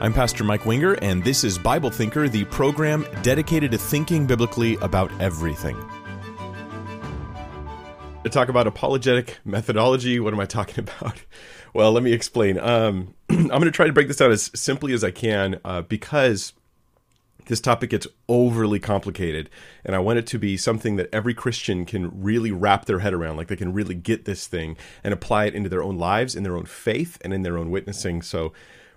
I'm 0.00 0.12
Pastor 0.12 0.42
Mike 0.42 0.66
Winger, 0.66 0.94
and 1.02 1.22
this 1.22 1.44
is 1.44 1.56
Bible 1.56 1.88
Thinker, 1.88 2.28
the 2.28 2.44
program 2.46 3.06
dedicated 3.22 3.70
to 3.70 3.78
thinking 3.78 4.26
biblically 4.26 4.76
about 4.82 5.10
everything. 5.20 5.76
To 8.24 8.28
talk 8.28 8.48
about 8.48 8.66
apologetic 8.66 9.38
methodology, 9.44 10.18
what 10.18 10.34
am 10.34 10.40
I 10.40 10.46
talking 10.46 10.80
about? 10.80 11.22
Well, 11.74 11.92
let 11.92 12.02
me 12.02 12.12
explain. 12.12 12.58
Um, 12.58 13.14
I'm 13.30 13.46
going 13.46 13.62
to 13.62 13.70
try 13.70 13.86
to 13.86 13.92
break 13.92 14.08
this 14.08 14.16
down 14.16 14.32
as 14.32 14.50
simply 14.52 14.92
as 14.94 15.04
I 15.04 15.12
can 15.12 15.60
uh, 15.64 15.82
because 15.82 16.54
this 17.46 17.60
topic 17.60 17.90
gets 17.90 18.06
overly 18.26 18.80
complicated 18.80 19.50
and 19.84 19.94
i 19.94 19.98
want 19.98 20.18
it 20.18 20.26
to 20.26 20.38
be 20.38 20.56
something 20.56 20.96
that 20.96 21.10
every 21.12 21.34
christian 21.34 21.84
can 21.84 22.22
really 22.22 22.50
wrap 22.50 22.86
their 22.86 23.00
head 23.00 23.12
around 23.12 23.36
like 23.36 23.48
they 23.48 23.56
can 23.56 23.70
really 23.70 23.94
get 23.94 24.24
this 24.24 24.46
thing 24.46 24.78
and 25.02 25.12
apply 25.12 25.44
it 25.44 25.54
into 25.54 25.68
their 25.68 25.82
own 25.82 25.98
lives 25.98 26.34
in 26.34 26.42
their 26.42 26.56
own 26.56 26.64
faith 26.64 27.18
and 27.22 27.34
in 27.34 27.42
their 27.42 27.58
own 27.58 27.70
witnessing 27.70 28.22
so 28.22 28.50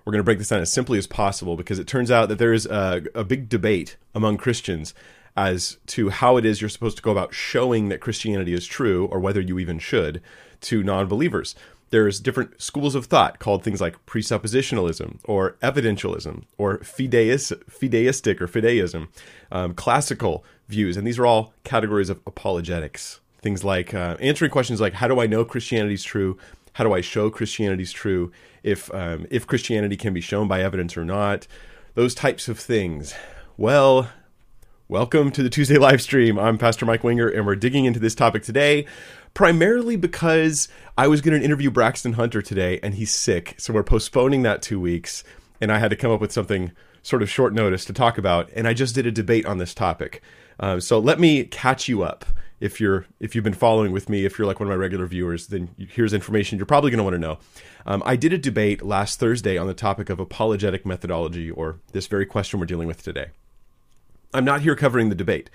we're 0.08 0.12
going 0.12 0.22
to 0.22 0.24
break 0.24 0.38
this 0.38 0.48
down 0.48 0.62
as 0.62 0.72
simply 0.72 0.98
as 0.98 1.06
possible 1.06 1.58
because 1.58 1.80
it 1.80 1.86
turns 1.86 2.10
out 2.10 2.30
that 2.30 2.38
there 2.38 2.54
is 2.54 2.66
a, 2.66 3.04
a 3.14 3.26
big 3.26 3.50
debate 3.50 3.98
among 4.16 4.38
christians 4.38 4.94
as 5.36 5.80
to 5.86 6.08
how 6.08 6.38
it 6.38 6.46
is 6.46 6.62
you're 6.62 6.70
supposed 6.70 6.96
to 6.96 7.04
go 7.04 7.12
about 7.12 7.34
showing 7.34 7.90
that 7.90 8.00
christianity 8.00 8.54
is 8.54 8.66
true 8.66 9.08
or 9.08 9.20
whether 9.20 9.42
you 9.42 9.60
even 9.60 9.78
should 9.78 10.22
to 10.62 10.82
non-believers 10.82 11.56
there's 11.90 12.22
different 12.22 12.62
schools 12.62 12.96
of 12.96 13.08
thought 13.08 13.40
called 13.40 13.66
things 13.66 13.82
like 13.82 14.06
presuppositionalism 14.06 15.20
or 15.26 15.58
evidentialism 15.62 16.44
or 16.58 16.78
fideis, 16.80 17.54
fideistic 17.70 18.42
or 18.42 18.48
fideism, 18.48 19.08
um, 19.52 19.74
classical 19.74 20.44
views. 20.68 20.98
And 20.98 21.08
these 21.08 21.18
are 21.18 21.26
all 21.26 21.54
categories 21.64 22.10
of 22.10 22.20
apologetics. 22.28 23.22
Things 23.42 23.64
like 23.64 23.94
uh, 23.94 24.18
answering 24.20 24.52
questions 24.52 24.82
like, 24.82 24.94
how 24.94 25.08
do 25.08 25.22
I 25.22 25.28
know 25.28 25.46
Christianity 25.46 25.94
is 25.94 26.04
true? 26.04 26.38
How 26.78 26.84
do 26.84 26.94
I 26.94 27.02
show 27.02 27.32
Christianity 27.32 27.82
is 27.82 27.92
true? 27.92 28.32
If, 28.62 28.94
um, 28.94 29.26
if 29.32 29.48
Christianity 29.48 29.98
can 29.98 30.14
be 30.14 30.22
shown 30.22 30.48
by 30.48 30.62
evidence 30.62 30.96
or 30.96 31.04
not? 31.04 31.48
Those 31.96 32.14
types 32.14 32.48
of 32.48 32.60
things. 32.60 33.16
Well, 33.58 34.12
welcome 34.88 35.32
to 35.32 35.42
the 35.42 35.50
Tuesday 35.50 35.80
live 35.80 36.04
stream. 36.04 36.38
I'm 36.38 36.60
Pastor 36.60 36.86
Mike 36.86 37.04
Winger, 37.04 37.28
and 37.30 37.48
we're 37.48 37.56
digging 37.56 37.86
into 37.86 38.00
this 38.00 38.14
topic 38.14 38.44
today 38.44 38.86
primarily 39.34 39.96
because 39.96 40.68
I 40.96 41.08
was 41.08 41.22
going 41.22 41.40
to 41.40 41.44
interview 41.44 41.72
Braxton 41.72 42.14
Hunter 42.14 42.44
today 42.44 42.80
and 42.84 42.94
he's 42.94 43.10
sick. 43.10 43.56
So 43.58 43.74
we're 43.74 43.82
postponing 43.82 44.44
that 44.44 44.62
two 44.62 44.80
weeks. 44.80 45.24
And 45.60 45.72
I 45.72 45.80
had 45.80 45.90
to 45.90 45.96
come 45.96 46.12
up 46.12 46.22
with 46.22 46.32
something 46.32 46.74
sort 47.02 47.24
of 47.24 47.30
short 47.32 47.56
notice 47.56 47.86
to 47.86 47.94
talk 47.94 48.20
about. 48.20 48.52
And 48.56 48.68
I 48.68 48.76
just 48.76 48.94
did 48.94 49.08
a 49.08 49.12
debate 49.12 49.48
on 49.48 49.58
this 49.58 49.74
topic. 49.74 50.22
Uh, 50.60 50.80
so 50.80 51.00
let 51.00 51.20
me 51.20 51.46
catch 51.46 51.88
you 51.88 52.04
up. 52.04 52.24
If 52.60 52.82
you're 52.82 53.06
if 53.20 53.36
you've 53.36 53.44
been 53.44 53.54
following 53.54 53.92
with 53.92 54.10
me, 54.10 54.26
if 54.26 54.38
you're 54.38 54.48
like 54.48 54.60
one 54.60 54.68
of 54.68 54.72
my 54.72 54.76
regular 54.76 55.06
viewers, 55.06 55.48
then 55.48 55.70
here's 55.78 56.14
information 56.14 56.58
you're 56.58 56.66
probably 56.66 56.90
going 56.92 56.98
to 56.98 57.04
want 57.04 57.14
to 57.14 57.20
know. 57.20 57.38
Um, 57.86 58.02
I 58.06 58.16
did 58.16 58.34
a 58.34 58.38
debate 58.38 58.82
last 58.82 59.20
Thursday 59.20 59.58
on 59.58 59.68
the 59.68 59.74
topic 59.74 60.10
of 60.10 60.20
apologetic 60.20 60.86
methodology, 60.86 61.52
or 61.52 61.80
this 61.92 62.08
very 62.08 62.26
question 62.26 62.60
we're 62.60 62.66
dealing 62.66 62.88
with 62.88 63.04
today. 63.04 63.28
I'm 64.34 64.46
not 64.46 64.62
here 64.62 64.76
covering 64.76 65.10
the 65.10 65.16
debate 65.16 65.50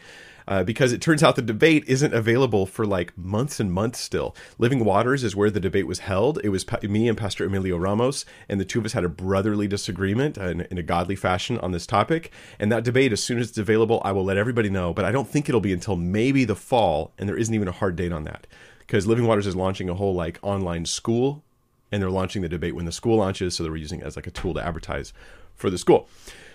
uh, 0.49 0.65
because 0.65 0.93
it 0.93 1.01
turns 1.01 1.23
out 1.23 1.37
the 1.37 1.43
debate 1.43 1.85
isn't 1.87 2.15
available 2.15 2.67
for 2.67 2.87
like 2.87 3.17
months 3.17 3.61
and 3.61 3.73
months 3.73 3.99
still. 3.99 4.35
Living 4.59 4.85
Waters 4.85 5.25
is 5.25 5.37
where 5.37 5.51
the 5.51 5.61
debate 5.61 5.87
was 5.87 6.01
held. 6.01 6.41
It 6.45 6.51
was 6.51 6.65
pa- 6.65 6.79
me 6.83 7.09
and 7.09 7.17
Pastor 7.17 7.45
Emilio 7.45 7.77
Ramos, 7.77 8.25
and 8.49 8.61
the 8.61 8.65
two 8.65 8.79
of 8.79 8.85
us 8.85 8.93
had 8.93 9.05
a 9.05 9.09
brotherly 9.09 9.67
disagreement 9.67 10.39
in, 10.39 10.63
in 10.63 10.79
a 10.79 10.83
godly 10.83 11.17
fashion 11.17 11.59
on 11.59 11.73
this 11.73 11.87
topic. 11.87 12.33
And 12.59 12.71
that 12.73 12.85
debate, 12.85 13.13
as 13.13 13.23
soon 13.23 13.39
as 13.39 13.51
it's 13.51 13.59
available, 13.59 14.01
I 14.05 14.13
will 14.13 14.25
let 14.25 14.37
everybody 14.37 14.71
know. 14.71 14.93
But 14.93 15.05
I 15.05 15.13
don't 15.13 15.29
think 15.29 15.49
it'll 15.49 15.61
be 15.61 15.73
until 15.73 15.97
maybe 15.97 16.45
the 16.45 16.57
fall, 16.57 17.13
and 17.19 17.29
there 17.29 17.37
isn't 17.37 17.55
even 17.55 17.69
a 17.69 17.73
hard 17.73 17.97
date 17.97 18.13
on 18.13 18.25
that 18.25 18.47
because 18.81 19.07
Living 19.07 19.27
Waters 19.27 19.47
is 19.47 19.57
launching 19.57 19.89
a 19.89 19.95
whole 19.95 20.15
like 20.15 20.39
online 20.43 20.85
school, 20.85 21.43
and 21.91 22.03
they're 22.03 22.11
launching 22.11 22.43
the 22.43 22.49
debate 22.49 22.75
when 22.75 22.85
the 22.85 22.93
school 22.93 23.17
launches, 23.17 23.55
so 23.55 23.63
they're 23.63 23.77
using 23.77 24.01
it 24.01 24.07
as 24.07 24.17
like 24.17 24.27
a 24.27 24.31
tool 24.31 24.55
to 24.55 24.65
advertise 24.65 25.13
for 25.55 25.71
the 25.71 25.79
school. 25.79 26.09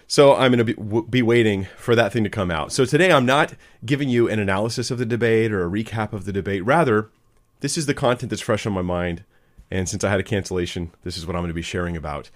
So 0.07 0.33
I'm 0.35 0.53
going 0.53 0.65
to 0.65 0.73
be, 0.73 1.01
be 1.09 1.21
waiting 1.21 1.65
for 1.75 1.93
that 1.93 2.13
thing 2.13 2.23
to 2.23 2.29
come 2.29 2.49
out. 2.49 2.71
So 2.71 2.85
today 2.85 3.11
I'm 3.11 3.25
not 3.25 3.53
giving 3.85 4.07
you 4.07 4.29
an 4.29 4.39
analysis 4.39 4.89
of 4.89 4.97
the 4.97 5.05
debate 5.05 5.51
or 5.51 5.65
a 5.65 5.69
recap 5.69 6.13
of 6.13 6.23
the 6.23 6.31
debate. 6.31 6.65
Rather, 6.65 7.09
this 7.59 7.77
is 7.77 7.87
the 7.87 7.93
content 7.93 8.29
that's 8.29 8.41
fresh 8.41 8.65
on 8.65 8.71
my 8.71 8.81
mind. 8.81 9.25
And 9.69 9.89
since 9.89 10.05
I 10.05 10.09
had 10.09 10.21
a 10.21 10.23
cancellation, 10.23 10.91
this 11.03 11.17
is 11.17 11.27
what 11.27 11.35
I'm 11.35 11.41
going 11.41 11.49
to 11.49 11.53
be 11.53 11.61
sharing 11.61 11.97
about. 11.97 12.29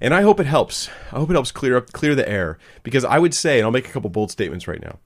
And 0.00 0.14
I 0.14 0.22
hope 0.22 0.38
it 0.38 0.46
helps. 0.46 0.88
I 1.10 1.18
hope 1.18 1.28
it 1.30 1.34
helps 1.34 1.50
clear 1.50 1.76
up 1.76 1.92
clear 1.92 2.14
the 2.14 2.28
air 2.28 2.56
because 2.84 3.04
I 3.04 3.18
would 3.18 3.34
say, 3.34 3.58
and 3.58 3.64
I'll 3.64 3.72
make 3.72 3.88
a 3.88 3.92
couple 3.92 4.10
bold 4.10 4.30
statements 4.30 4.68
right 4.68 4.80
now, 4.80 4.98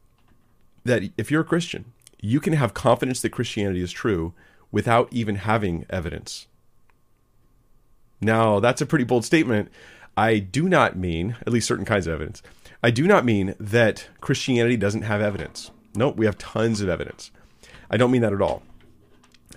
that 0.84 1.04
if 1.16 1.30
you're 1.30 1.40
a 1.40 1.44
Christian, 1.44 1.92
you 2.20 2.40
can 2.40 2.52
have 2.52 2.74
confidence 2.74 3.22
that 3.22 3.30
Christianity 3.30 3.80
is 3.80 3.90
true 3.90 4.34
without 4.70 5.08
even 5.10 5.36
having 5.36 5.86
evidence. 5.88 6.46
Now, 8.20 8.60
that's 8.60 8.82
a 8.82 8.86
pretty 8.86 9.04
bold 9.04 9.24
statement, 9.24 9.70
I 10.16 10.38
do 10.38 10.68
not 10.68 10.96
mean, 10.96 11.36
at 11.46 11.52
least 11.52 11.66
certain 11.66 11.84
kinds 11.84 12.06
of 12.06 12.14
evidence, 12.14 12.42
I 12.82 12.90
do 12.90 13.06
not 13.06 13.24
mean 13.24 13.54
that 13.58 14.08
Christianity 14.20 14.76
doesn't 14.76 15.02
have 15.02 15.20
evidence. 15.20 15.70
No, 15.94 16.10
we 16.10 16.26
have 16.26 16.38
tons 16.38 16.80
of 16.80 16.88
evidence. 16.88 17.30
I 17.90 17.96
don't 17.96 18.10
mean 18.10 18.22
that 18.22 18.32
at 18.32 18.42
all. 18.42 18.62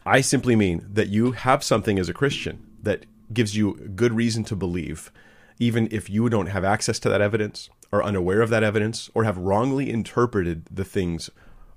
I 0.06 0.22
simply 0.22 0.56
mean 0.56 0.86
that 0.92 1.08
you 1.08 1.32
have 1.32 1.64
something 1.64 1.98
as 1.98 2.10
a 2.10 2.14
Christian 2.14 2.66
that 2.84 3.06
gives 3.34 3.56
you 3.56 3.74
good 3.96 4.14
reason 4.14 4.44
to 4.46 4.56
believe, 4.56 5.12
even 5.60 5.88
if 5.92 6.10
you 6.10 6.30
don't 6.30 6.48
have 6.48 6.64
access 6.64 7.00
to 7.00 7.10
that 7.10 7.22
evidence, 7.22 7.70
are 7.92 8.04
unaware 8.04 8.42
of 8.42 8.50
that 8.50 8.64
evidence, 8.64 9.10
or 9.14 9.24
have 9.24 9.38
wrongly 9.38 9.90
interpreted 9.90 10.66
the 10.70 10.86
things 10.86 11.30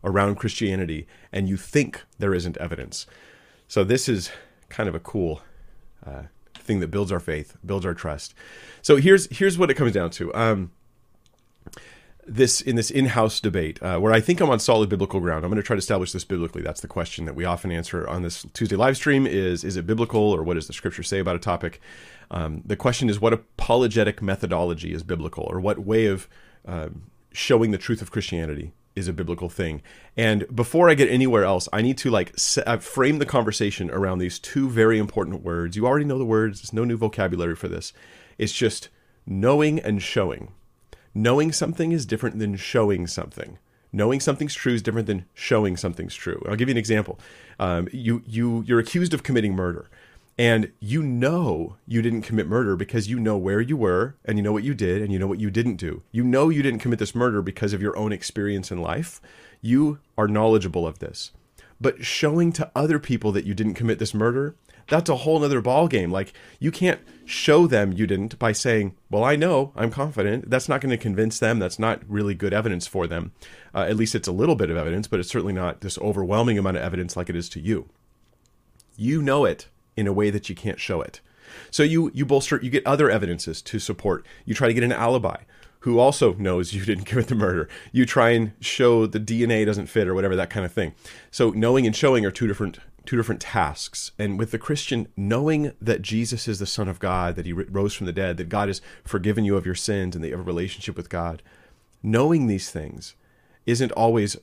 around 0.04 0.36
Christianity, 0.36 1.06
and 1.32 1.48
you 1.48 1.56
think 1.56 2.04
there 2.18 2.34
isn't 2.34 2.56
evidence. 2.58 3.06
So, 3.66 3.84
this 3.84 4.08
is 4.08 4.30
kind 4.68 4.88
of 4.88 4.94
a 4.94 5.00
cool 5.00 5.42
uh, 6.04 6.24
thing 6.68 6.78
that 6.80 6.92
builds 6.92 7.10
our 7.10 7.18
faith, 7.18 7.56
builds 7.66 7.84
our 7.84 7.94
trust. 7.94 8.34
So 8.82 8.96
here's 8.96 9.26
here's 9.36 9.58
what 9.58 9.70
it 9.70 9.74
comes 9.74 9.92
down 9.92 10.10
to. 10.10 10.32
Um, 10.34 10.70
this 12.24 12.60
in 12.60 12.76
this 12.76 12.90
in-house 12.90 13.40
debate 13.40 13.82
uh, 13.82 13.98
where 13.98 14.12
I 14.12 14.20
think 14.20 14.40
I'm 14.40 14.50
on 14.50 14.60
solid 14.60 14.88
biblical 14.90 15.18
ground. 15.18 15.44
I'm 15.44 15.50
going 15.50 15.62
to 15.62 15.66
try 15.66 15.74
to 15.74 15.78
establish 15.78 16.12
this 16.12 16.24
biblically. 16.24 16.62
That's 16.62 16.82
the 16.82 16.86
question 16.86 17.24
that 17.24 17.34
we 17.34 17.46
often 17.46 17.72
answer 17.72 18.06
on 18.06 18.22
this 18.22 18.46
Tuesday 18.52 18.76
live 18.76 18.96
stream: 18.96 19.26
is 19.26 19.64
is 19.64 19.76
it 19.76 19.86
biblical 19.86 20.20
or 20.20 20.42
what 20.44 20.54
does 20.54 20.66
the 20.68 20.72
Scripture 20.72 21.02
say 21.02 21.18
about 21.18 21.36
a 21.36 21.40
topic? 21.40 21.80
Um, 22.30 22.62
the 22.64 22.76
question 22.76 23.08
is 23.08 23.18
what 23.18 23.32
apologetic 23.32 24.20
methodology 24.20 24.92
is 24.92 25.02
biblical, 25.02 25.44
or 25.50 25.58
what 25.58 25.78
way 25.78 26.06
of 26.06 26.28
uh, 26.66 26.90
showing 27.32 27.70
the 27.70 27.78
truth 27.78 28.02
of 28.02 28.10
Christianity 28.10 28.72
is 28.98 29.08
a 29.08 29.12
biblical 29.12 29.48
thing. 29.48 29.80
And 30.16 30.44
before 30.54 30.90
I 30.90 30.94
get 30.94 31.08
anywhere 31.10 31.44
else, 31.44 31.68
I 31.72 31.80
need 31.80 31.96
to 31.98 32.10
like 32.10 32.34
uh, 32.66 32.78
frame 32.78 33.18
the 33.18 33.26
conversation 33.26 33.90
around 33.90 34.18
these 34.18 34.38
two 34.38 34.68
very 34.68 34.98
important 34.98 35.42
words. 35.42 35.76
You 35.76 35.86
already 35.86 36.04
know 36.04 36.18
the 36.18 36.24
words. 36.24 36.60
There's 36.60 36.72
no 36.72 36.84
new 36.84 36.96
vocabulary 36.96 37.54
for 37.54 37.68
this. 37.68 37.92
It's 38.36 38.52
just 38.52 38.88
knowing 39.26 39.78
and 39.78 40.02
showing. 40.02 40.52
Knowing 41.14 41.52
something 41.52 41.92
is 41.92 42.04
different 42.04 42.38
than 42.38 42.56
showing 42.56 43.06
something. 43.06 43.58
Knowing 43.92 44.20
something's 44.20 44.54
true 44.54 44.74
is 44.74 44.82
different 44.82 45.06
than 45.06 45.24
showing 45.32 45.76
something's 45.76 46.14
true. 46.14 46.42
I'll 46.46 46.56
give 46.56 46.68
you 46.68 46.74
an 46.74 46.78
example. 46.78 47.18
Um, 47.58 47.88
you 47.90 48.22
you 48.26 48.62
you're 48.66 48.78
accused 48.78 49.14
of 49.14 49.22
committing 49.22 49.54
murder 49.54 49.88
and 50.38 50.70
you 50.78 51.02
know 51.02 51.76
you 51.86 52.00
didn't 52.00 52.22
commit 52.22 52.46
murder 52.46 52.76
because 52.76 53.10
you 53.10 53.18
know 53.18 53.36
where 53.36 53.60
you 53.60 53.76
were 53.76 54.14
and 54.24 54.38
you 54.38 54.42
know 54.42 54.52
what 54.52 54.62
you 54.62 54.72
did 54.72 55.02
and 55.02 55.12
you 55.12 55.18
know 55.18 55.26
what 55.26 55.40
you 55.40 55.50
didn't 55.50 55.76
do. 55.76 56.02
You 56.12 56.22
know 56.22 56.48
you 56.48 56.62
didn't 56.62 56.78
commit 56.80 57.00
this 57.00 57.14
murder 57.14 57.42
because 57.42 57.72
of 57.72 57.82
your 57.82 57.96
own 57.96 58.12
experience 58.12 58.70
in 58.70 58.80
life. 58.80 59.20
You 59.60 59.98
are 60.16 60.28
knowledgeable 60.28 60.86
of 60.86 61.00
this. 61.00 61.32
But 61.80 62.04
showing 62.04 62.52
to 62.52 62.70
other 62.74 62.98
people 62.98 63.32
that 63.32 63.44
you 63.44 63.54
didn't 63.54 63.74
commit 63.74 63.98
this 63.98 64.14
murder, 64.14 64.54
that's 64.88 65.10
a 65.10 65.16
whole 65.16 65.44
other 65.44 65.60
ball 65.60 65.88
game. 65.88 66.10
Like 66.10 66.32
you 66.60 66.70
can't 66.70 67.00
show 67.24 67.66
them 67.66 67.92
you 67.92 68.06
didn't 68.06 68.38
by 68.38 68.52
saying, 68.52 68.96
"Well, 69.10 69.24
I 69.24 69.36
know, 69.36 69.72
I'm 69.76 69.90
confident." 69.90 70.50
That's 70.50 70.68
not 70.68 70.80
going 70.80 70.90
to 70.90 70.96
convince 70.96 71.38
them. 71.38 71.58
That's 71.58 71.78
not 71.78 72.02
really 72.08 72.34
good 72.34 72.54
evidence 72.54 72.86
for 72.86 73.06
them. 73.06 73.32
Uh, 73.74 73.86
at 73.88 73.96
least 73.96 74.14
it's 74.14 74.28
a 74.28 74.32
little 74.32 74.56
bit 74.56 74.70
of 74.70 74.76
evidence, 74.76 75.06
but 75.06 75.20
it's 75.20 75.28
certainly 75.28 75.52
not 75.52 75.82
this 75.82 75.98
overwhelming 75.98 76.58
amount 76.58 76.78
of 76.78 76.82
evidence 76.82 77.16
like 77.16 77.28
it 77.28 77.36
is 77.36 77.48
to 77.50 77.60
you. 77.60 77.88
You 78.96 79.22
know 79.22 79.44
it 79.44 79.68
in 79.98 80.06
a 80.06 80.12
way 80.12 80.30
that 80.30 80.48
you 80.48 80.54
can't 80.54 80.78
show 80.78 81.00
it. 81.02 81.20
So 81.70 81.82
you 81.82 82.10
you 82.14 82.24
bolster 82.24 82.60
you 82.62 82.70
get 82.70 82.86
other 82.86 83.10
evidences 83.10 83.60
to 83.62 83.78
support. 83.78 84.24
You 84.44 84.54
try 84.54 84.68
to 84.68 84.74
get 84.74 84.84
an 84.84 84.92
alibi 84.92 85.38
who 85.80 85.98
also 85.98 86.34
knows 86.34 86.72
you 86.74 86.84
didn't 86.84 87.04
commit 87.04 87.26
the 87.26 87.34
murder. 87.34 87.68
You 87.92 88.06
try 88.06 88.30
and 88.30 88.52
show 88.60 89.06
the 89.06 89.20
DNA 89.20 89.66
doesn't 89.66 89.88
fit 89.88 90.08
or 90.08 90.14
whatever 90.14 90.36
that 90.36 90.50
kind 90.50 90.64
of 90.64 90.72
thing. 90.72 90.94
So 91.30 91.50
knowing 91.50 91.86
and 91.86 91.94
showing 91.94 92.24
are 92.24 92.30
two 92.30 92.46
different 92.46 92.78
two 93.04 93.16
different 93.16 93.40
tasks. 93.40 94.12
And 94.18 94.38
with 94.38 94.50
the 94.50 94.58
Christian 94.58 95.08
knowing 95.16 95.72
that 95.80 96.02
Jesus 96.02 96.46
is 96.46 96.58
the 96.58 96.66
son 96.66 96.88
of 96.88 97.00
God, 97.00 97.36
that 97.36 97.46
he 97.46 97.52
rose 97.54 97.94
from 97.94 98.06
the 98.06 98.12
dead, 98.12 98.36
that 98.36 98.50
God 98.50 98.68
has 98.68 98.82
forgiven 99.02 99.44
you 99.44 99.56
of 99.56 99.64
your 99.66 99.74
sins 99.74 100.14
and 100.14 100.22
that 100.22 100.28
you 100.28 100.36
have 100.36 100.46
a 100.46 100.52
relationship 100.52 100.94
with 100.94 101.08
God, 101.08 101.42
knowing 102.02 102.46
these 102.46 102.70
things 102.70 103.14
isn't 103.64 103.92
always 103.92 104.36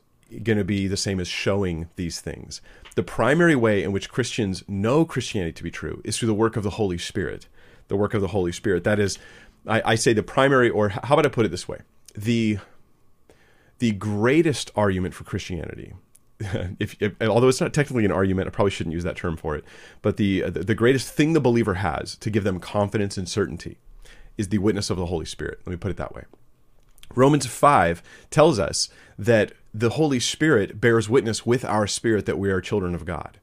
going 0.44 0.58
to 0.58 0.64
be 0.64 0.88
the 0.88 0.98
same 0.98 1.20
as 1.20 1.28
showing 1.28 1.90
these 1.96 2.20
things. 2.20 2.62
The 2.96 3.04
primary 3.04 3.56
way 3.56 3.84
in 3.84 3.92
which 3.92 4.10
Christians 4.10 4.64
know 4.68 5.06
Christianity 5.06 5.54
to 5.54 5.64
be 5.64 5.72
true 5.72 6.02
is 6.04 6.18
through 6.18 6.28
the 6.28 6.34
work 6.34 6.56
of 6.56 6.64
the 6.64 6.72
Holy 6.72 6.98
Spirit. 6.98 7.48
The 7.88 7.96
work 7.96 8.14
of 8.14 8.22
the 8.22 8.30
Holy 8.30 8.52
Spirit. 8.52 8.84
That 8.84 9.00
is, 9.00 9.20
I, 9.68 9.82
I 9.86 9.96
say 9.96 10.14
the 10.14 10.24
primary, 10.24 10.70
or 10.70 10.90
how 10.90 11.14
about 11.14 11.26
I 11.26 11.30
put 11.30 11.46
it 11.46 11.50
this 11.50 11.68
way? 11.68 11.80
The 12.16 12.60
the 13.80 13.92
greatest 13.92 14.72
argument 14.76 15.14
for 15.14 15.26
Christianity, 15.26 15.94
if, 16.40 16.96
if, 17.02 17.14
although 17.22 17.50
it's 17.50 17.60
not 17.60 17.74
technically 17.74 18.06
an 18.06 18.12
argument, 18.12 18.48
I 18.48 18.52
probably 18.52 18.72
shouldn't 18.72 18.94
use 18.94 19.04
that 19.04 19.18
term 19.18 19.36
for 19.36 19.56
it. 19.56 19.66
But 20.02 20.18
the 20.18 20.50
the 20.50 20.76
greatest 20.76 21.10
thing 21.10 21.34
the 21.34 21.42
believer 21.42 21.76
has 21.76 22.16
to 22.18 22.30
give 22.30 22.44
them 22.44 22.60
confidence 22.60 23.18
and 23.18 23.28
certainty 23.28 23.78
is 24.38 24.50
the 24.50 24.58
witness 24.58 24.90
of 24.90 24.98
the 24.98 25.08
Holy 25.08 25.26
Spirit. 25.26 25.60
Let 25.66 25.72
me 25.72 25.78
put 25.78 25.92
it 25.92 25.98
that 25.98 26.16
way. 26.16 26.24
Romans 27.14 27.46
5 27.46 28.02
tells 28.30 28.60
us 28.60 28.90
that 29.18 29.54
the 29.78 29.90
Holy 29.92 30.22
Spirit 30.22 30.80
bears 30.80 31.10
witness 31.10 31.46
with 31.46 31.66
our 31.66 31.86
spirit 31.86 32.26
that 32.26 32.40
we 32.40 32.50
are 32.50 32.62
children 32.62 32.96
of 32.96 33.04
God. 33.04 33.40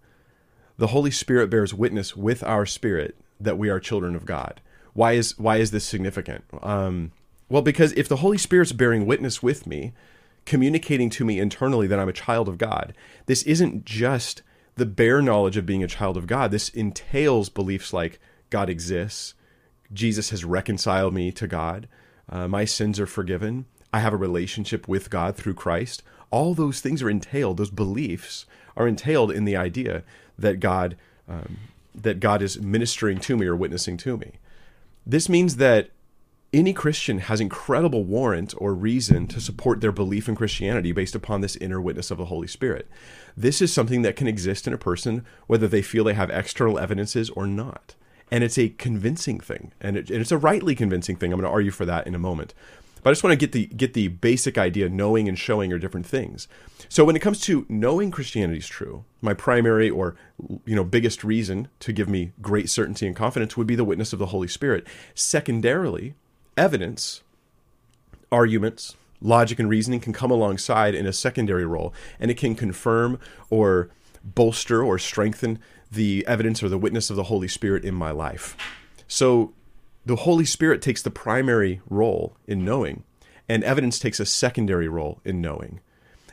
The 0.78 0.86
Holy 0.86 1.10
Spirit 1.10 1.50
bears 1.50 1.74
witness 1.74 2.16
with 2.16 2.42
our 2.42 2.64
spirit 2.64 3.18
that 3.38 3.58
we 3.58 3.68
are 3.68 3.78
children 3.78 4.16
of 4.16 4.24
God. 4.24 4.62
Why 4.94 5.12
is 5.12 5.38
why 5.38 5.58
is 5.58 5.72
this 5.72 5.84
significant? 5.84 6.44
Um, 6.62 7.12
well, 7.50 7.60
because 7.60 7.92
if 7.92 8.08
the 8.08 8.16
Holy 8.16 8.38
Spirit's 8.38 8.72
bearing 8.72 9.04
witness 9.04 9.42
with 9.42 9.66
me, 9.66 9.92
communicating 10.46 11.10
to 11.10 11.24
me 11.26 11.38
internally 11.38 11.86
that 11.86 11.98
I'm 11.98 12.08
a 12.08 12.14
child 12.14 12.48
of 12.48 12.56
God, 12.56 12.94
this 13.26 13.42
isn't 13.42 13.84
just 13.84 14.40
the 14.76 14.86
bare 14.86 15.20
knowledge 15.20 15.58
of 15.58 15.66
being 15.66 15.84
a 15.84 15.88
child 15.88 16.16
of 16.16 16.26
God. 16.26 16.50
This 16.50 16.70
entails 16.70 17.50
beliefs 17.50 17.92
like 17.92 18.18
God 18.48 18.70
exists, 18.70 19.34
Jesus 19.92 20.30
has 20.30 20.46
reconciled 20.46 21.12
me 21.12 21.30
to 21.32 21.46
God, 21.46 21.88
uh, 22.30 22.48
my 22.48 22.64
sins 22.64 22.98
are 22.98 23.06
forgiven, 23.06 23.66
I 23.92 24.00
have 24.00 24.14
a 24.14 24.16
relationship 24.16 24.88
with 24.88 25.10
God 25.10 25.36
through 25.36 25.54
Christ. 25.54 26.02
All 26.32 26.54
those 26.54 26.80
things 26.80 27.00
are 27.02 27.10
entailed, 27.10 27.58
those 27.58 27.70
beliefs 27.70 28.46
are 28.76 28.88
entailed 28.88 29.30
in 29.30 29.44
the 29.44 29.54
idea 29.56 30.02
that 30.36 30.58
God 30.58 30.96
um, 31.28 31.58
that 31.94 32.20
God 32.20 32.42
is 32.42 32.60
ministering 32.60 33.20
to 33.20 33.36
me 33.36 33.46
or 33.46 33.54
witnessing 33.54 33.96
to 33.98 34.16
me. 34.16 34.32
This 35.06 35.28
means 35.28 35.56
that 35.56 35.90
any 36.52 36.72
Christian 36.72 37.18
has 37.18 37.40
incredible 37.40 38.04
warrant 38.04 38.54
or 38.58 38.74
reason 38.74 39.26
to 39.28 39.40
support 39.40 39.80
their 39.80 39.92
belief 39.92 40.28
in 40.28 40.34
Christianity 40.34 40.92
based 40.92 41.14
upon 41.14 41.40
this 41.40 41.56
inner 41.56 41.80
witness 41.80 42.10
of 42.10 42.18
the 42.18 42.26
Holy 42.26 42.46
Spirit. 42.46 42.88
This 43.36 43.62
is 43.62 43.72
something 43.72 44.02
that 44.02 44.16
can 44.16 44.26
exist 44.26 44.66
in 44.66 44.72
a 44.72 44.78
person 44.78 45.24
whether 45.46 45.66
they 45.66 45.82
feel 45.82 46.04
they 46.04 46.14
have 46.14 46.30
external 46.30 46.78
evidences 46.78 47.30
or 47.30 47.46
not. 47.46 47.94
And 48.30 48.44
it's 48.44 48.58
a 48.58 48.70
convincing 48.70 49.40
thing, 49.40 49.72
and, 49.80 49.96
it, 49.96 50.10
and 50.10 50.20
it's 50.20 50.32
a 50.32 50.38
rightly 50.38 50.74
convincing 50.74 51.16
thing. 51.16 51.32
I'm 51.32 51.40
going 51.40 51.50
to 51.50 51.54
argue 51.54 51.70
for 51.70 51.84
that 51.84 52.06
in 52.06 52.14
a 52.14 52.18
moment. 52.18 52.54
But 53.02 53.10
I 53.10 53.12
just 53.12 53.24
want 53.24 53.32
to 53.32 53.36
get 53.36 53.52
the 53.52 53.66
get 53.66 53.94
the 53.94 54.08
basic 54.08 54.56
idea. 54.56 54.88
Knowing 54.88 55.28
and 55.28 55.38
showing 55.38 55.72
are 55.72 55.78
different 55.78 56.06
things. 56.06 56.48
So 56.88 57.04
when 57.04 57.16
it 57.16 57.20
comes 57.20 57.40
to 57.42 57.66
knowing 57.68 58.10
Christianity 58.10 58.58
is 58.58 58.68
true, 58.68 59.04
my 59.20 59.34
primary 59.34 59.90
or 59.90 60.14
you 60.64 60.76
know 60.76 60.84
biggest 60.84 61.24
reason 61.24 61.68
to 61.80 61.92
give 61.92 62.08
me 62.08 62.32
great 62.40 62.70
certainty 62.70 63.06
and 63.06 63.16
confidence 63.16 63.56
would 63.56 63.66
be 63.66 63.76
the 63.76 63.84
witness 63.84 64.12
of 64.12 64.18
the 64.18 64.26
Holy 64.26 64.48
Spirit. 64.48 64.86
Secondarily, 65.14 66.14
evidence, 66.56 67.22
arguments, 68.30 68.96
logic, 69.20 69.58
and 69.58 69.68
reasoning 69.68 70.00
can 70.00 70.12
come 70.12 70.30
alongside 70.30 70.94
in 70.94 71.06
a 71.06 71.12
secondary 71.12 71.66
role, 71.66 71.92
and 72.20 72.30
it 72.30 72.36
can 72.36 72.54
confirm 72.54 73.18
or 73.50 73.90
bolster 74.24 74.82
or 74.82 74.98
strengthen 74.98 75.58
the 75.90 76.24
evidence 76.26 76.62
or 76.62 76.68
the 76.68 76.78
witness 76.78 77.10
of 77.10 77.16
the 77.16 77.24
Holy 77.24 77.48
Spirit 77.48 77.84
in 77.84 77.94
my 77.94 78.10
life. 78.10 78.56
So 79.08 79.52
the 80.04 80.16
Holy 80.16 80.44
Spirit 80.44 80.82
takes 80.82 81.02
the 81.02 81.10
primary 81.10 81.80
role 81.88 82.36
in 82.46 82.64
knowing, 82.64 83.04
and 83.48 83.62
evidence 83.64 83.98
takes 83.98 84.20
a 84.20 84.26
secondary 84.26 84.88
role 84.88 85.20
in 85.24 85.40
knowing. 85.40 85.80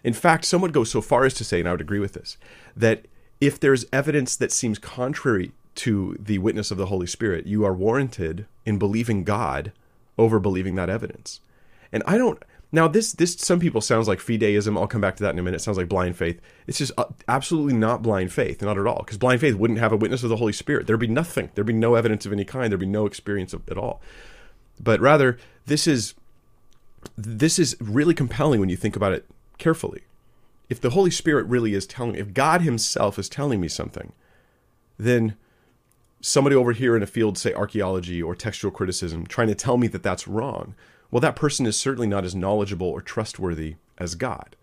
In 0.04 0.14
fact, 0.14 0.46
some 0.46 0.62
would 0.62 0.74
go 0.74 0.84
so 0.84 1.02
far 1.02 1.26
as 1.26 1.34
to 1.36 1.44
say, 1.44 1.60
and 1.60 1.68
I 1.68 1.72
would 1.72 1.82
agree 1.82 2.00
with 2.00 2.14
this, 2.14 2.38
that 2.76 3.06
if 3.42 3.60
there's 3.60 3.86
evidence 3.92 4.36
that 4.36 4.52
seems 4.52 4.80
contrary 4.80 5.52
to 5.76 6.18
the 6.20 6.40
witness 6.40 6.72
of 6.72 6.78
the 6.78 6.88
Holy 6.88 7.08
Spirit, 7.08 7.48
you 7.48 7.64
are 7.64 7.74
warranted 7.74 8.46
in 8.66 8.80
believing 8.80 9.24
God 9.24 9.72
over 10.18 10.40
believing 10.40 10.76
that 10.76 10.90
evidence. 10.90 11.40
And 11.92 12.04
I 12.06 12.18
don't 12.18 12.42
now 12.72 12.88
this 12.88 13.14
this 13.14 13.34
some 13.34 13.60
people 13.60 13.82
sounds 13.82 14.08
like 14.08 14.20
fideism. 14.20 14.78
I'll 14.78 14.88
come 14.88 15.02
back 15.02 15.16
to 15.18 15.24
that 15.24 15.34
in 15.34 15.40
a 15.40 15.44
minute. 15.44 15.58
It 15.58 15.64
sounds 15.64 15.78
like 15.78 15.90
blind 15.90 16.18
faith. 16.18 16.40
It's 16.68 16.78
just 16.78 16.92
uh, 16.98 17.06
absolutely 17.28 17.74
not 17.74 18.04
blind 18.04 18.32
faith, 18.32 18.62
not 18.62 18.78
at 18.78 18.86
all. 18.86 19.00
Because 19.00 19.18
blind 19.18 19.42
faith 19.42 19.56
wouldn't 19.56 19.80
have 19.80 19.92
a 19.92 19.98
witness 19.98 20.24
of 20.24 20.30
the 20.30 20.38
Holy 20.38 20.54
Spirit. 20.54 20.86
There'd 20.86 21.00
be 21.00 21.08
nothing. 21.08 21.50
There'd 21.56 21.66
be 21.66 21.74
no 21.74 21.96
evidence 21.96 22.26
of 22.26 22.34
any 22.34 22.46
kind. 22.46 22.72
There'd 22.72 22.80
be 22.80 22.86
no 22.86 23.06
experience 23.06 23.54
of, 23.54 23.68
at 23.70 23.78
all. 23.78 24.02
But 24.80 25.00
rather, 25.00 25.38
this 25.66 25.88
is 25.88 26.14
this 27.18 27.58
is 27.58 27.76
really 27.80 28.14
compelling 28.14 28.60
when 28.60 28.70
you 28.70 28.78
think 28.78 28.96
about 28.96 29.14
it 29.14 29.26
carefully. 29.58 30.04
If 30.70 30.80
the 30.80 30.92
Holy 30.92 31.12
Spirit 31.12 31.48
really 31.48 31.74
is 31.74 31.88
telling 31.88 32.16
if 32.16 32.34
God 32.34 32.62
Himself 32.62 33.18
is 33.18 33.30
telling 33.30 33.60
me 33.60 33.68
something, 33.68 34.14
then 34.98 35.36
somebody 36.22 36.56
over 36.56 36.74
here 36.74 36.96
in 36.96 37.02
a 37.02 37.08
field, 37.08 37.38
say 37.38 37.54
archaeology 37.54 38.22
or 38.22 38.36
textual 38.36 38.72
criticism, 38.72 39.26
trying 39.26 39.48
to 39.48 39.56
tell 39.56 39.78
me 39.78 39.88
that 39.88 40.04
that's 40.04 40.28
wrong, 40.28 40.76
well, 41.12 41.22
that 41.22 41.36
person 41.36 41.66
is 41.66 41.78
certainly 41.78 42.08
not 42.08 42.26
as 42.26 42.36
knowledgeable 42.36 42.88
or 42.88 43.02
trustworthy 43.02 43.76
as 43.98 44.16
God. 44.16 44.56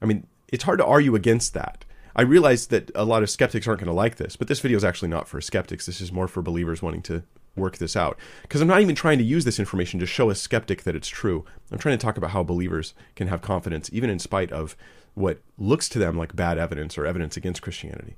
I 0.00 0.06
mean, 0.06 0.26
it's 0.48 0.64
hard 0.64 0.78
to 0.78 0.86
argue 0.86 1.14
against 1.14 1.54
that. 1.54 1.84
I 2.14 2.22
realize 2.22 2.66
that 2.66 2.90
a 2.94 3.04
lot 3.04 3.22
of 3.22 3.30
skeptics 3.30 3.66
aren't 3.66 3.80
going 3.80 3.86
to 3.86 3.94
like 3.94 4.16
this, 4.16 4.36
but 4.36 4.48
this 4.48 4.60
video 4.60 4.76
is 4.76 4.84
actually 4.84 5.08
not 5.08 5.28
for 5.28 5.40
skeptics. 5.40 5.86
This 5.86 6.00
is 6.00 6.12
more 6.12 6.28
for 6.28 6.42
believers 6.42 6.82
wanting 6.82 7.02
to 7.02 7.22
work 7.56 7.78
this 7.78 7.96
out. 7.96 8.18
Because 8.42 8.60
I'm 8.60 8.68
not 8.68 8.82
even 8.82 8.94
trying 8.94 9.18
to 9.18 9.24
use 9.24 9.44
this 9.44 9.58
information 9.58 9.98
to 10.00 10.06
show 10.06 10.28
a 10.28 10.34
skeptic 10.34 10.82
that 10.82 10.96
it's 10.96 11.08
true. 11.08 11.44
I'm 11.70 11.78
trying 11.78 11.96
to 11.96 12.04
talk 12.04 12.16
about 12.16 12.30
how 12.30 12.42
believers 12.42 12.92
can 13.16 13.28
have 13.28 13.40
confidence, 13.40 13.88
even 13.92 14.10
in 14.10 14.18
spite 14.18 14.52
of 14.52 14.76
what 15.14 15.40
looks 15.58 15.88
to 15.90 15.98
them 15.98 16.16
like 16.16 16.36
bad 16.36 16.58
evidence 16.58 16.98
or 16.98 17.06
evidence 17.06 17.36
against 17.36 17.62
Christianity. 17.62 18.16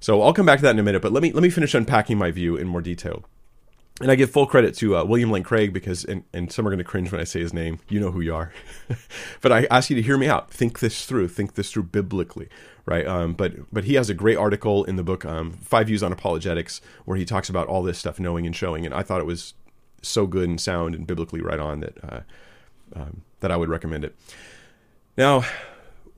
So 0.00 0.22
I'll 0.22 0.32
come 0.32 0.46
back 0.46 0.58
to 0.58 0.62
that 0.62 0.70
in 0.70 0.78
a 0.78 0.84
minute, 0.84 1.02
but 1.02 1.12
let 1.12 1.22
me 1.22 1.32
let 1.32 1.42
me 1.42 1.50
finish 1.50 1.74
unpacking 1.74 2.16
my 2.16 2.30
view 2.30 2.56
in 2.56 2.66
more 2.66 2.80
detail. 2.80 3.24
And 4.00 4.10
I 4.10 4.14
give 4.14 4.30
full 4.30 4.46
credit 4.46 4.74
to 4.76 4.96
uh, 4.96 5.04
William 5.04 5.30
Lane 5.30 5.42
Craig 5.42 5.74
because, 5.74 6.04
and, 6.04 6.24
and 6.32 6.50
some 6.50 6.66
are 6.66 6.70
going 6.70 6.78
to 6.78 6.84
cringe 6.84 7.12
when 7.12 7.20
I 7.20 7.24
say 7.24 7.40
his 7.40 7.52
name. 7.52 7.80
You 7.88 8.00
know 8.00 8.10
who 8.10 8.22
you 8.22 8.34
are. 8.34 8.50
but 9.42 9.52
I 9.52 9.66
ask 9.70 9.90
you 9.90 9.96
to 9.96 10.02
hear 10.02 10.16
me 10.16 10.26
out. 10.26 10.50
Think 10.50 10.78
this 10.78 11.04
through. 11.04 11.28
Think 11.28 11.54
this 11.54 11.70
through 11.70 11.84
biblically, 11.84 12.48
right? 12.86 13.06
Um, 13.06 13.34
but 13.34 13.52
but 13.72 13.84
he 13.84 13.94
has 13.94 14.08
a 14.08 14.14
great 14.14 14.38
article 14.38 14.84
in 14.84 14.96
the 14.96 15.02
book 15.02 15.26
um, 15.26 15.52
Five 15.52 15.88
Views 15.88 16.02
on 16.02 16.12
Apologetics 16.12 16.80
where 17.04 17.18
he 17.18 17.26
talks 17.26 17.50
about 17.50 17.68
all 17.68 17.82
this 17.82 17.98
stuff, 17.98 18.18
knowing 18.18 18.46
and 18.46 18.56
showing. 18.56 18.86
And 18.86 18.94
I 18.94 19.02
thought 19.02 19.20
it 19.20 19.26
was 19.26 19.52
so 20.00 20.26
good 20.26 20.48
and 20.48 20.58
sound 20.58 20.94
and 20.94 21.06
biblically 21.06 21.42
right 21.42 21.60
on 21.60 21.80
that 21.80 21.98
uh, 22.02 22.20
um, 22.94 23.22
that 23.40 23.50
I 23.50 23.56
would 23.56 23.68
recommend 23.68 24.04
it. 24.04 24.16
Now, 25.18 25.44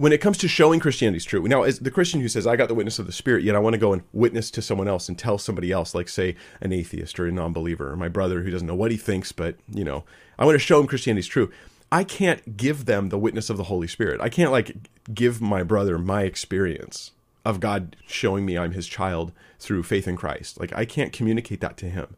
when 0.02 0.12
it 0.12 0.20
comes 0.20 0.36
to 0.36 0.48
showing 0.48 0.80
Christianity 0.80 1.18
is 1.18 1.24
true. 1.24 1.46
Now, 1.46 1.62
as 1.62 1.78
the 1.78 1.88
Christian 1.88 2.20
who 2.20 2.26
says, 2.26 2.44
I 2.44 2.56
got 2.56 2.66
the 2.66 2.74
witness 2.74 2.98
of 2.98 3.06
the 3.06 3.12
Spirit, 3.12 3.44
yet 3.44 3.54
I 3.54 3.60
want 3.60 3.74
to 3.74 3.78
go 3.78 3.92
and 3.92 4.02
witness 4.12 4.50
to 4.50 4.60
someone 4.60 4.88
else 4.88 5.08
and 5.08 5.16
tell 5.16 5.38
somebody 5.38 5.70
else, 5.70 5.94
like, 5.94 6.08
say, 6.08 6.34
an 6.60 6.72
atheist 6.72 7.20
or 7.20 7.28
a 7.28 7.30
non 7.30 7.52
believer 7.52 7.92
or 7.92 7.96
my 7.96 8.08
brother 8.08 8.42
who 8.42 8.50
doesn't 8.50 8.66
know 8.66 8.74
what 8.74 8.90
he 8.90 8.96
thinks, 8.96 9.30
but, 9.30 9.54
you 9.72 9.84
know, 9.84 10.02
I 10.40 10.44
want 10.44 10.56
to 10.56 10.58
show 10.58 10.80
him 10.80 10.88
Christianity 10.88 11.20
is 11.20 11.28
true. 11.28 11.52
I 11.92 12.02
can't 12.02 12.56
give 12.56 12.86
them 12.86 13.10
the 13.10 13.18
witness 13.18 13.48
of 13.48 13.58
the 13.58 13.62
Holy 13.62 13.86
Spirit. 13.86 14.20
I 14.20 14.28
can't, 14.28 14.50
like, 14.50 14.74
give 15.14 15.40
my 15.40 15.62
brother 15.62 15.98
my 15.98 16.22
experience 16.24 17.12
of 17.44 17.60
God 17.60 17.94
showing 18.04 18.44
me 18.44 18.58
I'm 18.58 18.72
his 18.72 18.88
child 18.88 19.30
through 19.60 19.84
faith 19.84 20.08
in 20.08 20.16
Christ. 20.16 20.58
Like, 20.58 20.72
I 20.74 20.84
can't 20.84 21.12
communicate 21.12 21.60
that 21.60 21.76
to 21.76 21.88
him. 21.88 22.16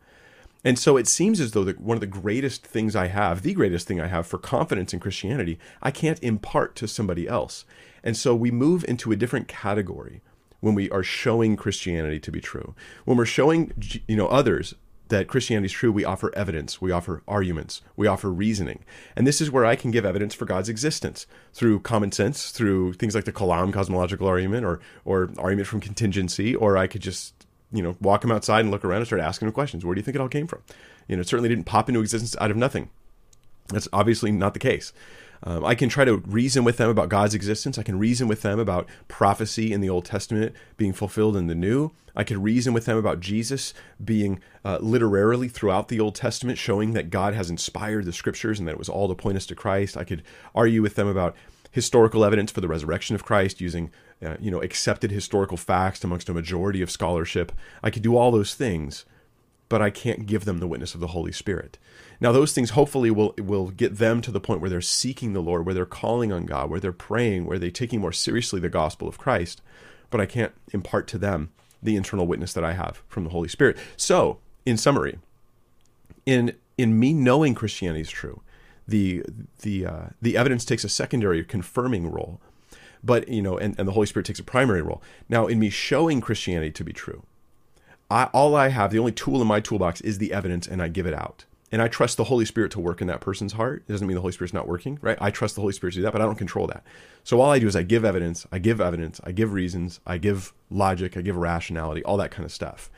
And 0.64 0.78
so 0.78 0.96
it 0.96 1.06
seems 1.06 1.40
as 1.40 1.52
though 1.52 1.64
that 1.64 1.80
one 1.80 1.96
of 1.96 2.00
the 2.00 2.06
greatest 2.06 2.66
things 2.66 2.96
I 2.96 3.08
have, 3.08 3.42
the 3.42 3.52
greatest 3.52 3.86
thing 3.86 4.00
I 4.00 4.06
have 4.06 4.26
for 4.26 4.38
confidence 4.38 4.94
in 4.94 5.00
Christianity, 5.00 5.58
I 5.82 5.90
can't 5.90 6.22
impart 6.22 6.74
to 6.76 6.88
somebody 6.88 7.28
else. 7.28 7.66
And 8.02 8.16
so 8.16 8.34
we 8.34 8.50
move 8.50 8.84
into 8.88 9.12
a 9.12 9.16
different 9.16 9.46
category 9.46 10.22
when 10.60 10.74
we 10.74 10.90
are 10.90 11.02
showing 11.02 11.56
Christianity 11.56 12.18
to 12.18 12.32
be 12.32 12.40
true. 12.40 12.74
When 13.04 13.18
we're 13.18 13.26
showing 13.26 13.72
you 14.08 14.16
know 14.16 14.28
others 14.28 14.74
that 15.08 15.28
Christianity 15.28 15.66
is 15.66 15.72
true, 15.72 15.92
we 15.92 16.04
offer 16.04 16.34
evidence, 16.34 16.80
we 16.80 16.90
offer 16.90 17.22
arguments, 17.28 17.82
we 17.94 18.06
offer 18.06 18.30
reasoning. 18.30 18.82
And 19.14 19.26
this 19.26 19.42
is 19.42 19.50
where 19.50 19.66
I 19.66 19.76
can 19.76 19.90
give 19.90 20.06
evidence 20.06 20.34
for 20.34 20.46
God's 20.46 20.70
existence 20.70 21.26
through 21.52 21.80
common 21.80 22.10
sense, 22.12 22.50
through 22.50 22.94
things 22.94 23.14
like 23.14 23.24
the 23.24 23.32
Kalam 23.32 23.72
cosmological 23.72 24.26
argument 24.26 24.64
or 24.64 24.80
or 25.04 25.30
argument 25.36 25.68
from 25.68 25.80
contingency, 25.80 26.54
or 26.54 26.78
I 26.78 26.86
could 26.86 27.02
just 27.02 27.43
you 27.74 27.82
know, 27.82 27.96
walk 28.00 28.24
him 28.24 28.30
outside 28.30 28.60
and 28.60 28.70
look 28.70 28.84
around 28.84 28.98
and 28.98 29.06
start 29.06 29.20
asking 29.20 29.48
him 29.48 29.52
questions. 29.52 29.84
Where 29.84 29.94
do 29.94 29.98
you 29.98 30.04
think 30.04 30.14
it 30.14 30.20
all 30.20 30.28
came 30.28 30.46
from? 30.46 30.62
You 31.08 31.16
know, 31.16 31.20
it 31.20 31.28
certainly 31.28 31.48
didn't 31.48 31.64
pop 31.64 31.88
into 31.88 32.00
existence 32.00 32.36
out 32.40 32.50
of 32.50 32.56
nothing. 32.56 32.88
That's 33.68 33.88
obviously 33.92 34.30
not 34.30 34.54
the 34.54 34.60
case. 34.60 34.92
Um, 35.42 35.64
I 35.64 35.74
can 35.74 35.88
try 35.88 36.04
to 36.04 36.18
reason 36.18 36.64
with 36.64 36.76
them 36.76 36.88
about 36.88 37.08
God's 37.08 37.34
existence. 37.34 37.76
I 37.76 37.82
can 37.82 37.98
reason 37.98 38.28
with 38.28 38.42
them 38.42 38.58
about 38.58 38.88
prophecy 39.08 39.72
in 39.72 39.80
the 39.80 39.90
Old 39.90 40.04
Testament 40.04 40.54
being 40.76 40.92
fulfilled 40.92 41.36
in 41.36 41.48
the 41.48 41.54
New. 41.54 41.90
I 42.16 42.22
can 42.22 42.40
reason 42.40 42.72
with 42.72 42.84
them 42.84 42.96
about 42.96 43.20
Jesus 43.20 43.74
being 44.02 44.40
uh, 44.64 44.78
literarily 44.80 45.48
throughout 45.48 45.88
the 45.88 45.98
Old 45.98 46.14
Testament, 46.14 46.58
showing 46.58 46.92
that 46.92 47.10
God 47.10 47.34
has 47.34 47.50
inspired 47.50 48.04
the 48.04 48.12
scriptures 48.12 48.58
and 48.58 48.68
that 48.68 48.72
it 48.72 48.78
was 48.78 48.88
all 48.88 49.08
to 49.08 49.14
point 49.14 49.36
us 49.36 49.46
to 49.46 49.54
Christ. 49.56 49.96
I 49.96 50.04
could 50.04 50.22
argue 50.54 50.80
with 50.80 50.94
them 50.94 51.08
about 51.08 51.34
historical 51.72 52.24
evidence 52.24 52.52
for 52.52 52.60
the 52.60 52.68
resurrection 52.68 53.16
of 53.16 53.24
Christ 53.24 53.60
using 53.60 53.90
uh, 54.22 54.36
you 54.40 54.50
know 54.50 54.62
accepted 54.62 55.10
historical 55.10 55.56
facts 55.56 56.04
amongst 56.04 56.28
a 56.28 56.34
majority 56.34 56.82
of 56.82 56.90
scholarship. 56.90 57.52
I 57.82 57.90
could 57.90 58.02
do 58.02 58.16
all 58.16 58.30
those 58.30 58.54
things, 58.54 59.04
but 59.68 59.82
I 59.82 59.90
can't 59.90 60.26
give 60.26 60.44
them 60.44 60.58
the 60.58 60.66
witness 60.66 60.94
of 60.94 61.00
the 61.00 61.08
Holy 61.08 61.32
Spirit. 61.32 61.78
Now 62.20 62.32
those 62.32 62.52
things 62.52 62.70
hopefully 62.70 63.10
will 63.10 63.34
will 63.38 63.70
get 63.70 63.98
them 63.98 64.20
to 64.22 64.30
the 64.30 64.40
point 64.40 64.60
where 64.60 64.70
they're 64.70 64.80
seeking 64.80 65.32
the 65.32 65.42
Lord, 65.42 65.66
where 65.66 65.74
they're 65.74 65.86
calling 65.86 66.32
on 66.32 66.46
God, 66.46 66.70
where 66.70 66.80
they're 66.80 66.92
praying, 66.92 67.46
where 67.46 67.58
they're 67.58 67.70
taking 67.70 68.00
more 68.00 68.12
seriously 68.12 68.60
the 68.60 68.68
gospel 68.68 69.08
of 69.08 69.18
Christ. 69.18 69.60
But 70.10 70.20
I 70.20 70.26
can't 70.26 70.52
impart 70.72 71.08
to 71.08 71.18
them 71.18 71.50
the 71.82 71.96
internal 71.96 72.26
witness 72.26 72.52
that 72.54 72.64
I 72.64 72.72
have 72.72 73.02
from 73.08 73.24
the 73.24 73.30
Holy 73.30 73.48
Spirit. 73.48 73.76
So, 73.96 74.38
in 74.64 74.76
summary, 74.76 75.18
in 76.24 76.54
in 76.78 76.98
me 76.98 77.12
knowing 77.12 77.54
Christianity 77.54 78.00
is 78.02 78.10
true, 78.10 78.42
the 78.86 79.22
the 79.60 79.86
uh, 79.86 80.06
the 80.20 80.36
evidence 80.36 80.64
takes 80.64 80.84
a 80.84 80.88
secondary 80.88 81.44
confirming 81.44 82.10
role, 82.10 82.40
but 83.04 83.28
you 83.28 83.42
know, 83.42 83.58
and, 83.58 83.78
and 83.78 83.86
the 83.86 83.92
Holy 83.92 84.06
Spirit 84.06 84.26
takes 84.26 84.40
a 84.40 84.44
primary 84.44 84.82
role. 84.82 85.02
Now, 85.28 85.46
in 85.46 85.58
me 85.58 85.70
showing 85.70 86.20
Christianity 86.20 86.72
to 86.72 86.84
be 86.84 86.92
true, 86.92 87.22
I, 88.10 88.24
all 88.32 88.54
I 88.54 88.68
have, 88.68 88.90
the 88.90 88.98
only 88.98 89.12
tool 89.12 89.40
in 89.42 89.46
my 89.48 89.60
toolbox 89.60 90.00
is 90.00 90.18
the 90.18 90.32
evidence, 90.32 90.66
and 90.66 90.82
I 90.82 90.88
give 90.88 91.06
it 91.06 91.14
out. 91.14 91.44
and 91.74 91.82
I 91.82 91.88
trust 91.88 92.16
the 92.16 92.24
Holy 92.24 92.44
Spirit 92.44 92.70
to 92.70 92.78
work 92.78 93.00
in 93.00 93.08
that 93.08 93.20
person's 93.20 93.54
heart. 93.54 93.82
It 93.88 93.92
doesn't 93.92 94.06
mean 94.06 94.14
the 94.14 94.20
Holy 94.20 94.32
Spirit's 94.32 94.54
not 94.54 94.68
working, 94.68 94.96
right? 95.02 95.18
I 95.20 95.32
trust 95.32 95.56
the 95.56 95.60
Holy 95.60 95.72
Spirit 95.72 95.94
to 95.94 95.98
do 95.98 96.02
that, 96.02 96.12
but 96.12 96.22
I 96.22 96.24
don't 96.24 96.36
control 96.38 96.68
that. 96.68 96.84
So 97.24 97.40
all 97.40 97.50
I 97.50 97.58
do 97.58 97.66
is 97.66 97.74
I 97.74 97.82
give 97.82 98.04
evidence, 98.04 98.46
I 98.52 98.60
give 98.60 98.80
evidence, 98.80 99.20
I 99.24 99.32
give 99.32 99.52
reasons, 99.52 99.98
I 100.06 100.18
give 100.18 100.52
logic, 100.70 101.16
I 101.16 101.20
give 101.20 101.34
rationality, 101.36 102.04
all 102.04 102.16
that 102.18 102.30
kind 102.30 102.44
of 102.44 102.52
stuff. 102.52 102.92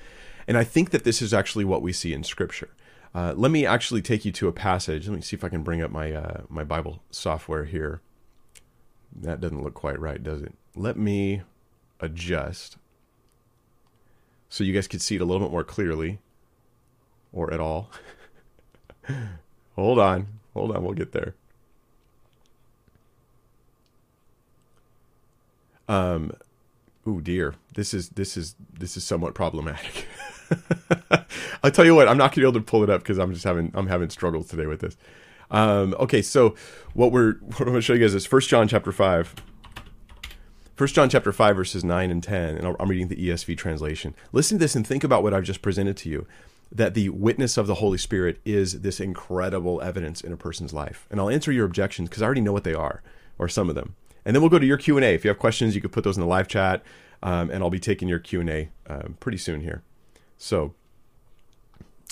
And 0.47 0.59
I 0.59 0.65
think 0.65 0.91
that 0.91 1.05
this 1.05 1.23
is 1.23 1.33
actually 1.33 1.65
what 1.65 1.81
we 1.81 1.91
see 1.91 2.13
in 2.13 2.23
Scripture. 2.23 2.69
Uh, 3.15 3.33
let 3.35 3.51
me 3.51 3.65
actually 3.65 4.03
take 4.03 4.27
you 4.27 4.33
to 4.33 4.47
a 4.47 4.53
passage. 4.53 5.09
Let 5.09 5.17
me 5.17 5.23
see 5.23 5.37
if 5.37 5.43
I 5.43 5.49
can 5.49 5.63
bring 5.63 5.81
up 5.81 5.91
my 5.91 6.13
uh, 6.13 6.43
my 6.51 6.63
Bible 6.63 7.03
software 7.11 7.65
here. 7.65 8.03
That 9.21 9.41
doesn't 9.41 9.63
look 9.63 9.75
quite 9.75 9.99
right, 9.99 10.23
does 10.23 10.43
it? 10.43 10.55
Let 10.75 10.97
me 10.97 11.43
adjust 12.01 12.77
so 14.49 14.65
you 14.65 14.73
guys 14.73 14.89
can 14.89 15.01
see 15.01 15.17
it 15.17 15.21
a 15.21 15.25
little 15.25 15.47
bit 15.47 15.53
more 15.53 15.65
clearly, 15.65 16.19
or 17.33 17.53
at 17.53 17.61
all. 17.61 17.91
hold 19.75 19.99
on, 19.99 20.29
hold 20.55 20.75
on, 20.75 20.83
we'll 20.83 20.95
get 20.95 21.13
there. 21.13 21.35
Um, 25.89 26.33
oh 27.07 27.21
dear, 27.21 27.55
this 27.75 27.95
is 27.95 28.11
this 28.11 28.37
is 28.37 28.55
this 28.73 28.97
is 28.97 29.05
somewhat 29.05 29.35
problematic. 29.35 30.07
I'll 31.63 31.71
tell 31.71 31.85
you 31.85 31.95
what, 31.95 32.09
I'm 32.09 32.19
not 32.19 32.31
gonna 32.33 32.47
be 32.47 32.49
able 32.49 32.61
to 32.61 32.67
pull 32.67 32.83
it 32.83 32.91
up 32.91 33.03
because 33.03 33.19
I'm 33.19 33.33
just 33.33 33.45
having 33.45 33.73
I'm 33.75 33.89
having 33.89 34.11
struggles 34.11 34.49
today 34.49 34.67
with 34.67 34.81
this. 34.81 34.97
Um, 35.51 35.95
okay, 35.99 36.23
so 36.23 36.55
what 36.95 37.13
we're 37.13 37.35
what 37.41 37.61
I'm 37.61 37.67
gonna 37.67 37.81
show 37.81 37.95
you 37.95 38.01
guys 38.01 38.15
is 38.15 38.27
First 38.27 38.49
John 38.49 38.69
chapter 38.69 38.93
five. 38.93 39.35
First 40.75 40.95
John 40.95 41.09
chapter 41.09 41.33
5 41.33 41.57
verses 41.57 41.85
9 41.85 42.11
and 42.11 42.23
10 42.23 42.59
and 42.59 42.77
I'm 42.79 42.91
reading 42.91 43.09
the 43.09 43.17
ESV 43.17 43.57
translation. 43.57 44.15
Listen 44.33 44.59
to 44.59 44.63
this 44.63 44.75
and 44.75 44.87
think 44.87 45.05
about 45.05 45.23
what 45.23 45.33
I've 45.33 45.43
just 45.43 45.63
presented 45.63 45.97
to 45.97 46.11
you 46.11 46.27
that 46.73 46.95
the 46.95 47.09
witness 47.11 47.57
of 47.57 47.67
the 47.67 47.77
Holy 47.77 47.99
Spirit 47.99 48.41
is 48.45 48.81
this 48.81 49.01
incredible 49.01 49.81
evidence 49.83 50.21
in 50.21 50.33
a 50.33 50.37
person's 50.37 50.73
life. 50.73 51.07
And 51.11 51.21
I'll 51.21 51.31
answer 51.31 51.53
your 51.53 51.65
objections 51.65 52.09
because 52.09 52.23
I 52.23 52.27
already 52.27 52.41
know 52.41 52.53
what 52.53 52.65
they 52.65 52.75
are, 52.75 53.03
or 53.39 53.49
some 53.49 53.69
of 53.69 53.75
them. 53.75 53.95
And 54.25 54.35
then 54.35 54.43
we'll 54.43 54.51
go 54.51 54.59
to 54.59 54.67
your 54.67 54.77
Q&A. 54.77 55.15
If 55.15 55.25
you 55.25 55.29
have 55.29 55.39
questions, 55.39 55.75
you 55.75 55.81
could 55.81 55.93
put 55.93 56.05
those 56.05 56.17
in 56.17 56.21
the 56.21 56.27
live 56.27 56.49
chat, 56.49 56.83
um, 57.23 57.51
and 57.51 57.63
I'll 57.63 57.71
be 57.71 57.79
taking 57.79 58.09
your 58.09 58.19
Q&A 58.19 58.71
um, 58.89 59.17
pretty 59.21 59.39
soon 59.39 59.61
here. 59.61 59.83
So 60.37 60.75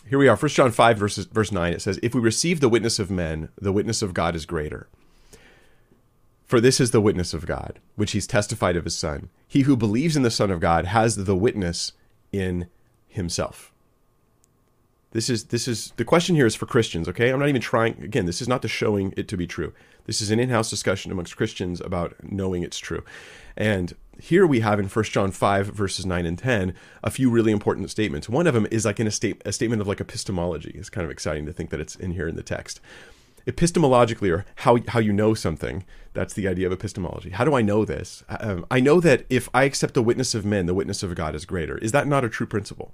here 0.08 0.18
we 0.18 0.28
are, 0.28 0.36
1 0.36 0.48
John 0.50 0.70
5, 0.70 0.98
verses, 0.98 1.26
verse 1.26 1.50
9. 1.50 1.72
It 1.72 1.82
says, 1.82 1.98
If 2.02 2.14
we 2.14 2.20
receive 2.20 2.60
the 2.60 2.68
witness 2.68 2.98
of 2.98 3.10
men, 3.10 3.48
the 3.60 3.72
witness 3.72 4.02
of 4.02 4.14
God 4.14 4.36
is 4.36 4.46
greater. 4.46 4.88
For 6.44 6.60
this 6.60 6.78
is 6.78 6.90
the 6.90 7.00
witness 7.00 7.32
of 7.32 7.46
God, 7.46 7.80
which 7.96 8.12
he's 8.12 8.26
testified 8.26 8.76
of 8.76 8.84
his 8.84 8.96
Son. 8.96 9.30
He 9.48 9.62
who 9.62 9.76
believes 9.76 10.16
in 10.16 10.22
the 10.22 10.30
Son 10.30 10.50
of 10.50 10.60
God 10.60 10.84
has 10.84 11.16
the 11.16 11.34
witness 11.34 11.92
in 12.32 12.68
himself. 13.08 13.72
This 15.14 15.30
is 15.30 15.44
this 15.44 15.68
is 15.68 15.92
the 15.96 16.04
question 16.04 16.34
here 16.34 16.44
is 16.44 16.56
for 16.56 16.66
Christians, 16.66 17.08
okay? 17.08 17.30
I'm 17.30 17.38
not 17.38 17.48
even 17.48 17.62
trying 17.62 18.02
again, 18.02 18.26
this 18.26 18.42
is 18.42 18.48
not 18.48 18.62
the 18.62 18.68
showing 18.68 19.14
it 19.16 19.28
to 19.28 19.36
be 19.36 19.46
true. 19.46 19.72
This 20.06 20.20
is 20.20 20.32
an 20.32 20.40
in-house 20.40 20.68
discussion 20.68 21.12
amongst 21.12 21.36
Christians 21.36 21.80
about 21.80 22.16
knowing 22.20 22.64
it's 22.64 22.80
true. 22.80 23.04
And 23.56 23.94
here 24.20 24.44
we 24.44 24.58
have 24.60 24.80
in 24.80 24.88
1 24.88 25.04
John 25.04 25.30
5 25.30 25.68
verses 25.68 26.04
9 26.04 26.26
and 26.26 26.36
10 26.36 26.74
a 27.04 27.10
few 27.12 27.30
really 27.30 27.52
important 27.52 27.90
statements. 27.90 28.28
One 28.28 28.48
of 28.48 28.54
them 28.54 28.66
is 28.72 28.84
like 28.84 28.98
in 28.98 29.06
a 29.06 29.12
state 29.12 29.40
a 29.44 29.52
statement 29.52 29.80
of 29.80 29.86
like 29.86 30.00
epistemology. 30.00 30.72
It's 30.74 30.90
kind 30.90 31.04
of 31.04 31.12
exciting 31.12 31.46
to 31.46 31.52
think 31.52 31.70
that 31.70 31.80
it's 31.80 31.94
in 31.94 32.10
here 32.10 32.26
in 32.26 32.34
the 32.34 32.42
text. 32.42 32.80
Epistemologically, 33.46 34.32
or 34.32 34.44
how 34.56 34.78
how 34.88 34.98
you 34.98 35.12
know 35.12 35.32
something, 35.32 35.84
that's 36.12 36.34
the 36.34 36.48
idea 36.48 36.66
of 36.66 36.72
epistemology. 36.72 37.30
How 37.30 37.44
do 37.44 37.54
I 37.54 37.62
know 37.62 37.84
this? 37.84 38.24
Um, 38.28 38.66
I 38.68 38.80
know 38.80 38.98
that 38.98 39.26
if 39.30 39.48
I 39.54 39.62
accept 39.62 39.94
the 39.94 40.02
witness 40.02 40.34
of 40.34 40.44
men, 40.44 40.66
the 40.66 40.74
witness 40.74 41.04
of 41.04 41.14
God 41.14 41.36
is 41.36 41.44
greater. 41.44 41.78
Is 41.78 41.92
that 41.92 42.08
not 42.08 42.24
a 42.24 42.28
true 42.28 42.48
principle? 42.48 42.92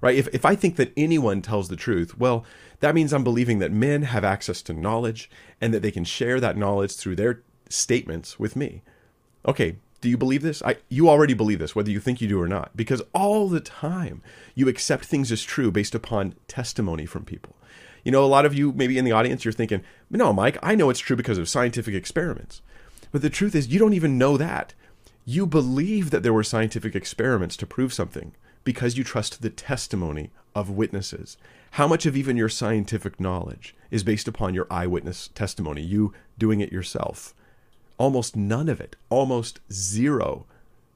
Right? 0.00 0.16
If, 0.16 0.28
if 0.34 0.44
I 0.44 0.54
think 0.54 0.76
that 0.76 0.92
anyone 0.96 1.42
tells 1.42 1.68
the 1.68 1.76
truth, 1.76 2.18
well, 2.18 2.44
that 2.80 2.94
means 2.94 3.12
I'm 3.12 3.24
believing 3.24 3.58
that 3.60 3.72
men 3.72 4.02
have 4.02 4.24
access 4.24 4.62
to 4.62 4.72
knowledge 4.72 5.30
and 5.60 5.72
that 5.72 5.80
they 5.80 5.90
can 5.90 6.04
share 6.04 6.40
that 6.40 6.56
knowledge 6.56 6.94
through 6.96 7.16
their 7.16 7.42
statements 7.68 8.38
with 8.38 8.56
me. 8.56 8.82
Okay, 9.46 9.76
do 10.00 10.08
you 10.08 10.16
believe 10.16 10.42
this? 10.42 10.62
I, 10.62 10.76
you 10.88 11.08
already 11.08 11.34
believe 11.34 11.58
this, 11.58 11.74
whether 11.74 11.90
you 11.90 12.00
think 12.00 12.20
you 12.20 12.28
do 12.28 12.40
or 12.40 12.48
not, 12.48 12.76
because 12.76 13.02
all 13.14 13.48
the 13.48 13.60
time 13.60 14.22
you 14.54 14.68
accept 14.68 15.04
things 15.04 15.32
as 15.32 15.42
true 15.42 15.70
based 15.70 15.94
upon 15.94 16.34
testimony 16.48 17.06
from 17.06 17.24
people. 17.24 17.56
You 18.04 18.12
know, 18.12 18.24
a 18.24 18.26
lot 18.26 18.46
of 18.46 18.54
you, 18.54 18.72
maybe 18.72 18.98
in 18.98 19.04
the 19.04 19.12
audience, 19.12 19.44
you're 19.44 19.52
thinking, 19.52 19.82
no, 20.10 20.32
Mike, 20.32 20.58
I 20.62 20.74
know 20.74 20.90
it's 20.90 21.00
true 21.00 21.16
because 21.16 21.38
of 21.38 21.48
scientific 21.48 21.94
experiments. 21.94 22.62
But 23.10 23.22
the 23.22 23.30
truth 23.30 23.54
is, 23.54 23.68
you 23.68 23.78
don't 23.78 23.94
even 23.94 24.18
know 24.18 24.36
that. 24.36 24.74
You 25.24 25.44
believe 25.46 26.10
that 26.10 26.22
there 26.22 26.32
were 26.32 26.44
scientific 26.44 26.94
experiments 26.94 27.56
to 27.56 27.66
prove 27.66 27.92
something 27.92 28.36
because 28.66 28.98
you 28.98 29.04
trust 29.04 29.40
the 29.40 29.48
testimony 29.48 30.30
of 30.52 30.68
witnesses. 30.68 31.36
How 31.72 31.86
much 31.86 32.04
of 32.04 32.16
even 32.16 32.36
your 32.36 32.48
scientific 32.48 33.20
knowledge 33.20 33.76
is 33.92 34.02
based 34.02 34.26
upon 34.26 34.54
your 34.54 34.66
eyewitness 34.68 35.28
testimony, 35.28 35.82
you 35.82 36.12
doing 36.36 36.60
it 36.60 36.72
yourself? 36.72 37.32
Almost 37.96 38.34
none 38.34 38.68
of 38.68 38.80
it, 38.80 38.96
almost 39.08 39.60
zero, 39.72 40.46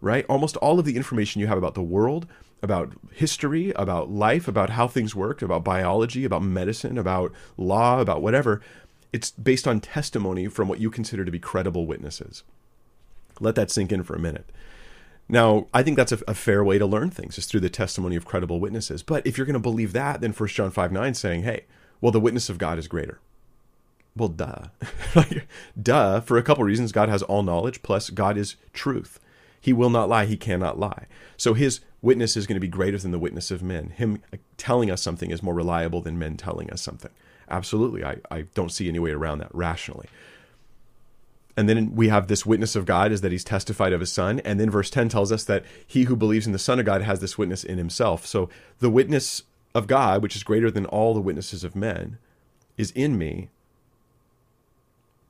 right? 0.01 0.27
Almost 0.29 0.57
all 0.57 0.81
of 0.81 0.85
the 0.85 0.97
information 0.97 1.41
you 1.41 1.47
have 1.47 1.59
about 1.59 1.75
the 1.75 1.81
world, 1.81 2.27
about 2.61 2.93
history, 3.13 3.73
about 3.77 4.11
life, 4.11 4.49
about 4.49 4.71
how 4.71 4.89
things 4.89 5.15
work, 5.15 5.41
about 5.41 5.63
biology, 5.63 6.25
about 6.25 6.43
medicine, 6.43 6.99
about 6.99 7.33
law, 7.57 8.01
about 8.01 8.21
whatever, 8.21 8.61
it's 9.13 9.31
based 9.31 9.69
on 9.69 9.79
testimony 9.79 10.49
from 10.49 10.67
what 10.67 10.81
you 10.81 10.91
consider 10.91 11.25
to 11.25 11.31
be 11.31 11.39
credible 11.39 11.87
witnesses. 11.87 12.43
Let 13.39 13.55
that 13.55 13.71
sink 13.71 13.93
in 13.93 14.03
for 14.03 14.17
a 14.17 14.21
minute. 14.21 14.51
Now, 15.31 15.69
I 15.73 15.85
think 15.85 15.97
that's 15.97 16.11
a, 16.11 16.19
a, 16.27 16.35
fair 16.35 16.65
way 16.65 16.77
to 16.79 16.87
learn 16.87 17.11
things 17.11 17.39
is 17.39 17.47
through 17.47 17.61
the 17.61 17.71
testimony 17.71 18.17
of 18.17 18.25
credible 18.25 18.59
witnesses. 18.59 19.05
But 19.05 19.25
if 19.25 19.39
you're 19.39 19.47
going 19.47 19.55
to 19.55 19.61
believe 19.61 19.93
that, 19.93 20.21
then 20.21 20.33
1 20.33 20.49
John 20.49 20.73
5 20.73 20.91
9 20.91 21.15
saying, 21.15 21.45
hey, 21.45 21.67
well, 22.01 22.11
the 22.11 22.19
witness 22.19 22.49
of 22.49 22.59
God 22.59 22.79
is 22.79 22.89
greater. 22.89 23.21
Well, 24.17 24.29
duh. 24.29 24.67
duh. 25.81 26.21
For 26.23 26.37
a 26.37 26.43
couple 26.43 26.65
reasons, 26.65 26.91
God 26.91 27.09
has 27.09 27.23
all 27.23 27.45
knowledge, 27.45 27.83
plus, 27.83 28.11
God 28.11 28.37
is 28.37 28.57
truth. 28.73 29.21
He 29.61 29.73
will 29.73 29.91
not 29.91 30.09
lie, 30.09 30.25
he 30.25 30.37
cannot 30.37 30.81
lie. 30.81 31.07
So 31.37 31.55
his 31.55 31.79
witness 32.03 32.37
is 32.37 32.49
going 32.49 32.57
to 32.57 32.61
be 32.61 32.67
greater 32.67 32.99
than 32.99 33.13
the 33.13 33.19
witness 33.19 33.53
of 33.53 33.63
men. 33.63 33.91
Him 33.91 34.23
uh, 34.33 34.39
telling 34.57 34.91
us 34.91 35.01
something 35.01 35.31
is 35.31 35.45
more 35.45 35.55
reliable 35.55 36.01
than 36.01 36.19
men 36.19 36.39
telling 36.39 36.71
us 36.71 36.83
something. 36.83 37.13
Absolutely. 37.49 38.05
I, 38.05 38.17
I 38.33 38.47
don't 38.55 38.73
see 38.73 38.89
any 38.89 38.99
way 38.99 39.13
around 39.13 39.39
that 39.39 39.55
rationally 39.55 40.09
and 41.61 41.69
then 41.69 41.95
we 41.95 42.09
have 42.09 42.27
this 42.27 42.47
witness 42.47 42.75
of 42.75 42.87
God 42.87 43.13
is 43.13 43.21
that 43.21 43.33
he's 43.33 43.45
testified 43.45 43.93
of 43.93 44.01
his 44.01 44.11
son. 44.11 44.41
And 44.41 44.59
then 44.59 44.71
verse 44.71 44.89
10 44.89 45.11
tells 45.11 45.31
us 45.31 45.45
that 45.45 45.63
he 45.87 46.05
who 46.05 46.17
believes 46.17 46.47
in 46.47 46.55
the 46.55 46.59
Son 46.59 46.79
of 46.79 46.87
God 46.87 47.03
has 47.03 47.21
this 47.21 47.37
witness 47.37 47.65
in 47.65 47.77
himself. 47.77 48.25
So 48.25 48.49
the 48.79 48.89
witness 48.89 49.43
of 49.75 49.87
God, 49.87 50.23
which 50.23 50.35
is 50.35 50.43
greater 50.43 50.71
than 50.71 50.87
all 50.87 51.13
the 51.13 51.21
witnesses 51.21 51.63
of 51.63 51.77
men, 51.77 52.17
is 52.79 52.93
in 52.93 53.19
me, 53.19 53.51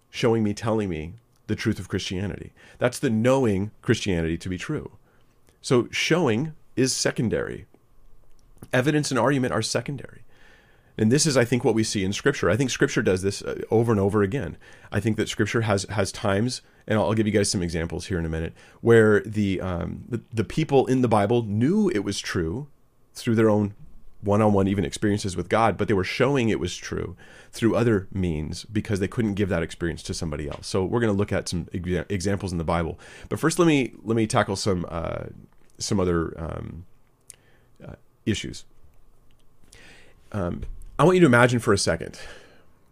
showing 0.09 0.45
me, 0.45 0.55
telling 0.55 0.89
me 0.89 1.15
the 1.49 1.57
truth 1.57 1.81
of 1.81 1.89
Christianity. 1.89 2.53
That's 2.79 3.01
the 3.01 3.11
knowing 3.11 3.73
Christianity 3.83 4.39
to 4.39 4.49
be 4.49 4.57
true. 4.57 4.93
So 5.61 5.89
showing 5.91 6.55
is 6.77 6.95
secondary. 6.95 7.67
Evidence 8.73 9.11
and 9.11 9.19
argument 9.19 9.53
are 9.53 9.63
secondary. 9.63 10.23
And 11.01 11.11
this 11.11 11.25
is, 11.25 11.35
I 11.35 11.47
think, 11.47 11.65
what 11.65 11.75
we 11.75 11.83
see 11.83 12.05
in 12.05 12.13
Scripture. 12.13 12.51
I 12.51 12.57
think 12.57 12.69
Scripture 12.69 13.01
does 13.01 13.23
this 13.23 13.41
uh, 13.41 13.63
over 13.71 13.91
and 13.91 13.99
over 13.99 14.23
again. 14.23 14.59
I 14.93 15.01
think 15.01 15.17
that 15.17 15.31
Scripture 15.31 15.63
has 15.63 15.85
has 15.85 16.13
times, 16.13 16.61
and 16.87 16.99
I'll, 16.99 17.15
give 17.15 17.27
you 17.27 17.33
guys 17.33 17.51
some 17.51 17.63
examples 17.63 18.07
here 18.07 18.19
in 18.19 18.27
a 18.27 18.29
minute, 18.29 18.53
where 18.83 19.21
the, 19.21 19.63
um, 19.63 20.05
the 20.11 20.21
the 20.31 20.45
people 20.45 20.85
in 20.87 21.01
the 21.01 21.09
Bible 21.09 21.43
knew 21.43 21.89
it 21.89 22.01
was 22.01 22.21
true 22.21 22.69
through 23.15 23.35
their 23.35 23.49
own 23.49 23.75
one-on-one 24.21 24.69
even 24.69 24.85
experiences 24.85 25.39
with 25.39 25.49
God, 25.49 25.79
but 25.79 25.89
they 25.89 25.95
were 25.95 26.05
showing 26.05 26.51
it 26.51 26.61
was 26.61 26.77
true 26.77 27.17
through 27.51 27.75
other 27.75 28.07
means 28.13 28.67
because 28.67 29.01
they 29.01 29.09
couldn't 29.09 29.33
give 29.33 29.49
that 29.49 29.63
experience 29.63 30.03
to 30.03 30.13
somebody 30.13 30.49
else. 30.49 30.67
So 30.67 30.85
we're 30.85 31.01
going 31.01 31.13
to 31.13 31.17
look 31.17 31.33
at 31.33 31.49
some 31.49 31.67
examples 31.73 32.53
in 32.53 32.59
the 32.59 32.65
Bible. 32.65 32.99
But 33.31 33.41
first, 33.41 33.59
let 33.59 33.67
me 33.67 33.95
let 34.03 34.17
me 34.17 34.27
tackle 34.27 34.57
some 34.57 34.85
uh, 34.91 35.25
some 35.79 35.99
other 35.99 36.39
um, 36.39 36.85
uh, 37.83 37.95
issues. 38.27 38.67
Um, 40.33 40.65
I 41.01 41.05
want 41.05 41.15
you 41.15 41.21
to 41.21 41.27
imagine 41.27 41.61
for 41.61 41.73
a 41.73 41.79
second 41.79 42.21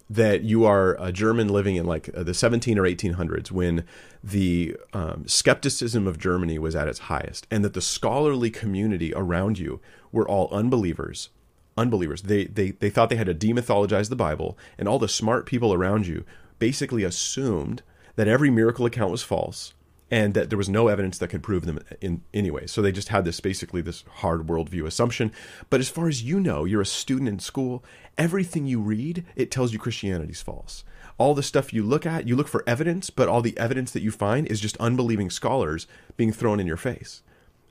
that 0.09 0.41
you 0.41 0.65
are 0.65 0.97
a 0.99 1.13
German 1.13 1.49
living 1.49 1.77
in 1.77 1.85
like 1.85 2.09
uh, 2.17 2.23
the 2.23 2.33
17 2.33 2.79
or 2.79 2.85
1800s 2.85 3.51
when 3.51 3.85
the 4.25 4.79
um, 4.95 5.29
skepticism 5.29 6.07
of 6.07 6.19
Germany 6.19 6.59
was 6.59 6.75
at 6.75 6.89
its 6.89 7.01
highest, 7.01 7.47
and 7.51 7.63
that 7.63 7.75
the 7.75 7.83
scholarly 7.83 8.49
community 8.49 9.13
around 9.15 9.59
you 9.59 9.83
were 10.11 10.27
all 10.27 10.49
unbelievers. 10.53 11.29
Unbelievers. 11.77 12.23
They, 12.23 12.47
they, 12.47 12.71
they 12.71 12.89
thought 12.89 13.11
they 13.11 13.17
had 13.17 13.27
to 13.27 13.35
demythologize 13.35 14.09
the 14.09 14.17
Bible, 14.17 14.57
and 14.79 14.89
all 14.89 14.99
the 14.99 15.07
smart 15.07 15.45
people 15.45 15.75
around 15.75 16.07
you 16.07 16.25
basically 16.59 17.05
assumed 17.05 17.83
that 18.17 18.27
every 18.27 18.49
miracle 18.49 18.87
account 18.87 19.11
was 19.11 19.23
false 19.23 19.75
and 20.11 20.35
that 20.35 20.49
there 20.49 20.59
was 20.59 20.69
no 20.69 20.89
evidence 20.89 21.19
that 21.19 21.29
could 21.29 21.43
prove 21.43 21.67
them 21.67 21.81
in 22.01 22.23
any 22.33 22.51
way. 22.51 22.67
So 22.67 22.81
they 22.81 22.93
just 22.93 23.09
had 23.09 23.25
this 23.25 23.41
basically 23.41 23.83
this 23.83 24.05
hard 24.17 24.47
worldview 24.47 24.87
assumption. 24.87 25.33
But 25.71 25.81
as 25.81 25.89
far 25.89 26.09
as 26.09 26.23
you 26.23 26.41
know, 26.41 26.65
you're 26.65 26.81
a 26.81 26.87
student 26.87 27.29
in 27.29 27.39
school. 27.39 27.85
Everything 28.17 28.67
you 28.67 28.81
read, 28.81 29.25
it 29.37 29.51
tells 29.51 29.73
you 29.73 29.79
Christianity's 29.79 30.43
false. 30.43 30.85
All 31.19 31.35
the 31.35 31.43
stuff 31.43 31.73
you 31.73 31.83
look 31.83 32.07
at, 32.07 32.27
you 32.27 32.37
look 32.37 32.49
for 32.49 32.65
evidence, 32.67 33.11
but 33.11 33.29
all 33.29 33.43
the 33.43 33.59
evidence 33.59 33.91
that 33.91 34.03
you 34.03 34.11
find 34.11 34.47
is 34.47 34.61
just 34.61 34.77
unbelieving 34.79 35.31
scholars 35.31 35.87
being 36.17 36.33
thrown 36.33 36.61
in 36.61 36.67
your 36.67 36.77
face. 36.77 37.23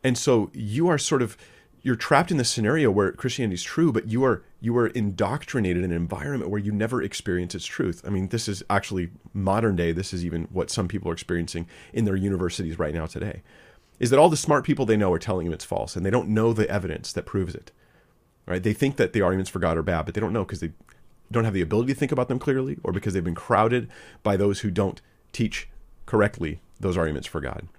And 0.04 0.18
so 0.18 0.52
you 0.54 0.88
are 0.90 0.98
sort 0.98 1.22
of 1.22 1.38
you're 1.88 1.96
trapped 1.96 2.32
in 2.32 2.38
this 2.38 2.50
scenario 2.50 2.92
where 2.92 3.14
Christianity 3.14 3.54
is 3.54 3.64
true, 3.64 3.94
but 3.94 4.10
you 4.10 4.22
are 4.26 4.44
you 4.60 4.76
are 4.78 4.88
indoctrinated 4.88 5.86
in 5.86 5.92
an 5.92 5.96
environment 5.96 6.52
where 6.52 6.60
you 6.60 6.74
never 6.74 7.02
experience 7.02 7.56
its 7.56 7.66
truth. 7.66 8.02
I 8.06 8.10
mean, 8.10 8.28
this 8.28 8.50
is 8.50 8.62
actually 8.70 9.12
modern 9.34 9.78
day. 9.78 9.94
This 9.94 10.12
is 10.12 10.26
even 10.26 10.50
what 10.52 10.70
some 10.70 10.90
people 10.90 11.10
are 11.10 11.14
experiencing 11.14 11.66
in 11.94 12.04
their 12.04 12.18
universities 12.18 12.78
right 12.78 12.94
now 12.94 13.06
today. 13.06 13.42
Is 14.02 14.10
that 14.10 14.20
all 14.20 14.28
the 14.28 14.36
smart 14.36 14.66
people 14.66 14.86
they 14.86 14.98
know 14.98 15.14
are 15.14 15.18
telling 15.18 15.46
them 15.46 15.54
it's 15.54 15.64
false, 15.64 15.96
and 15.96 16.06
they 16.06 16.10
don't 16.10 16.28
know 16.28 16.52
the 16.52 16.70
evidence 16.70 17.14
that 17.14 17.26
proves 17.26 17.56
it. 17.56 17.72
Right? 18.46 18.62
They 18.62 18.74
think 18.74 18.98
that 18.98 19.14
the 19.14 19.22
arguments 19.22 19.50
for 19.50 19.60
God 19.60 19.78
are 19.78 19.82
bad, 19.82 20.04
but 20.04 20.14
they 20.14 20.20
don't 20.20 20.34
know 20.34 20.44
because 20.44 20.60
they 20.60 20.74
don't 21.32 21.46
have 21.46 21.54
the 21.54 21.62
ability 21.62 21.94
to 21.94 22.00
think 22.00 22.12
about 22.12 22.28
them 22.28 22.38
clearly, 22.38 22.78
or 22.84 22.92
because 22.92 23.14
they've 23.14 23.24
been 23.24 23.34
crowded 23.34 23.88
by 24.24 24.36
those 24.36 24.60
who 24.60 24.72
don't 24.72 25.02
teach 25.32 25.70
correctly 26.06 26.60
those 26.82 26.98
arguments 26.98 27.30
for 27.30 27.40
God. 27.40 27.70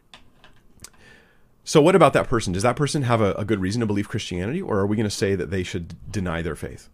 So, 1.69 1.83
what 1.83 1.95
about 1.95 2.15
that 2.15 2.31
person? 2.31 2.55
Does 2.55 2.63
that 2.63 2.77
person 2.77 3.03
have 3.03 3.21
a, 3.21 3.35
a 3.35 3.45
good 3.45 3.61
reason 3.61 3.81
to 3.81 3.87
believe 3.87 4.09
Christianity, 4.09 4.63
or 4.63 4.79
are 4.79 4.87
we 4.87 4.97
going 4.97 5.05
to 5.05 5.15
say 5.15 5.35
that 5.35 5.51
they 5.51 5.63
should 5.63 5.95
deny 6.11 6.41
their 6.41 6.57
faith? 6.57 6.89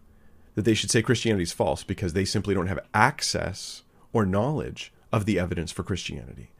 That 0.55 0.65
they 0.65 0.73
should 0.73 0.91
say 0.91 1.01
Christianity 1.01 1.43
is 1.43 1.53
false 1.53 1.81
because 1.81 2.11
they 2.11 2.25
simply 2.25 2.53
don't 2.53 2.67
have 2.67 2.85
access 2.93 3.83
or 4.11 4.25
knowledge 4.25 4.91
of 5.13 5.23
the 5.23 5.39
evidence 5.39 5.71
for 5.71 5.83
Christianity? 5.83 6.51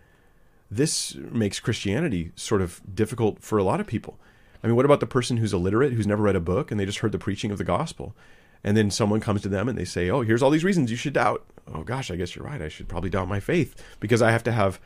This 0.72 1.13
makes 1.15 1.60
Christianity 1.60 2.31
sort 2.38 2.62
of 2.62 2.79
difficult 2.95 3.41
for 3.41 3.57
a 3.57 3.65
lot 3.65 3.81
of 3.81 3.86
people. 3.86 4.17
I 4.63 4.67
mean, 4.67 4.77
what 4.77 4.86
about 4.86 5.01
the 5.01 5.07
person 5.07 5.36
who's 5.36 5.51
illiterate, 5.53 5.91
who's 5.91 6.07
never 6.07 6.24
read 6.24 6.38
a 6.38 6.39
book, 6.39 6.72
and 6.72 6.79
they 6.79 6.86
just 6.86 7.00
heard 7.00 7.12
the 7.12 7.19
preaching 7.19 7.51
of 7.51 7.57
the 7.57 7.65
gospel? 7.65 8.15
And 8.63 8.77
then 8.77 8.91
someone 8.91 9.19
comes 9.19 9.41
to 9.41 9.50
them 9.50 9.67
and 9.67 9.77
they 9.77 9.84
say, 9.84 10.10
Oh, 10.10 10.22
here's 10.22 10.41
all 10.41 10.51
these 10.51 10.63
reasons 10.63 10.89
you 10.89 10.95
should 10.95 11.12
doubt. 11.12 11.43
Oh, 11.67 11.84
gosh, 11.84 12.10
I 12.10 12.15
guess 12.15 12.34
you're 12.34 12.45
right. 12.45 12.62
I 12.62 12.69
should 12.69 12.88
probably 12.88 13.10
doubt 13.10 13.27
my 13.27 13.41
faith 13.41 13.75
because 14.00 14.22
I 14.22 14.31
have 14.31 14.43
to 14.45 14.53
have 14.53 14.79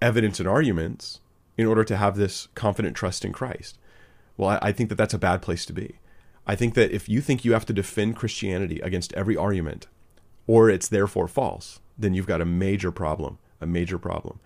evidence 0.00 0.38
and 0.38 0.48
arguments 0.48 1.18
in 1.58 1.66
order 1.66 1.84
to 1.84 1.96
have 1.96 2.16
this 2.16 2.48
confident 2.54 2.96
trust 2.96 3.24
in 3.24 3.32
Christ. 3.32 3.76
Well, 4.36 4.50
I, 4.50 4.68
I 4.68 4.72
think 4.72 4.88
that 4.88 4.94
that's 4.94 5.12
a 5.12 5.18
bad 5.18 5.42
place 5.42 5.66
to 5.66 5.72
be. 5.72 5.98
I 6.46 6.54
think 6.54 6.74
that 6.74 6.92
if 6.92 7.08
you 7.08 7.20
think 7.20 7.44
you 7.44 7.52
have 7.52 7.66
to 7.66 7.72
defend 7.74 8.16
Christianity 8.16 8.80
against 8.80 9.12
every 9.12 9.36
argument, 9.36 9.88
or 10.46 10.70
it's 10.70 10.88
therefore 10.88 11.28
false, 11.28 11.80
then 11.98 12.14
you've 12.14 12.26
got 12.26 12.40
a 12.40 12.46
major 12.46 12.90
problem, 12.90 13.38
a 13.60 13.66
major 13.66 13.98
problem. 13.98 14.40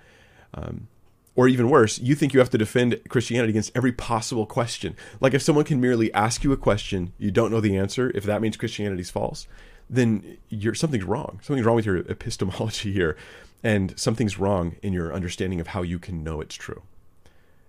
Um, 0.54 0.88
or 1.36 1.48
even 1.48 1.70
worse, 1.70 1.98
you 1.98 2.14
think 2.14 2.34
you 2.34 2.40
have 2.40 2.50
to 2.50 2.58
defend 2.58 3.00
Christianity 3.08 3.50
against 3.50 3.72
every 3.74 3.92
possible 3.92 4.46
question. 4.46 4.96
Like 5.20 5.32
if 5.32 5.42
someone 5.42 5.64
can 5.64 5.80
merely 5.80 6.12
ask 6.12 6.42
you 6.42 6.52
a 6.52 6.56
question, 6.56 7.12
you 7.18 7.30
don't 7.30 7.52
know 7.52 7.60
the 7.60 7.76
answer, 7.76 8.10
if 8.14 8.24
that 8.24 8.42
means 8.42 8.56
Christianity's 8.56 9.10
false, 9.10 9.46
then 9.88 10.38
you're 10.48 10.74
something's 10.74 11.04
wrong. 11.04 11.40
Something's 11.42 11.66
wrong 11.66 11.76
with 11.76 11.86
your 11.86 11.98
epistemology 11.98 12.92
here, 12.92 13.16
and 13.62 13.98
something's 13.98 14.38
wrong 14.38 14.76
in 14.82 14.92
your 14.92 15.12
understanding 15.14 15.60
of 15.60 15.68
how 15.68 15.82
you 15.82 15.98
can 15.98 16.24
know 16.24 16.40
it's 16.40 16.54
true 16.54 16.82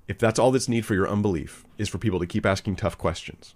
if 0.07 0.17
that's 0.17 0.39
all 0.39 0.51
that's 0.51 0.67
need 0.67 0.85
for 0.85 0.93
your 0.93 1.07
unbelief 1.07 1.63
is 1.77 1.89
for 1.89 1.97
people 1.97 2.19
to 2.19 2.25
keep 2.25 2.45
asking 2.45 2.75
tough 2.75 2.97
questions, 2.97 3.55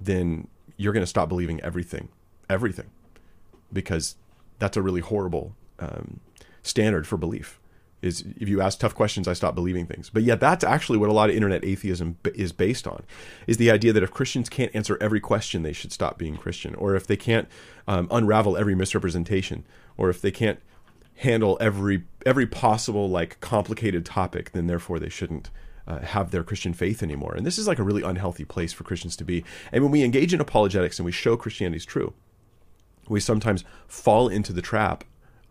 then 0.00 0.48
you're 0.76 0.92
going 0.92 1.02
to 1.02 1.06
stop 1.06 1.28
believing 1.28 1.60
everything, 1.60 2.08
everything, 2.50 2.90
because 3.72 4.16
that's 4.58 4.76
a 4.76 4.82
really 4.82 5.00
horrible 5.00 5.54
um, 5.78 6.20
standard 6.62 7.06
for 7.06 7.16
belief. 7.16 7.60
Is 8.02 8.22
if 8.38 8.50
you 8.50 8.60
ask 8.60 8.78
tough 8.78 8.94
questions, 8.94 9.26
I 9.26 9.32
stop 9.32 9.54
believing 9.54 9.86
things. 9.86 10.10
But 10.10 10.24
yet, 10.24 10.38
that's 10.38 10.62
actually 10.62 10.98
what 10.98 11.08
a 11.08 11.14
lot 11.14 11.30
of 11.30 11.36
internet 11.36 11.64
atheism 11.64 12.18
is 12.34 12.52
based 12.52 12.86
on: 12.86 13.02
is 13.46 13.56
the 13.56 13.70
idea 13.70 13.94
that 13.94 14.02
if 14.02 14.10
Christians 14.10 14.50
can't 14.50 14.74
answer 14.74 14.98
every 15.00 15.20
question, 15.20 15.62
they 15.62 15.72
should 15.72 15.90
stop 15.90 16.18
being 16.18 16.36
Christian, 16.36 16.74
or 16.74 16.94
if 16.96 17.06
they 17.06 17.16
can't 17.16 17.48
um, 17.88 18.06
unravel 18.10 18.58
every 18.58 18.74
misrepresentation, 18.74 19.64
or 19.96 20.10
if 20.10 20.20
they 20.20 20.30
can't 20.30 20.60
handle 21.16 21.56
every 21.60 22.04
every 22.26 22.46
possible 22.46 23.08
like 23.08 23.40
complicated 23.40 24.04
topic, 24.04 24.52
then 24.52 24.66
therefore 24.66 24.98
they 24.98 25.08
shouldn't 25.08 25.50
uh, 25.86 26.00
have 26.00 26.30
their 26.30 26.42
Christian 26.42 26.72
faith 26.72 27.02
anymore. 27.02 27.34
And 27.34 27.44
this 27.46 27.58
is 27.58 27.66
like 27.68 27.78
a 27.78 27.82
really 27.82 28.02
unhealthy 28.02 28.44
place 28.44 28.72
for 28.72 28.84
Christians 28.84 29.16
to 29.16 29.24
be. 29.24 29.44
And 29.72 29.82
when 29.82 29.92
we 29.92 30.02
engage 30.02 30.32
in 30.32 30.40
apologetics 30.40 30.98
and 30.98 31.04
we 31.04 31.12
show 31.12 31.36
Christianity 31.36 31.76
is 31.76 31.84
true, 31.84 32.14
we 33.08 33.20
sometimes 33.20 33.64
fall 33.86 34.28
into 34.28 34.52
the 34.52 34.62
trap 34.62 35.04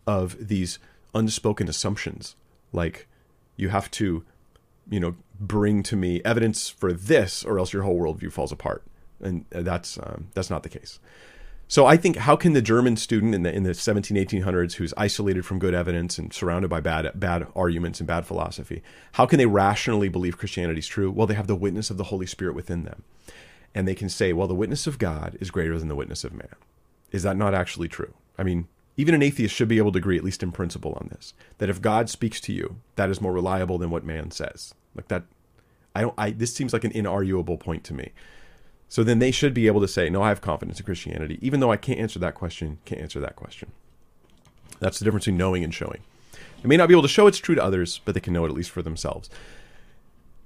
of 0.08 0.48
these 0.48 0.80
unspoken 1.14 1.70
assumptions, 1.70 2.36
like 2.72 3.08
you 3.56 3.70
have 3.70 3.92
to, 3.92 4.26
you 4.90 5.00
know, 5.00 5.16
bring 5.40 5.84
to 5.84 5.96
me 5.96 6.22
evidence 6.26 6.70
for 6.70 6.92
this, 6.92 7.44
or 7.44 7.60
else 7.60 7.72
your 7.72 7.84
whole 7.84 8.00
worldview 8.00 8.32
falls 8.32 8.52
apart. 8.52 8.84
And 9.22 9.46
that's 9.52 9.98
um, 9.98 10.28
that's 10.34 10.50
not 10.50 10.64
the 10.64 10.70
case. 10.70 11.00
So 11.68 11.86
I 11.86 11.98
think 11.98 12.18
how 12.18 12.36
can 12.36 12.54
the 12.54 12.62
German 12.62 12.98
student 12.98 13.34
in 13.34 13.44
the 13.44 13.54
in 13.54 13.64
the 13.64 13.74
17 13.74 14.16
1800s 14.18 14.74
who's 14.74 14.94
isolated 14.96 15.46
from 15.46 15.60
good 15.60 15.74
evidence 15.74 16.18
and 16.18 16.32
surrounded 16.32 16.70
by 16.70 16.82
bad 16.82 17.12
bad 17.16 17.48
arguments 17.56 18.00
and 18.00 18.08
bad 18.08 18.26
philosophy, 18.26 18.84
how 19.14 19.26
can 19.26 19.38
they 19.38 19.46
rationally 19.46 20.10
believe 20.10 20.38
Christianity 20.38 20.80
is 20.80 20.88
true? 20.88 21.10
Well, 21.10 21.28
they 21.28 21.34
have 21.34 21.48
the 21.48 21.56
witness 21.56 21.90
of 21.90 21.98
the 21.98 22.06
Holy 22.06 22.28
Spirit 22.28 22.56
within 22.56 22.84
them. 22.84 23.04
And 23.76 23.88
they 23.88 23.96
can 23.96 24.10
say, 24.10 24.34
well, 24.34 24.48
the 24.48 24.54
witness 24.54 24.86
of 24.86 25.00
God 25.00 25.36
is 25.42 25.50
greater 25.50 25.80
than 25.80 25.88
the 25.88 25.96
witness 25.96 26.24
of 26.24 26.34
man. 26.34 26.56
Is 27.12 27.24
that 27.24 27.38
not 27.38 27.56
actually 27.56 27.88
true? 27.88 28.14
I 28.38 28.44
mean, 28.44 28.68
even 28.96 29.16
an 29.16 29.24
atheist 29.24 29.56
should 29.56 29.68
be 29.68 29.80
able 29.80 29.92
to 29.92 29.98
agree, 29.98 30.18
at 30.18 30.24
least 30.24 30.44
in 30.44 30.52
principle, 30.52 30.94
on 30.94 31.10
this. 31.12 31.34
That 31.58 31.70
if 31.70 31.82
God 31.82 32.10
speaks 32.10 32.40
to 32.42 32.54
you, 32.54 32.78
that 32.96 33.10
is 33.10 33.22
more 33.22 33.34
reliable 33.34 33.78
than 33.78 33.90
what 33.90 34.06
man 34.06 34.30
says. 34.32 34.74
Like 34.96 35.08
that, 35.08 35.24
I 35.96 36.02
don't. 36.02 36.14
I 36.18 36.32
this 36.32 36.54
seems 36.54 36.74
like 36.74 36.84
an 36.84 36.92
inarguable 36.92 37.60
point 37.60 37.84
to 37.86 37.94
me. 37.94 38.12
So 38.94 39.04
then 39.04 39.18
they 39.18 39.32
should 39.32 39.56
be 39.56 39.66
able 39.66 39.82
to 39.82 39.88
say, 39.88 40.08
no, 40.08 40.22
I 40.22 40.30
have 40.30 40.40
confidence 40.40 40.80
in 40.80 40.86
Christianity, 40.86 41.40
even 41.42 41.60
though 41.60 41.72
I 41.72 41.78
can't 41.78 41.98
answer 41.98 42.20
that 42.20 42.36
question, 42.36 42.78
can't 42.86 43.02
answer 43.02 43.20
that 43.22 43.36
question. 43.36 43.72
That's 44.80 45.00
the 45.00 45.06
difference 45.06 45.26
between 45.26 45.40
knowing 45.40 45.64
and 45.64 45.74
showing. 45.74 46.04
They 46.62 46.70
may 46.70 46.78
not 46.78 46.90
be 46.90 46.94
able 46.94 47.02
to 47.02 47.08
show 47.08 47.26
it's 47.26 47.40
true 47.40 47.56
to 47.56 47.64
others, 47.64 48.02
but 48.06 48.14
they 48.14 48.22
can 48.22 48.34
know 48.34 48.46
it 48.46 48.50
at 48.50 48.54
least 48.54 48.70
for 48.70 48.84
themselves. 48.84 49.32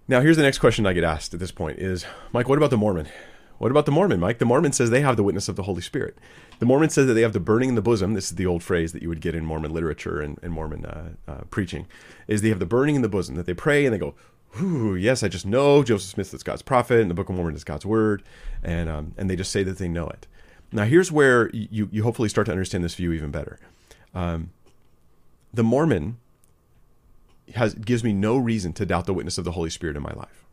Now, 0.08 0.22
here's 0.22 0.38
the 0.38 0.44
next 0.44 0.60
question 0.60 0.86
I 0.86 0.94
get 0.94 1.04
asked 1.04 1.34
at 1.34 1.42
this 1.42 1.52
point 1.52 1.80
is, 1.80 2.06
Mike, 2.32 2.48
what 2.48 2.58
about 2.58 2.70
the 2.70 2.78
Mormon? 2.78 3.10
What 3.58 3.70
about 3.70 3.86
the 3.86 3.92
Mormon, 3.92 4.22
Mike? 4.22 4.40
The 4.40 4.46
Mormon 4.46 4.72
says 4.72 4.92
they 4.92 5.02
have 5.02 5.18
the 5.18 5.24
witness 5.24 5.50
of 5.50 5.58
the 5.58 5.64
Holy 5.64 5.82
Spirit. 5.82 6.18
The 6.60 6.66
Mormon 6.66 6.90
says 6.90 7.06
that 7.08 7.16
they 7.16 7.24
have 7.24 7.34
the 7.34 7.42
burning 7.42 7.68
in 7.68 7.76
the 7.76 7.82
bosom. 7.82 8.14
This 8.14 8.30
is 8.30 8.36
the 8.36 8.46
old 8.46 8.64
phrase 8.64 8.94
that 8.94 9.02
you 9.02 9.10
would 9.10 9.20
get 9.20 9.36
in 9.36 9.44
Mormon 9.44 9.74
literature 9.74 10.22
and, 10.22 10.40
and 10.42 10.54
Mormon 10.54 10.86
uh, 10.86 11.10
uh, 11.28 11.42
preaching. 11.50 11.86
Is 12.30 12.44
they 12.44 12.50
have 12.50 12.60
the 12.60 12.66
burning 12.66 12.96
in 12.96 13.02
the 13.02 13.10
bosom 13.10 13.36
that 13.36 13.46
they 13.46 13.54
pray 13.54 13.86
and 13.86 13.94
they 13.94 14.00
go, 14.00 14.16
Whew, 14.58 14.96
yes, 14.96 15.24
I 15.24 15.28
just 15.28 15.46
know 15.46 15.84
Joseph 15.84 16.10
Smith 16.10 16.34
is 16.34 16.42
God's 16.42 16.62
prophet, 16.62 17.02
and 17.02 17.10
the 17.10 17.14
Book 17.14 17.30
of 17.30 17.36
Mormon 17.36 17.56
is 17.56 17.64
God's 17.64 17.86
word, 17.86 18.24
and 18.64 18.90
um, 18.90 19.14
and 19.18 19.30
they 19.30 19.36
just 19.36 19.52
say 19.52 19.64
that 19.64 19.78
they 19.78 19.88
know 19.88 20.08
it. 20.08 20.26
Now, 20.72 20.86
here's 20.86 21.12
where 21.12 21.50
you 21.54 21.90
you 21.92 22.04
hopefully 22.04 22.30
start 22.30 22.46
to 22.46 22.52
understand 22.52 22.84
this 22.84 22.96
view 22.96 23.12
even 23.12 23.30
better. 23.30 23.60
Um, 24.16 24.52
the 25.54 25.64
Mormon 25.64 26.18
has 27.56 27.76
gives 27.76 28.04
me 28.04 28.14
no 28.14 28.38
reason 28.38 28.74
to 28.74 28.86
doubt 28.86 29.06
the 29.06 29.14
witness 29.14 29.38
of 29.38 29.46
the 29.46 29.52
Holy 29.52 29.70
Spirit 29.70 29.96
in 29.96 30.02
my 30.02 30.14
life, 30.14 30.46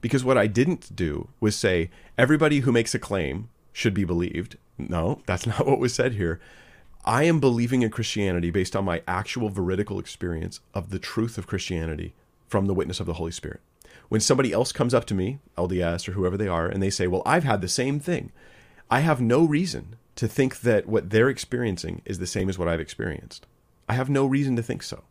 because 0.00 0.24
what 0.24 0.38
I 0.38 0.46
didn't 0.46 0.94
do 0.94 1.28
was 1.40 1.56
say 1.56 1.90
everybody 2.16 2.60
who 2.60 2.72
makes 2.72 2.94
a 2.94 2.98
claim 2.98 3.48
should 3.72 3.94
be 3.94 4.04
believed. 4.04 4.58
No, 4.78 5.22
that's 5.26 5.46
not 5.46 5.66
what 5.66 5.80
was 5.80 5.94
said 5.94 6.12
here. 6.12 6.40
I 7.04 7.24
am 7.24 7.40
believing 7.40 7.82
in 7.82 7.90
Christianity 7.90 8.50
based 8.50 8.76
on 8.76 8.84
my 8.84 9.02
actual 9.08 9.50
veridical 9.50 9.98
experience 9.98 10.60
of 10.72 10.90
the 10.90 10.98
truth 10.98 11.36
of 11.36 11.46
Christianity 11.46 12.14
from 12.46 12.66
the 12.66 12.74
witness 12.74 13.00
of 13.00 13.06
the 13.06 13.14
Holy 13.14 13.32
Spirit. 13.32 13.60
When 14.08 14.20
somebody 14.20 14.52
else 14.52 14.72
comes 14.72 14.94
up 14.94 15.06
to 15.06 15.14
me, 15.14 15.38
LDS 15.56 16.08
or 16.08 16.12
whoever 16.12 16.36
they 16.36 16.48
are, 16.48 16.66
and 16.66 16.82
they 16.82 16.90
say, 16.90 17.06
Well, 17.06 17.22
I've 17.24 17.44
had 17.44 17.60
the 17.60 17.68
same 17.68 17.98
thing, 17.98 18.32
I 18.90 19.00
have 19.00 19.20
no 19.20 19.44
reason 19.44 19.96
to 20.16 20.28
think 20.28 20.60
that 20.60 20.86
what 20.86 21.10
they're 21.10 21.28
experiencing 21.28 22.02
is 22.04 22.18
the 22.18 22.26
same 22.26 22.48
as 22.48 22.58
what 22.58 22.68
I've 22.68 22.80
experienced. 22.80 23.46
I 23.88 23.94
have 23.94 24.08
no 24.08 24.26
reason 24.26 24.56
to 24.56 24.62
think 24.62 24.82
so. 24.82 25.04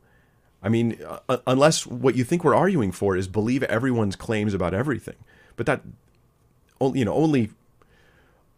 I 0.62 0.70
mean, 0.70 0.98
uh, 1.28 1.38
unless 1.46 1.86
what 1.86 2.16
you 2.16 2.24
think 2.24 2.44
we're 2.44 2.56
arguing 2.56 2.92
for 2.92 3.18
is 3.18 3.28
believe 3.28 3.64
everyone's 3.64 4.16
claims 4.16 4.54
about 4.54 4.74
everything. 4.74 5.18
But 5.58 5.66
that, 5.66 5.82
you 6.80 7.04
know, 7.04 7.14
only, 7.14 7.50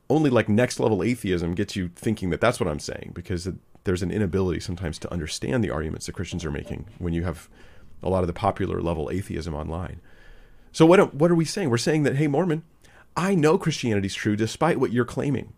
only 0.09 0.29
like 0.29 0.47
next 0.47 0.79
level 0.79 1.01
atheism 1.01 1.55
gets 1.55 1.75
you 1.75 1.89
thinking 1.95 2.29
that 2.29 2.41
that's 2.41 2.59
what 2.59 2.69
I'm 2.69 2.79
saying 2.79 3.11
because 3.15 3.49
there's 3.85 4.03
an 4.03 4.11
inability 4.11 4.59
sometimes 4.59 4.99
to 4.99 5.11
understand 5.11 5.63
the 5.63 5.71
arguments 5.71 6.05
that 6.05 6.13
Christians 6.13 6.45
are 6.45 6.51
making 6.51 6.85
when 6.99 7.13
you 7.13 7.23
have 7.23 7.49
a 8.05 8.09
lot 8.09 8.23
of 8.23 8.27
the 8.27 8.33
popular 8.33 8.81
level 8.81 9.09
atheism 9.11 9.53
online. 9.53 9.99
So 10.71 10.85
what 10.85 11.13
what 11.13 11.31
are 11.31 11.35
we 11.35 11.45
saying? 11.45 11.69
We're 11.69 11.77
saying 11.77 12.03
that 12.03 12.15
hey 12.15 12.27
Mormon, 12.27 12.63
I 13.17 13.35
know 13.35 13.57
Christianity's 13.57 14.15
true 14.15 14.35
despite 14.35 14.79
what 14.79 14.93
you're 14.93 15.05
claiming. 15.05 15.53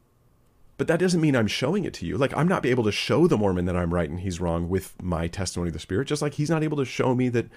But 0.77 0.88
that 0.88 0.99
doesn't 0.99 1.21
mean 1.21 1.36
I'm 1.36 1.47
showing 1.47 1.86
it 1.86 1.93
to 1.95 2.05
you. 2.05 2.17
Like 2.17 2.36
I'm 2.38 2.47
not 2.47 2.65
able 2.65 2.83
to 2.83 2.91
show 2.91 3.27
the 3.27 3.38
Mormon 3.38 3.65
that 3.65 3.75
I'm 3.75 3.93
right 3.93 4.10
and 4.10 4.19
he's 4.19 4.39
wrong 4.39 4.69
with 4.69 5.01
my 5.01 5.27
testimony 5.27 5.69
of 5.69 5.73
the 5.73 5.79
Spirit, 5.79 6.07
just 6.07 6.21
like 6.21 6.36
he's 6.36 6.49
not 6.49 6.63
able 6.63 6.77
to 6.77 6.86
show 6.86 7.15
me 7.15 7.29
that 7.29 7.47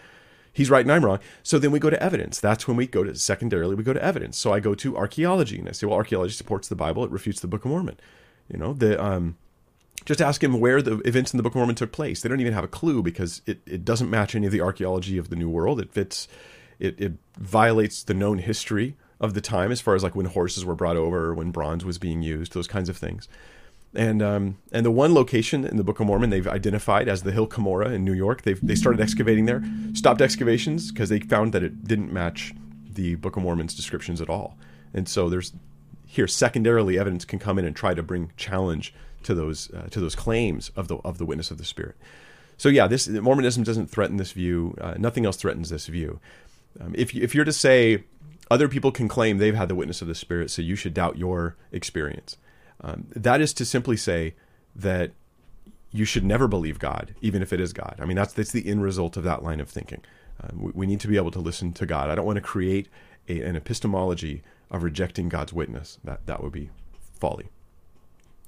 he's 0.53 0.71
right 0.71 0.85
and 0.85 0.93
I'm 0.93 1.05
wrong. 1.05 1.21
So 1.43 1.59
then 1.59 1.71
we 1.71 1.79
go 1.79 1.91
to 1.91 2.03
evidence. 2.03 2.41
That's 2.41 2.67
when 2.67 2.77
we 2.77 2.87
go 2.87 3.05
to 3.05 3.15
secondarily 3.15 3.75
we 3.75 3.85
go 3.85 3.93
to 3.93 4.03
evidence. 4.03 4.39
So 4.39 4.53
I 4.53 4.61
go 4.61 4.75
to 4.75 4.97
archaeology 4.97 5.59
and 5.59 5.69
I 5.69 5.73
say, 5.73 5.87
well, 5.87 5.97
archaeology 5.97 6.33
supports 6.33 6.69
the 6.69 6.77
Bible, 6.77 7.05
it 7.05 7.11
refutes 7.11 7.41
the 7.41 7.49
Book 7.49 7.65
of 7.65 7.71
Mormon. 7.71 8.01
You 8.49 8.59
know, 8.59 8.73
the 8.73 9.03
um 9.03 9.37
just 10.05 10.21
ask 10.21 10.43
him 10.43 10.59
where 10.59 10.81
the 10.81 10.99
events 11.01 11.33
in 11.33 11.37
the 11.37 11.43
Book 11.43 11.53
of 11.53 11.57
Mormon 11.57 11.77
took 11.77 11.93
place. 11.93 12.23
They 12.23 12.29
don't 12.29 12.41
even 12.41 12.53
have 12.53 12.65
a 12.65 12.69
clue 12.69 13.03
because 13.03 13.43
it, 13.47 13.61
it 13.67 13.85
doesn't 13.85 14.11
match 14.11 14.35
any 14.35 14.47
of 14.47 14.53
the 14.53 14.61
archaeology 14.61 15.19
of 15.19 15.29
the 15.29 15.37
New 15.37 15.51
World. 15.51 15.81
It 15.81 15.93
fits, 15.93 16.27
it, 16.79 17.01
it 17.01 17.13
violates 17.39 18.03
the 18.03 18.15
known 18.15 18.39
history 18.39 18.97
of 19.21 19.35
the 19.35 19.41
time 19.41 19.71
as 19.71 19.81
far 19.81 19.95
as 19.95 20.03
like 20.03 20.17
when 20.17 20.27
horses 20.27 20.65
were 20.65 20.75
brought 20.75 20.97
over 20.97 21.35
when 21.35 21.51
bronze 21.51 21.85
was 21.85 21.99
being 21.99 22.23
used, 22.23 22.55
those 22.55 22.67
kinds 22.67 22.89
of 22.89 22.97
things. 22.97 23.29
And 23.95 24.23
um, 24.23 24.59
and 24.71 24.87
the 24.87 24.91
one 24.91 25.15
location 25.15 25.65
in 25.65 25.77
the 25.77 25.83
Book 25.85 25.99
of 25.99 26.07
Mormon 26.07 26.31
they've 26.31 26.47
identified 26.47 27.09
as 27.09 27.25
the 27.25 27.33
Hill 27.33 27.49
Cumorah 27.49 27.93
in 27.93 28.05
New 28.05 28.13
York. 28.13 28.43
They 28.43 28.53
they 28.55 28.77
started 28.77 29.01
excavating 29.01 29.47
there, 29.47 29.65
stopped 29.95 30.23
excavations 30.23 30.93
because 30.93 31.09
they 31.09 31.19
found 31.19 31.53
that 31.53 31.65
it 31.65 31.85
didn't 31.85 32.13
match 32.13 32.55
the 32.89 33.17
Book 33.17 33.37
of 33.37 33.43
Mormon's 33.43 33.75
descriptions 33.75 34.21
at 34.21 34.31
all. 34.31 34.57
And 34.95 35.09
so 35.09 35.29
there's 35.29 35.53
here 36.07 36.29
secondarily 36.29 36.99
evidence 36.99 37.25
can 37.25 37.41
come 37.41 37.59
in 37.59 37.65
and 37.65 37.75
try 37.75 37.95
to 37.95 38.03
bring 38.03 38.33
challenge 38.37 38.95
to 39.23 39.35
those 39.35 39.71
uh, 39.73 39.89
to 39.91 40.01
those 40.01 40.15
claims 40.15 40.71
of 40.77 40.89
the 40.89 40.97
of 40.99 41.19
the 41.19 41.25
witness 41.25 41.51
of 41.51 41.59
the 41.59 41.65
Spirit. 41.65 41.97
So 42.57 42.69
yeah, 42.69 42.87
this 42.87 43.09
Mormonism 43.09 43.63
doesn't 43.63 43.89
threaten 43.89 44.17
this 44.17 44.33
view. 44.33 44.77
Uh, 44.81 44.95
nothing 44.99 45.25
else 45.25 45.37
threatens 45.37 45.71
this 45.71 45.87
view. 45.87 46.21
Um, 46.79 46.95
if 46.97 47.15
you, 47.15 47.23
if 47.23 47.35
you're 47.35 47.45
to 47.45 47.53
say 47.53 48.05
other 48.51 48.69
people 48.69 48.93
can 48.93 49.09
claim 49.09 49.39
they've 49.39 49.55
had 49.55 49.69
the 49.69 49.75
witness 49.75 50.03
of 50.03 50.09
the 50.09 50.15
Spirit, 50.15 50.51
so 50.51 50.61
you 50.61 50.77
should 50.77 50.93
doubt 50.93 51.17
your 51.17 51.57
experience, 51.73 52.37
um, 52.83 53.07
that 53.17 53.41
is 53.41 53.53
to 53.55 53.65
simply 53.65 53.97
say 53.97 54.35
that 54.77 55.13
you 55.93 56.05
should 56.05 56.25
never 56.25 56.47
believe 56.47 56.79
God, 56.79 57.15
even 57.21 57.43
if 57.43 57.53
it 57.53 57.61
is 57.61 57.73
God. 57.73 57.97
I 57.99 58.05
mean, 58.05 58.17
that's 58.17 58.33
that's 58.33 58.53
the 58.53 58.69
end 58.69 58.83
result 58.83 59.17
of 59.17 59.25
that 59.25 59.43
line 59.43 59.61
of 59.61 59.69
thinking. 59.69 60.03
Uh, 60.43 60.49
we, 60.55 60.71
we, 60.75 60.87
need 60.87 61.01
to 61.01 61.09
be 61.09 61.17
able 61.17 61.31
to 61.33 61.41
listen 61.41 61.73
to 61.75 61.87
God. 61.87 62.11
I 62.11 62.15
don't 62.15 62.27
want 62.27 62.37
to 62.37 62.43
create 62.43 62.89
a, 63.29 63.43
an 63.43 63.57
epistemology 63.57 64.43
of 64.71 64.83
rejecting 64.83 65.29
God's 65.29 65.53
witness. 65.53 65.99
That 66.05 66.27
that 66.27 66.43
would 66.43 66.53
be 66.53 66.71
folly. 67.19 67.49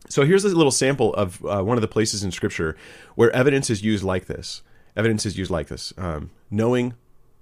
So 0.09 0.25
here's 0.25 0.45
a 0.45 0.49
little 0.49 0.73
sample 0.73 1.15
of 1.15 1.45
uh, 1.45 1.62
one 1.62 1.77
of 1.77 1.83
the 1.83 1.88
places 1.88 2.23
in 2.23 2.33
Scripture 2.33 2.77
where 3.15 3.31
evidence 3.31 3.71
is 3.71 3.83
used 3.83 4.05
like 4.05 4.27
this. 4.27 4.62
Evidence 4.97 5.25
is 5.25 5.38
used 5.38 5.51
like 5.51 5.69
this. 5.69 5.93
Um, 5.97 6.31
knowing 6.51 6.95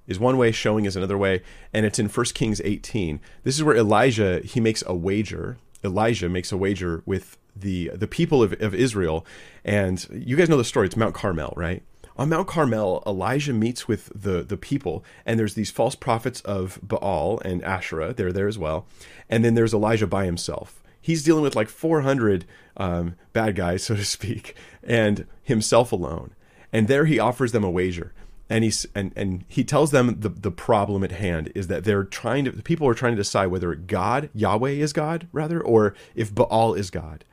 is 0.06 0.18
one 0.18 0.36
way, 0.36 0.52
showing 0.52 0.84
is 0.84 0.96
another 0.96 1.18
way, 1.18 1.42
and 1.72 1.86
it's 1.86 1.98
in 1.98 2.08
1 2.08 2.26
Kings 2.26 2.60
18. 2.62 3.20
This 3.44 3.56
is 3.56 3.64
where 3.64 3.76
Elijah 3.76 4.40
he 4.44 4.60
makes 4.60 4.82
a 4.86 4.94
wager. 4.94 5.58
Elijah 5.82 6.28
makes 6.28 6.52
a 6.52 6.56
wager 6.56 7.02
with 7.06 7.38
the 7.56 7.90
the 7.94 8.06
people 8.06 8.42
of, 8.42 8.52
of 8.60 8.74
Israel, 8.74 9.26
and 9.64 10.06
you 10.12 10.36
guys 10.36 10.48
know 10.48 10.56
the 10.56 10.64
story. 10.64 10.86
It's 10.86 10.96
Mount 10.96 11.14
Carmel, 11.14 11.54
right? 11.56 11.82
On 12.16 12.28
Mount 12.28 12.48
Carmel, 12.48 13.02
Elijah 13.06 13.52
meets 13.52 13.88
with 13.88 14.10
the 14.14 14.42
the 14.42 14.56
people, 14.56 15.04
and 15.24 15.38
there's 15.38 15.54
these 15.54 15.70
false 15.70 15.94
prophets 15.94 16.40
of 16.42 16.78
Baal 16.82 17.40
and 17.44 17.64
Asherah. 17.64 18.12
They're 18.12 18.32
there 18.32 18.48
as 18.48 18.58
well, 18.58 18.86
and 19.28 19.44
then 19.44 19.54
there's 19.54 19.72
Elijah 19.72 20.06
by 20.06 20.26
himself. 20.26 20.82
He's 21.00 21.22
dealing 21.22 21.42
with 21.42 21.56
like 21.56 21.68
400 21.68 22.44
um, 22.76 23.16
bad 23.32 23.54
guys, 23.54 23.82
so 23.84 23.96
to 23.96 24.04
speak, 24.04 24.54
and 24.82 25.26
himself 25.42 25.92
alone. 25.92 26.34
And 26.72 26.88
there 26.88 27.04
he 27.04 27.18
offers 27.18 27.52
them 27.52 27.64
a 27.64 27.70
wager 27.70 28.12
and 28.50 28.64
he's 28.64 28.84
and 28.94 29.12
and 29.14 29.44
he 29.48 29.62
tells 29.62 29.92
them 29.92 30.16
the 30.18 30.28
the 30.28 30.50
problem 30.50 31.04
at 31.04 31.12
hand 31.12 31.52
is 31.54 31.68
that 31.68 31.84
they're 31.84 32.04
trying 32.04 32.44
to 32.44 32.50
the 32.50 32.62
people 32.62 32.86
are 32.86 32.94
trying 32.94 33.12
to 33.12 33.16
decide 33.20 33.46
whether 33.46 33.74
God 33.76 34.28
Yahweh 34.34 34.70
is 34.70 34.92
God 34.92 35.28
rather 35.32 35.60
or 35.60 35.94
if 36.16 36.34
Baal 36.34 36.74
is 36.74 36.90
God. 36.90 37.24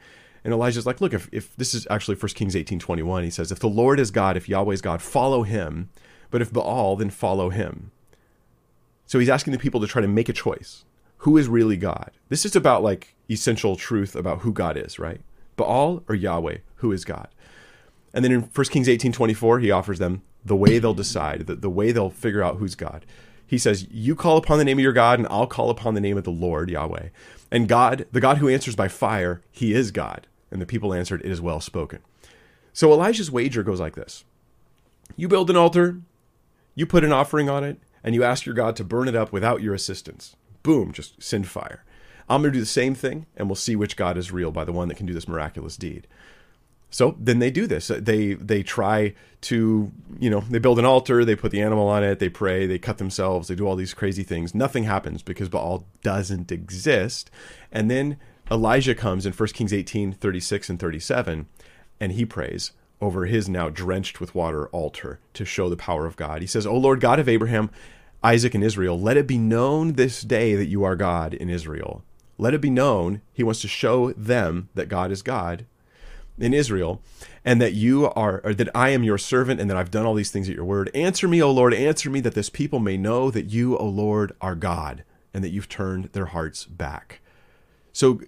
And 0.43 0.53
Elijah's 0.53 0.85
like, 0.85 1.01
look, 1.01 1.13
if, 1.13 1.27
if 1.33 1.53
this 1.57 1.73
is 1.73 1.85
actually 1.89 2.15
1 2.15 2.29
Kings 2.29 2.55
18 2.55 2.79
21, 2.79 3.23
he 3.23 3.29
says, 3.29 3.51
if 3.51 3.59
the 3.59 3.67
Lord 3.67 3.99
is 3.99 4.11
God, 4.11 4.37
if 4.37 4.47
Yahweh 4.47 4.75
is 4.75 4.81
God, 4.81 5.01
follow 5.01 5.43
him. 5.43 5.89
But 6.29 6.41
if 6.41 6.53
Baal, 6.53 6.95
then 6.95 7.09
follow 7.09 7.49
him. 7.49 7.91
So 9.07 9.19
he's 9.19 9.27
asking 9.27 9.51
the 9.51 9.59
people 9.59 9.81
to 9.81 9.87
try 9.87 10.01
to 10.01 10.07
make 10.07 10.29
a 10.29 10.33
choice. 10.33 10.85
Who 11.19 11.37
is 11.37 11.47
really 11.47 11.77
God? 11.77 12.11
This 12.29 12.45
is 12.45 12.55
about 12.55 12.83
like 12.83 13.15
essential 13.29 13.75
truth 13.75 14.15
about 14.15 14.39
who 14.39 14.53
God 14.53 14.77
is, 14.77 14.99
right? 14.99 15.21
Baal 15.55 16.03
or 16.07 16.15
Yahweh, 16.15 16.57
who 16.75 16.91
is 16.91 17.05
God? 17.05 17.29
And 18.13 18.23
then 18.23 18.31
in 18.31 18.41
1 18.41 18.65
Kings 18.67 18.89
18 18.89 19.11
24, 19.11 19.59
he 19.59 19.71
offers 19.71 19.99
them 19.99 20.21
the 20.45 20.55
way 20.55 20.79
they'll 20.79 20.93
decide, 20.93 21.47
the, 21.47 21.55
the 21.55 21.69
way 21.69 21.91
they'll 21.91 22.09
figure 22.09 22.43
out 22.43 22.57
who's 22.57 22.75
God. 22.75 23.05
He 23.45 23.57
says, 23.57 23.87
You 23.89 24.15
call 24.15 24.37
upon 24.37 24.57
the 24.57 24.65
name 24.65 24.77
of 24.77 24.83
your 24.83 24.93
God, 24.93 25.19
and 25.19 25.27
I'll 25.29 25.47
call 25.47 25.69
upon 25.69 25.93
the 25.93 26.01
name 26.01 26.17
of 26.17 26.23
the 26.23 26.31
Lord, 26.31 26.69
Yahweh. 26.69 27.09
And 27.51 27.67
God, 27.67 28.05
the 28.11 28.21
God 28.21 28.37
who 28.37 28.49
answers 28.49 28.75
by 28.75 28.87
fire, 28.87 29.41
he 29.51 29.73
is 29.73 29.91
God. 29.91 30.27
And 30.51 30.61
the 30.61 30.65
people 30.65 30.93
answered, 30.93 31.21
It 31.21 31.31
is 31.31 31.41
well 31.41 31.61
spoken. 31.61 31.99
So 32.73 32.91
Elijah's 32.93 33.31
wager 33.31 33.63
goes 33.63 33.79
like 33.79 33.95
this 33.95 34.23
You 35.15 35.27
build 35.27 35.49
an 35.49 35.57
altar, 35.57 36.01
you 36.75 36.85
put 36.85 37.03
an 37.03 37.11
offering 37.11 37.49
on 37.49 37.63
it, 37.63 37.79
and 38.03 38.15
you 38.15 38.23
ask 38.23 38.45
your 38.45 38.55
God 38.55 38.75
to 38.77 38.83
burn 38.83 39.07
it 39.07 39.15
up 39.15 39.31
without 39.31 39.61
your 39.61 39.73
assistance. 39.73 40.35
Boom, 40.63 40.91
just 40.91 41.21
send 41.21 41.47
fire. 41.47 41.83
I'm 42.29 42.41
going 42.41 42.51
to 42.51 42.57
do 42.57 42.61
the 42.61 42.65
same 42.65 42.93
thing, 42.93 43.25
and 43.37 43.47
we'll 43.47 43.55
see 43.55 43.75
which 43.75 43.95
God 43.95 44.17
is 44.17 44.31
real 44.31 44.51
by 44.51 44.65
the 44.65 44.73
one 44.73 44.89
that 44.89 44.95
can 44.95 45.05
do 45.05 45.13
this 45.13 45.27
miraculous 45.27 45.77
deed. 45.77 46.07
So 46.89 47.15
then 47.19 47.39
they 47.39 47.51
do 47.51 47.67
this. 47.67 47.89
They 47.89 48.33
they 48.33 48.63
try 48.63 49.13
to 49.41 49.91
you 50.19 50.29
know 50.29 50.41
they 50.49 50.59
build 50.59 50.79
an 50.79 50.85
altar, 50.85 51.25
they 51.25 51.35
put 51.35 51.51
the 51.51 51.61
animal 51.61 51.87
on 51.87 52.03
it, 52.03 52.19
they 52.19 52.29
pray, 52.29 52.65
they 52.65 52.79
cut 52.79 52.97
themselves, 52.97 53.47
they 53.47 53.55
do 53.55 53.67
all 53.67 53.75
these 53.75 53.93
crazy 53.93 54.23
things. 54.23 54.55
Nothing 54.55 54.85
happens 54.85 55.21
because 55.21 55.49
Baal 55.49 55.85
doesn't 56.01 56.51
exist. 56.51 57.29
And 57.71 57.91
then 57.91 58.17
Elijah 58.49 58.95
comes 58.95 59.25
in 59.25 59.33
1 59.33 59.49
Kings 59.49 59.73
18, 59.73 60.13
36 60.13 60.69
and 60.69 60.79
37, 60.79 61.47
and 61.99 62.11
he 62.13 62.25
prays 62.25 62.71
over 63.01 63.25
his 63.25 63.49
now 63.49 63.69
drenched 63.69 64.19
with 64.19 64.33
water 64.33 64.67
altar 64.69 65.19
to 65.33 65.45
show 65.45 65.69
the 65.69 65.77
power 65.77 66.05
of 66.05 66.15
God. 66.15 66.41
He 66.41 66.47
says, 66.47 66.65
O 66.65 66.75
Lord 66.75 66.99
God 66.99 67.19
of 67.19 67.29
Abraham, 67.29 67.69
Isaac, 68.23 68.55
and 68.55 68.63
Israel, 68.63 68.99
let 68.99 69.17
it 69.17 69.27
be 69.27 69.37
known 69.37 69.93
this 69.93 70.21
day 70.21 70.55
that 70.55 70.67
you 70.67 70.83
are 70.83 70.95
God 70.95 71.33
in 71.33 71.49
Israel. 71.49 72.03
Let 72.37 72.53
it 72.53 72.61
be 72.61 72.69
known. 72.69 73.21
He 73.33 73.43
wants 73.43 73.61
to 73.61 73.67
show 73.67 74.11
them 74.13 74.69
that 74.75 74.89
God 74.89 75.11
is 75.11 75.21
God 75.21 75.65
in 76.39 76.53
Israel, 76.53 77.01
and 77.43 77.59
that 77.61 77.73
you 77.73 78.09
are, 78.11 78.41
or 78.43 78.53
that 78.53 78.69
I 78.75 78.89
am 78.89 79.03
your 79.03 79.17
servant, 79.17 79.59
and 79.59 79.69
that 79.69 79.77
I've 79.77 79.91
done 79.91 80.05
all 80.05 80.13
these 80.13 80.31
things 80.31 80.47
at 80.47 80.55
your 80.55 80.65
word. 80.65 80.91
Answer 80.93 81.27
me, 81.27 81.41
O 81.41 81.51
Lord, 81.51 81.73
answer 81.73 82.09
me, 82.09 82.19
that 82.21 82.35
this 82.35 82.49
people 82.49 82.79
may 82.79 82.97
know 82.97 83.31
that 83.31 83.47
you, 83.47 83.77
O 83.77 83.85
Lord, 83.85 84.33
are 84.39 84.55
God, 84.55 85.03
and 85.33 85.43
that 85.43 85.49
you've 85.49 85.69
turned 85.69 86.05
their 86.13 86.27
hearts 86.27 86.65
back. 86.65 87.21
So, 87.91 88.21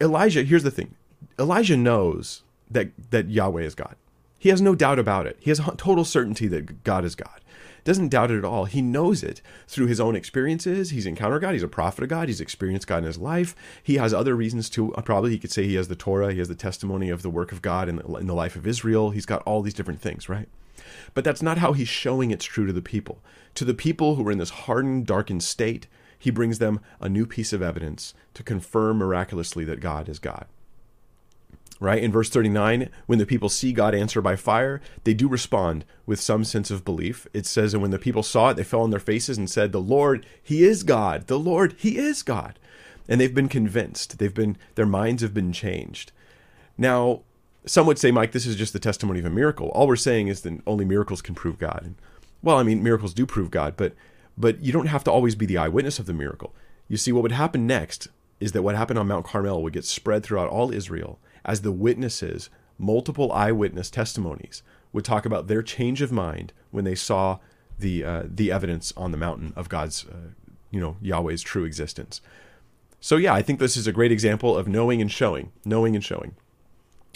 Elijah, 0.00 0.44
here's 0.44 0.62
the 0.62 0.70
thing 0.70 0.94
Elijah 1.38 1.76
knows 1.76 2.42
that, 2.70 2.88
that 3.10 3.28
Yahweh 3.28 3.62
is 3.62 3.74
God. 3.74 3.96
He 4.38 4.50
has 4.50 4.60
no 4.60 4.74
doubt 4.74 4.98
about 4.98 5.26
it. 5.26 5.36
He 5.40 5.50
has 5.50 5.60
total 5.76 6.04
certainty 6.04 6.46
that 6.48 6.84
God 6.84 7.04
is 7.04 7.14
God 7.14 7.40
doesn't 7.86 8.08
doubt 8.08 8.32
it 8.32 8.38
at 8.38 8.44
all. 8.44 8.64
He 8.64 8.82
knows 8.82 9.22
it 9.22 9.40
through 9.68 9.86
his 9.86 10.00
own 10.00 10.16
experiences. 10.16 10.90
He's 10.90 11.06
encountered 11.06 11.40
God. 11.40 11.52
He's 11.52 11.62
a 11.62 11.68
prophet 11.68 12.02
of 12.02 12.10
God. 12.10 12.28
He's 12.28 12.40
experienced 12.40 12.88
God 12.88 12.98
in 12.98 13.04
his 13.04 13.16
life. 13.16 13.54
He 13.80 13.94
has 13.94 14.12
other 14.12 14.34
reasons 14.34 14.68
to, 14.70 14.92
uh, 14.94 15.02
probably 15.02 15.30
he 15.30 15.38
could 15.38 15.52
say 15.52 15.64
he 15.64 15.76
has 15.76 15.86
the 15.86 15.94
Torah. 15.94 16.32
He 16.32 16.40
has 16.40 16.48
the 16.48 16.56
testimony 16.56 17.08
of 17.10 17.22
the 17.22 17.30
work 17.30 17.52
of 17.52 17.62
God 17.62 17.88
in 17.88 17.96
the, 17.96 18.14
in 18.16 18.26
the 18.26 18.34
life 18.34 18.56
of 18.56 18.66
Israel. 18.66 19.10
He's 19.10 19.24
got 19.24 19.42
all 19.42 19.62
these 19.62 19.72
different 19.72 20.00
things, 20.00 20.28
right? 20.28 20.48
But 21.14 21.22
that's 21.22 21.42
not 21.42 21.58
how 21.58 21.72
he's 21.72 21.88
showing 21.88 22.32
it's 22.32 22.44
true 22.44 22.66
to 22.66 22.72
the 22.72 22.82
people. 22.82 23.22
To 23.54 23.64
the 23.64 23.72
people 23.72 24.16
who 24.16 24.26
are 24.26 24.32
in 24.32 24.38
this 24.38 24.50
hardened, 24.50 25.06
darkened 25.06 25.44
state, 25.44 25.86
he 26.18 26.30
brings 26.32 26.58
them 26.58 26.80
a 27.00 27.08
new 27.08 27.24
piece 27.24 27.52
of 27.52 27.62
evidence 27.62 28.14
to 28.34 28.42
confirm 28.42 28.98
miraculously 28.98 29.64
that 29.64 29.80
God 29.80 30.08
is 30.08 30.18
God 30.18 30.46
right? 31.80 32.02
In 32.02 32.12
verse 32.12 32.30
39, 32.30 32.88
when 33.06 33.18
the 33.18 33.26
people 33.26 33.48
see 33.48 33.72
God 33.72 33.94
answer 33.94 34.22
by 34.22 34.36
fire, 34.36 34.80
they 35.04 35.14
do 35.14 35.28
respond 35.28 35.84
with 36.06 36.20
some 36.20 36.44
sense 36.44 36.70
of 36.70 36.84
belief. 36.84 37.26
It 37.32 37.46
says, 37.46 37.74
and 37.74 37.82
when 37.82 37.90
the 37.90 37.98
people 37.98 38.22
saw 38.22 38.50
it, 38.50 38.54
they 38.54 38.64
fell 38.64 38.82
on 38.82 38.90
their 38.90 39.00
faces 39.00 39.38
and 39.38 39.50
said, 39.50 39.72
The 39.72 39.80
Lord, 39.80 40.26
He 40.42 40.64
is 40.64 40.82
God. 40.82 41.26
The 41.26 41.38
Lord, 41.38 41.74
He 41.78 41.98
is 41.98 42.22
God. 42.22 42.58
And 43.08 43.20
they've 43.20 43.34
been 43.34 43.48
convinced. 43.48 44.18
They've 44.18 44.34
been, 44.34 44.56
their 44.74 44.86
minds 44.86 45.22
have 45.22 45.34
been 45.34 45.52
changed. 45.52 46.12
Now, 46.78 47.22
some 47.66 47.86
would 47.86 47.98
say, 47.98 48.10
Mike, 48.10 48.32
this 48.32 48.46
is 48.46 48.56
just 48.56 48.72
the 48.72 48.78
testimony 48.78 49.20
of 49.20 49.26
a 49.26 49.30
miracle. 49.30 49.68
All 49.68 49.86
we're 49.86 49.96
saying 49.96 50.28
is 50.28 50.42
that 50.42 50.60
only 50.66 50.84
miracles 50.84 51.22
can 51.22 51.34
prove 51.34 51.58
God. 51.58 51.94
Well, 52.42 52.58
I 52.58 52.62
mean, 52.62 52.82
miracles 52.82 53.12
do 53.12 53.26
prove 53.26 53.50
God, 53.50 53.74
but 53.76 53.94
but 54.38 54.62
you 54.62 54.72
don't 54.72 54.86
have 54.86 55.04
to 55.04 55.10
always 55.10 55.34
be 55.34 55.46
the 55.46 55.56
eyewitness 55.56 55.98
of 55.98 56.06
the 56.06 56.12
miracle. 56.12 56.54
You 56.88 56.96
see, 56.96 57.10
what 57.10 57.22
would 57.22 57.32
happen 57.32 57.66
next 57.66 58.08
is 58.38 58.52
that 58.52 58.62
what 58.62 58.76
happened 58.76 58.98
on 58.98 59.08
Mount 59.08 59.24
Carmel 59.24 59.62
would 59.62 59.72
get 59.72 59.84
spread 59.84 60.22
throughout 60.22 60.50
all 60.50 60.72
Israel, 60.72 61.18
as 61.46 61.62
the 61.62 61.72
witnesses, 61.72 62.50
multiple 62.76 63.32
eyewitness 63.32 63.88
testimonies, 63.88 64.62
would 64.92 65.04
talk 65.04 65.24
about 65.24 65.46
their 65.46 65.62
change 65.62 66.02
of 66.02 66.12
mind 66.12 66.52
when 66.70 66.84
they 66.84 66.94
saw 66.94 67.38
the 67.78 68.04
uh, 68.04 68.22
the 68.26 68.52
evidence 68.52 68.92
on 68.96 69.12
the 69.12 69.18
mountain 69.18 69.52
of 69.56 69.68
God's, 69.68 70.04
uh, 70.06 70.30
you 70.70 70.80
know, 70.80 70.96
Yahweh's 71.00 71.42
true 71.42 71.64
existence. 71.64 72.20
So 73.00 73.16
yeah, 73.16 73.32
I 73.32 73.42
think 73.42 73.60
this 73.60 73.76
is 73.76 73.86
a 73.86 73.92
great 73.92 74.12
example 74.12 74.56
of 74.56 74.66
knowing 74.66 75.00
and 75.00 75.10
showing, 75.10 75.52
knowing 75.64 75.94
and 75.94 76.04
showing. 76.04 76.34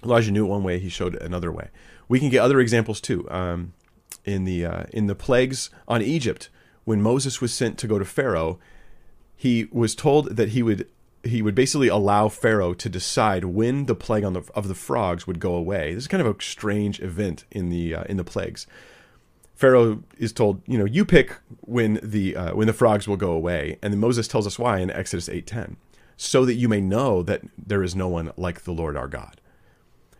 Elijah 0.04 0.30
knew 0.30 0.46
it 0.46 0.48
one 0.48 0.62
way; 0.62 0.78
he 0.78 0.88
showed 0.88 1.14
it 1.14 1.22
another 1.22 1.50
way. 1.50 1.68
We 2.08 2.20
can 2.20 2.30
get 2.30 2.40
other 2.40 2.60
examples 2.60 3.00
too. 3.00 3.28
Um, 3.30 3.72
in 4.24 4.44
the 4.44 4.64
uh, 4.64 4.84
in 4.92 5.06
the 5.06 5.14
plagues 5.14 5.70
on 5.88 6.02
Egypt, 6.02 6.48
when 6.84 7.02
Moses 7.02 7.40
was 7.40 7.52
sent 7.52 7.78
to 7.78 7.86
go 7.86 7.98
to 7.98 8.04
Pharaoh, 8.04 8.58
he 9.36 9.68
was 9.72 9.94
told 9.94 10.36
that 10.36 10.50
he 10.50 10.62
would 10.62 10.86
he 11.22 11.42
would 11.42 11.54
basically 11.54 11.88
allow 11.88 12.28
Pharaoh 12.28 12.74
to 12.74 12.88
decide 12.88 13.44
when 13.44 13.86
the 13.86 13.94
plague 13.94 14.24
on 14.24 14.32
the, 14.32 14.42
of 14.54 14.68
the 14.68 14.74
frogs 14.74 15.26
would 15.26 15.38
go 15.38 15.54
away. 15.54 15.94
This 15.94 16.04
is 16.04 16.08
kind 16.08 16.26
of 16.26 16.34
a 16.34 16.42
strange 16.42 17.00
event 17.00 17.44
in 17.50 17.68
the 17.68 17.94
uh, 17.94 18.04
in 18.04 18.16
the 18.16 18.24
plagues. 18.24 18.66
Pharaoh 19.54 20.02
is 20.16 20.32
told, 20.32 20.62
you 20.66 20.78
know, 20.78 20.86
you 20.86 21.04
pick 21.04 21.36
when 21.60 22.00
the 22.02 22.34
uh, 22.34 22.54
when 22.54 22.66
the 22.66 22.72
frogs 22.72 23.06
will 23.06 23.18
go 23.18 23.32
away, 23.32 23.78
and 23.82 23.92
then 23.92 24.00
Moses 24.00 24.26
tells 24.26 24.46
us 24.46 24.58
why 24.58 24.78
in 24.78 24.90
Exodus 24.90 25.28
eight 25.28 25.46
ten, 25.46 25.76
so 26.16 26.46
that 26.46 26.54
you 26.54 26.68
may 26.68 26.80
know 26.80 27.22
that 27.22 27.42
there 27.58 27.82
is 27.82 27.94
no 27.94 28.08
one 28.08 28.32
like 28.38 28.62
the 28.62 28.72
Lord 28.72 28.96
our 28.96 29.08
God. 29.08 29.38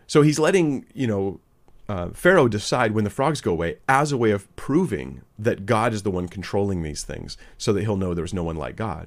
So 0.06 0.20
he's 0.20 0.38
letting 0.38 0.84
you 0.92 1.06
know 1.06 1.40
uh, 1.88 2.10
Pharaoh 2.10 2.48
decide 2.48 2.92
when 2.92 3.04
the 3.04 3.10
frogs 3.10 3.40
go 3.40 3.52
away 3.52 3.78
as 3.88 4.12
a 4.12 4.18
way 4.18 4.32
of 4.32 4.54
proving 4.56 5.22
that 5.38 5.64
God 5.64 5.94
is 5.94 6.02
the 6.02 6.10
one 6.10 6.28
controlling 6.28 6.82
these 6.82 7.02
things, 7.02 7.38
so 7.56 7.72
that 7.72 7.80
he'll 7.80 7.96
know 7.96 8.12
there's 8.12 8.34
no 8.34 8.44
one 8.44 8.56
like 8.56 8.76
God. 8.76 9.06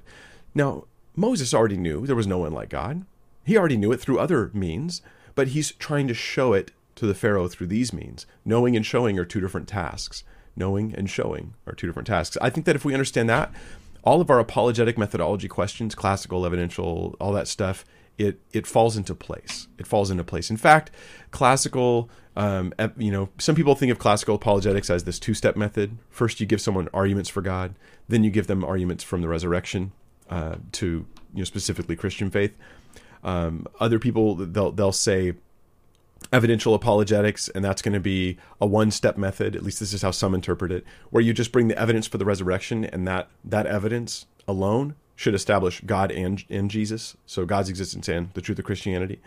Now, 0.56 0.86
Moses 1.16 1.54
already 1.54 1.78
knew 1.78 2.06
there 2.06 2.16
was 2.16 2.28
no 2.28 2.40
one 2.40 2.54
like 2.54 2.70
God. 2.70 3.06
He 3.44 3.58
already 3.58 3.78
knew 3.78 3.92
it 3.92 4.00
through 4.00 4.20
other 4.20 4.50
means, 4.54 5.02
but 5.36 5.50
he's 5.50 5.72
trying 5.74 6.08
to 6.08 6.14
show 6.14 6.54
it 6.54 6.72
to 6.96 7.06
the 7.06 7.16
Pharaoh 7.16 7.48
through 7.48 7.68
these 7.68 7.94
means. 7.94 8.26
Knowing 8.46 8.76
and 8.76 8.86
showing 8.86 9.20
are 9.20 9.26
two 9.26 9.42
different 9.42 9.68
tasks. 9.68 10.24
Knowing 10.56 10.94
and 10.96 11.10
showing 11.10 11.54
are 11.68 11.74
two 11.74 11.88
different 11.88 12.08
tasks. 12.08 12.38
I 12.42 12.50
think 12.50 12.66
that 12.66 12.76
if 12.76 12.86
we 12.86 12.94
understand 12.94 13.30
that, 13.30 13.52
all 14.04 14.22
of 14.22 14.30
our 14.30 14.40
apologetic 14.40 14.98
methodology 14.98 15.48
questions, 15.48 15.96
classical, 15.96 16.46
evidential, 16.46 17.16
all 17.20 17.32
that 17.34 17.48
stuff, 17.48 17.86
it 18.18 18.40
it 18.52 18.68
falls 18.68 18.96
into 18.96 19.16
place. 19.16 19.68
It 19.78 19.88
falls 19.88 20.12
into 20.12 20.24
place. 20.24 20.52
In 20.52 20.58
fact, 20.58 20.92
classical, 21.32 22.10
um, 22.36 22.74
you 22.98 23.12
know, 23.12 23.30
some 23.40 23.56
people 23.56 23.76
think 23.76 23.92
of 23.92 23.98
classical 23.98 24.36
apologetics 24.36 24.90
as 24.90 25.06
this 25.06 25.20
two-step 25.20 25.56
method. 25.56 25.98
First, 26.10 26.40
you 26.40 26.46
give 26.46 26.62
someone 26.62 26.90
arguments 26.94 27.30
for 27.30 27.42
God, 27.42 27.76
then 28.08 28.24
you 28.24 28.30
give 28.30 28.48
them 28.48 28.64
arguments 28.64 29.04
from 29.04 29.22
the 29.22 29.28
resurrection 29.28 29.94
uh, 30.30 30.56
to 30.74 31.06
you 31.34 31.40
know 31.40 31.44
specifically 31.44 31.96
Christian 31.96 32.30
faith. 32.30 32.54
Um, 33.24 33.68
other 33.80 34.00
people 34.00 34.36
they'll 34.36 34.72
they'll 34.72 34.92
say 34.92 35.34
evidential 36.32 36.74
apologetics, 36.74 37.50
and 37.50 37.64
that's 37.64 37.82
going 37.82 37.94
to 37.94 38.00
be 38.00 38.38
a 38.62 38.66
one-step 38.66 39.18
method. 39.18 39.56
At 39.56 39.64
least 39.64 39.80
this 39.80 39.94
is 39.94 40.02
how 40.02 40.12
some 40.12 40.34
interpret 40.34 40.72
it, 40.72 40.86
where 41.10 41.22
you 41.22 41.34
just 41.34 41.52
bring 41.52 41.68
the 41.68 41.78
evidence 41.78 42.08
for 42.08 42.18
the 42.18 42.26
resurrection, 42.26 42.86
and 42.86 43.08
that 43.08 43.30
that 43.44 43.66
evidence 43.66 44.26
alone 44.48 44.96
should 45.16 45.36
establish 45.36 45.82
God 45.86 46.12
and 46.12 46.44
and 46.50 46.70
Jesus, 46.70 47.16
so 47.26 47.46
God's 47.46 47.70
existence 47.70 48.08
and 48.08 48.34
the 48.34 48.42
truth 48.42 48.60
of 48.60 48.66
Christianity. 48.66 49.22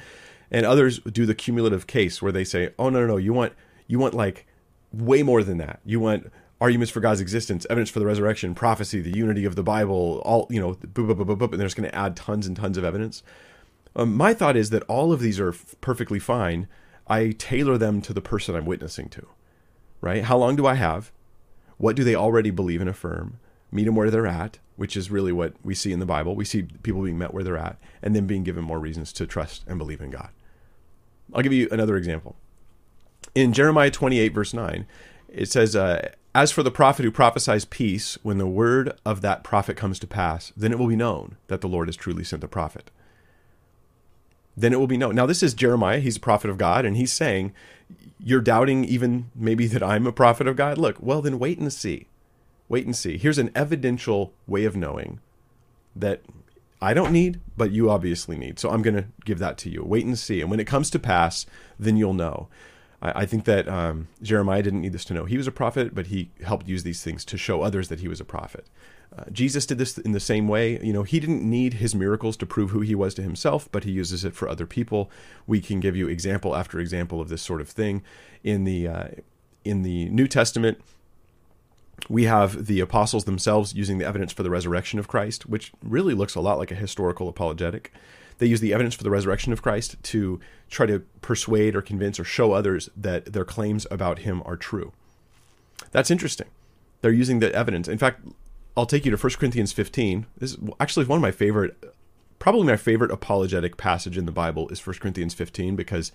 And 0.51 0.65
others 0.65 1.01
do 1.01 1.27
the 1.27 1.35
cumulative 1.35 1.87
case 1.87 2.23
where 2.23 2.33
they 2.33 2.45
say, 2.45 2.71
"Oh 2.79 2.89
no, 2.89 3.01
no, 3.01 3.07
no, 3.07 3.17
you 3.17 3.33
want 3.33 3.53
you 3.87 3.99
want 3.99 4.15
like 4.15 4.47
way 4.93 5.23
more 5.23 5.43
than 5.43 5.59
that. 5.59 5.81
You 5.85 6.01
want 6.01 6.31
arguments 6.61 6.91
for 6.91 7.01
God's 7.01 7.21
existence, 7.21 7.67
evidence 7.69 7.91
for 7.91 7.99
the 7.99 8.07
resurrection, 8.07 8.55
prophecy, 8.55 9.01
the 9.01 9.17
unity 9.17 9.45
of 9.45 9.57
the 9.57 9.63
Bible, 9.63 10.23
all 10.25 10.47
you 10.51 10.61
know, 10.61 10.75
boop, 10.75 11.13
boop, 11.13 11.25
boop, 11.25 11.39
boop, 11.39 11.51
and 11.53 11.61
they're 11.61 11.67
just 11.67 11.77
going 11.77 11.89
to 11.89 11.95
add 11.95 12.17
tons 12.17 12.47
and 12.47 12.57
tons 12.57 12.79
of 12.79 12.85
evidence." 12.85 13.23
Um, 13.95 14.15
my 14.15 14.35
thought 14.35 14.57
is 14.57 14.71
that 14.71 14.83
all 14.85 15.13
of 15.13 15.21
these 15.21 15.41
are 15.41 15.51
f- 15.51 15.75
perfectly 15.81 16.19
fine. 16.19 16.69
I 17.09 17.31
tailor 17.39 17.79
them 17.79 18.03
to 18.03 18.13
the 18.13 18.21
person 18.21 18.55
I'm 18.55 18.67
witnessing 18.67 19.09
to, 19.11 19.27
right? 20.01 20.25
How 20.25 20.37
long 20.37 20.57
do 20.57 20.67
I 20.67 20.75
have? 20.75 21.13
What 21.79 21.97
do 21.97 22.05
they 22.05 22.15
already 22.15 22.51
believe 22.51 22.81
and 22.81 22.91
affirm? 22.91 23.39
Meet 23.71 23.85
them 23.85 23.97
where 23.97 24.11
they're 24.11 24.27
at, 24.27 24.59
which 24.77 24.97
is 24.97 25.11
really 25.11 25.33
what 25.33 25.55
we 25.63 25.75
see 25.75 25.93
in 25.93 26.01
the 26.01 26.07
Bible. 26.07 26.35
We 26.37 26.45
see 26.45 26.63
people 26.63 27.03
being 27.03 27.19
met 27.19 27.33
where 27.33 27.45
they're 27.45 27.57
at 27.57 27.79
and 28.03 28.15
then 28.15 28.27
being 28.27 28.45
given 28.45 28.65
more 28.65 28.79
reasons 28.79 29.13
to 29.15 29.27
trust 29.27 29.65
and 29.67 29.79
believe 29.79 30.01
in 30.01 30.11
God. 30.11 30.31
I'll 31.35 31.43
give 31.43 31.53
you 31.53 31.69
another 31.71 31.97
example. 31.97 32.37
In 33.35 33.53
Jeremiah 33.53 33.91
28, 33.91 34.33
verse 34.33 34.55
9, 34.55 34.87
it 35.29 35.51
says, 35.51 35.75
uh, 35.75 36.11
As 36.37 36.53
for 36.53 36.63
the 36.63 36.71
prophet 36.71 37.05
who 37.05 37.11
prophesies 37.11 37.65
peace, 37.65 38.19
when 38.23 38.39
the 38.39 38.47
word 38.47 38.93
of 39.05 39.23
that 39.23 39.43
prophet 39.43 39.77
comes 39.77 39.99
to 40.01 40.07
pass, 40.07 40.53
then 40.57 40.71
it 40.71 40.79
will 40.79 40.87
be 40.87 40.97
known 40.97 41.37
that 41.49 41.63
the 41.63 41.69
Lord 41.69 41.89
has 41.89 41.97
truly 41.97 42.25
sent 42.25 42.43
the 42.43 42.49
prophet 42.49 42.91
then 44.57 44.73
it 44.73 44.81
will 44.81 44.87
be 44.87 44.97
known. 44.97 45.15
Now, 45.15 45.27
this 45.27 45.43
is 45.43 45.55
Jeremiah. 45.55 45.99
He's 45.99 46.17
a 46.17 46.21
prophet 46.21 46.51
of 46.51 46.59
God, 46.59 46.85
and 46.85 46.97
he's 46.97 47.13
saying, 47.13 47.53
You're 48.19 48.41
doubting 48.41 48.85
even 48.85 49.31
maybe 49.35 49.67
that 49.67 49.83
I'm 49.83 50.07
a 50.07 50.13
prophet 50.13 50.49
of 50.49 50.57
God? 50.57 50.79
Look, 50.79 50.97
well, 50.99 51.21
then 51.21 51.39
wait 51.39 51.59
and 51.59 51.73
see. 51.73 52.07
Wait 52.69 52.87
and 52.87 52.97
see. 52.97 53.19
Here's 53.19 53.39
an 53.39 53.51
evidential 53.55 54.33
way 54.47 54.65
of 54.65 54.75
knowing 54.75 55.21
that 55.95 56.23
I 56.81 56.95
don't 56.95 57.13
need, 57.13 57.41
but 57.57 57.71
you 57.71 57.91
obviously 57.91 58.37
need. 58.37 58.59
So 58.59 58.71
I'm 58.71 58.83
going 58.83 58.97
to 58.97 59.07
give 59.25 59.39
that 59.39 59.59
to 59.59 59.71
you. 59.71 59.85
Wait 59.85 60.05
and 60.05 60.19
see. 60.19 60.41
And 60.41 60.51
when 60.51 60.61
it 60.61 60.67
comes 60.67 60.91
to 60.91 60.99
pass, 60.99 61.47
then 61.79 61.97
you'll 61.97 62.15
know. 62.15 62.49
I, 63.03 63.23
I 63.23 63.27
think 63.27 63.45
that 63.45 63.69
um, 63.69 64.09
Jeremiah 64.23 64.63
didn't 64.63 64.81
need 64.81 64.93
this 64.93 65.05
to 65.07 65.15
know 65.15 65.25
he 65.25 65.37
was 65.37 65.47
a 65.47 65.53
prophet, 65.53 65.95
but 65.95 66.09
he 66.09 66.31
helped 66.45 66.69
use 66.69 66.83
these 66.83 67.03
things 67.03 67.25
to 67.27 67.39
show 67.39 67.63
others 67.63 67.89
that 67.89 68.01
he 68.01 68.09
was 68.09 68.21
a 68.21 68.25
prophet. 68.25 68.67
Uh, 69.17 69.25
Jesus 69.31 69.67
did 69.67 69.79
this 69.79 69.97
in 69.99 70.13
the 70.13 70.21
same 70.21 70.49
way. 70.49 70.81
You 70.83 70.93
know, 70.93 71.03
he 71.03 71.21
didn't 71.21 71.49
need 71.49 71.75
his 71.75 71.95
miracles 71.95 72.37
to 72.39 72.47
prove 72.47 72.71
who 72.71 72.81
he 72.81 72.95
was 72.95 73.15
to 73.15 73.23
himself, 73.23 73.69
but 73.73 73.85
he 73.85 73.91
uses 73.91 74.25
it 74.25 74.35
for 74.35 74.49
other 74.49 74.67
people. 74.67 75.11
We 75.47 75.61
can 75.61 75.81
give 75.81 75.97
you 75.97 76.09
example 76.09 76.55
after 76.55 76.79
example 76.81 77.21
of 77.21 77.29
this 77.29 77.43
sort 77.43 77.61
of 77.61 77.69
thing 77.69 78.03
in 78.43 78.65
the 78.65 78.89
uh, 78.89 79.09
in 79.65 79.83
the 79.83 80.09
New 80.11 80.29
Testament. 80.29 80.81
We 82.09 82.25
have 82.25 82.67
the 82.67 82.81
apostles 82.81 83.25
themselves 83.25 83.75
using 83.75 83.99
the 83.99 84.05
evidence 84.05 84.33
for 84.33 84.43
the 84.43 84.51
resurrection 84.51 84.99
of 84.99 85.09
Christ, 85.09 85.47
which 85.47 85.73
really 85.83 86.15
looks 86.15 86.35
a 86.35 86.41
lot 86.41 86.59
like 86.59 86.71
a 86.71 86.75
historical 86.75 87.29
apologetic. 87.29 87.93
They 88.39 88.47
use 88.47 88.61
the 88.61 88.75
evidence 88.75 88.95
for 88.95 89.03
the 89.03 89.11
resurrection 89.11 89.53
of 89.53 89.63
Christ 89.63 89.97
to 90.05 90.41
try 90.69 90.87
to 90.87 91.01
persuade 91.21 91.75
or 91.75 91.83
convince 91.83 92.21
or 92.21 92.25
show 92.25 92.53
others 92.53 92.91
that 92.97 93.33
their 93.33 93.45
claims 93.45 93.87
about 93.91 94.21
him 94.21 94.43
are 94.45 94.57
true. 94.57 94.93
That's 95.93 96.11
interesting. 96.11 96.49
They're 97.01 97.13
using 97.13 97.39
the 97.39 97.55
evidence. 97.55 97.89
In 97.89 97.99
fact, 97.99 98.27
I'll 98.77 98.87
take 98.87 99.05
you 99.05 99.11
to 99.11 99.17
1 99.17 99.33
Corinthians 99.35 99.73
15. 99.73 100.27
This 100.39 100.53
is 100.53 100.59
actually 100.79 101.07
one 101.07 101.17
of 101.17 101.23
my 101.23 101.31
favorite, 101.31 101.77
probably 102.39 102.67
my 102.67 102.77
favorite 102.77 103.11
apologetic 103.11 103.77
passage 103.77 104.19
in 104.19 104.27
the 104.27 104.33
Bible 104.33 104.69
is 104.69 104.85
1 104.85 104.97
Corinthians 104.97 105.33
15 105.33 105.77
because 105.77 106.13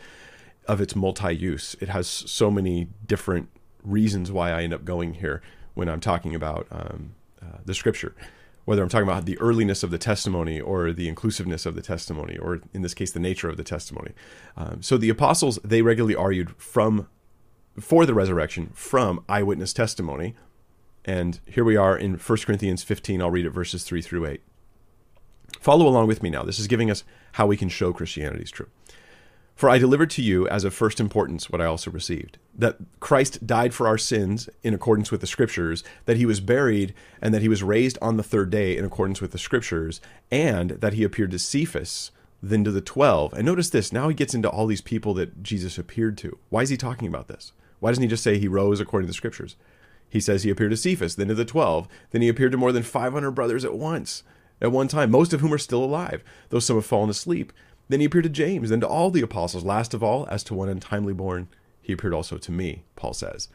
of 0.68 0.80
its 0.80 0.96
multi 0.96 1.34
use. 1.34 1.76
It 1.80 1.90
has 1.90 2.08
so 2.08 2.52
many 2.52 2.90
different 3.08 3.50
reasons 3.84 4.32
why 4.32 4.52
I 4.52 4.62
end 4.62 4.74
up 4.74 4.86
going 4.86 5.16
here 5.16 5.42
when 5.74 5.90
I'm 5.90 6.00
talking 6.00 6.36
about 6.36 6.68
um, 6.72 7.16
uh, 7.42 7.58
the 7.66 7.74
scripture. 7.74 8.14
Whether 8.66 8.84
I'm 8.84 8.90
talking 8.90 9.08
about 9.08 9.26
the 9.26 9.40
earliness 9.40 9.84
of 9.84 9.92
the 9.92 9.98
testimony 9.98 10.60
or 10.60 10.92
the 10.92 11.10
inclusiveness 11.10 11.66
of 11.66 11.76
the 11.76 11.82
testimony, 11.82 12.38
or 12.38 12.62
in 12.74 12.84
this 12.84 12.94
case, 12.94 13.12
the 13.12 13.20
nature 13.20 13.50
of 13.50 13.58
the 13.58 13.64
testimony. 13.64 14.12
Um, 14.56 14.82
so 14.82 14.98
the 14.98 15.10
apostles, 15.10 15.60
they 15.64 15.82
regularly 15.82 16.16
argued 16.16 16.56
from 16.58 17.08
for 17.80 18.06
the 18.06 18.14
resurrection 18.14 18.70
from 18.74 19.24
eyewitness 19.30 19.74
testimony 19.74 20.36
and 21.06 21.40
here 21.46 21.64
we 21.64 21.76
are 21.76 21.98
in 21.98 22.14
1 22.14 22.38
Corinthians 22.40 22.84
15. 22.84 23.22
I'll 23.22 23.32
read 23.32 23.46
it 23.46 23.52
verses 23.52 23.84
3 23.84 24.02
through 24.02 24.26
8. 24.26 24.42
Follow 25.60 25.88
along 25.88 26.08
with 26.08 26.24
me 26.24 26.30
now. 26.30 26.44
This 26.44 26.60
is 26.60 26.68
giving 26.68 26.90
us 26.90 27.04
how 27.34 27.48
we 27.48 27.58
can 27.58 27.70
show 27.70 27.94
Christianity 27.94 28.44
is 28.44 28.52
true. 28.52 28.68
For 29.56 29.70
I 29.70 29.78
delivered 29.78 30.10
to 30.12 30.22
you 30.22 30.48
as 30.48 30.64
of 30.64 30.74
first 30.74 31.00
importance 31.00 31.50
what 31.50 31.62
I 31.62 31.66
also 31.66 31.92
received 31.92 32.38
that 32.54 32.78
Christ 33.00 33.46
died 33.48 33.74
for 33.74 33.88
our 33.88 33.98
sins 33.98 34.50
in 34.64 34.74
accordance 34.74 35.12
with 35.12 35.22
the 35.22 35.28
Scriptures, 35.28 35.84
that 36.06 36.18
he 36.18 36.26
was 36.26 36.40
buried, 36.40 36.94
and 37.22 37.34
that 37.34 37.42
he 37.42 37.48
was 37.48 37.64
raised 37.64 37.98
on 38.02 38.18
the 38.18 38.24
third 38.24 38.50
day 38.50 38.78
in 38.78 38.86
accordance 38.86 39.22
with 39.22 39.32
the 39.32 39.38
Scriptures, 39.38 40.02
and 40.30 40.72
that 40.72 40.94
he 40.94 41.04
appeared 41.04 41.32
to 41.32 41.40
Cephas, 41.40 42.12
then 42.44 42.64
to 42.64 42.72
the 42.72 42.82
twelve. 42.82 43.34
And 43.34 43.46
notice 43.46 43.70
this 43.70 43.94
now 43.94 44.10
he 44.10 44.16
gets 44.16 44.34
into 44.34 44.50
all 44.50 44.68
these 44.68 44.82
people 44.82 45.14
that 45.16 45.44
Jesus 45.44 45.78
appeared 45.78 46.18
to. 46.20 46.38
Why 46.50 46.62
is 46.62 46.70
he 46.70 46.78
talking 46.78 47.08
about 47.08 47.28
this? 47.28 47.54
Why 47.80 47.92
doesn't 47.92 48.04
he 48.04 48.10
just 48.10 48.24
say 48.24 48.38
he 48.38 48.48
rose 48.48 48.80
according 48.80 49.08
to 49.08 49.12
the 49.12 49.16
Scriptures? 49.16 49.56
He 50.10 50.20
says 50.20 50.44
he 50.44 50.50
appeared 50.50 50.72
to 50.72 50.78
Cephas, 50.78 51.16
then 51.16 51.30
to 51.30 51.34
the 51.34 51.46
twelve, 51.46 51.88
then 52.12 52.22
he 52.22 52.28
appeared 52.28 52.52
to 52.52 52.58
more 52.58 52.72
than 52.72 52.84
500 52.84 53.32
brothers 53.32 53.64
at 53.64 53.76
once, 53.76 54.24
at 54.62 54.72
one 54.72 54.88
time, 54.88 55.10
most 55.10 55.34
of 55.34 55.40
whom 55.40 55.54
are 55.54 55.58
still 55.58 55.84
alive, 55.84 56.24
though 56.50 56.60
some 56.60 56.76
have 56.76 56.86
fallen 56.86 57.10
asleep. 57.10 57.54
Then 57.92 58.00
he 58.00 58.06
appeared 58.06 58.24
to 58.24 58.30
James, 58.30 58.70
then 58.70 58.80
to 58.80 58.88
all 58.88 59.12
the 59.12 59.22
apostles. 59.22 59.66
Last 59.66 59.94
of 59.94 60.02
all, 60.02 60.26
as 60.32 60.46
to 60.46 60.54
one 60.54 60.70
untimely 60.70 61.12
born, 61.12 61.50
he 61.82 61.92
appeared 61.92 62.14
also 62.14 62.38
to 62.38 62.50
me, 62.50 62.84
Paul 62.96 63.14
says. 63.14 63.50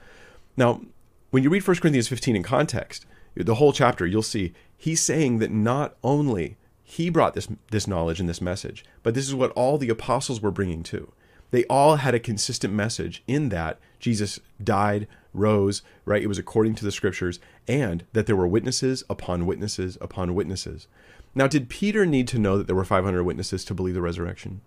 Now, 0.58 0.82
when 1.30 1.42
you 1.42 1.48
read 1.48 1.66
1 1.66 1.78
Corinthians 1.78 2.08
15 2.08 2.36
in 2.36 2.42
context, 2.42 3.06
the 3.34 3.54
whole 3.54 3.72
chapter, 3.72 4.06
you'll 4.06 4.20
see 4.20 4.52
he's 4.76 5.00
saying 5.00 5.38
that 5.38 5.50
not 5.50 5.96
only 6.04 6.58
he 6.84 7.08
brought 7.08 7.32
this, 7.32 7.48
this 7.70 7.86
knowledge 7.86 8.20
and 8.20 8.28
this 8.28 8.42
message, 8.42 8.84
but 9.02 9.14
this 9.14 9.26
is 9.26 9.34
what 9.34 9.52
all 9.52 9.78
the 9.78 9.88
apostles 9.88 10.42
were 10.42 10.50
bringing 10.50 10.82
too. 10.82 11.14
They 11.50 11.64
all 11.64 11.96
had 11.96 12.14
a 12.14 12.20
consistent 12.20 12.74
message 12.74 13.22
in 13.26 13.48
that 13.48 13.78
Jesus 14.00 14.38
died, 14.62 15.08
rose, 15.32 15.80
right? 16.04 16.22
It 16.22 16.28
was 16.28 16.38
according 16.38 16.74
to 16.74 16.84
the 16.84 16.92
scriptures, 16.92 17.40
and 17.66 18.04
that 18.12 18.26
there 18.26 18.36
were 18.36 18.46
witnesses 18.46 19.02
upon 19.08 19.46
witnesses 19.46 19.96
upon 20.02 20.34
witnesses. 20.34 20.88
Now, 21.36 21.46
did 21.46 21.68
Peter 21.68 22.06
need 22.06 22.26
to 22.28 22.38
know 22.38 22.56
that 22.56 22.66
there 22.66 22.74
were 22.74 22.82
500 22.82 23.22
witnesses 23.22 23.62
to 23.66 23.74
believe 23.74 23.94
the 23.94 24.00
resurrection? 24.00 24.62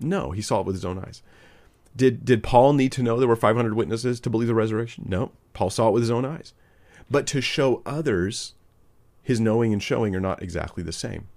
No, 0.00 0.32
he 0.32 0.42
saw 0.42 0.58
it 0.58 0.66
with 0.66 0.74
his 0.74 0.84
own 0.84 0.98
eyes. 0.98 1.22
Did, 1.94 2.24
did 2.24 2.42
Paul 2.42 2.72
need 2.72 2.90
to 2.92 3.04
know 3.04 3.20
there 3.20 3.28
were 3.28 3.36
500 3.36 3.74
witnesses 3.74 4.18
to 4.20 4.30
believe 4.30 4.48
the 4.48 4.54
resurrection? 4.54 5.04
No, 5.06 5.30
Paul 5.52 5.70
saw 5.70 5.88
it 5.88 5.92
with 5.92 6.02
his 6.02 6.10
own 6.10 6.24
eyes. 6.24 6.54
But 7.08 7.28
to 7.28 7.40
show 7.40 7.82
others, 7.86 8.54
his 9.22 9.38
knowing 9.38 9.72
and 9.72 9.80
showing 9.80 10.16
are 10.16 10.20
not 10.20 10.42
exactly 10.42 10.82
the 10.82 10.92
same. 10.92 11.28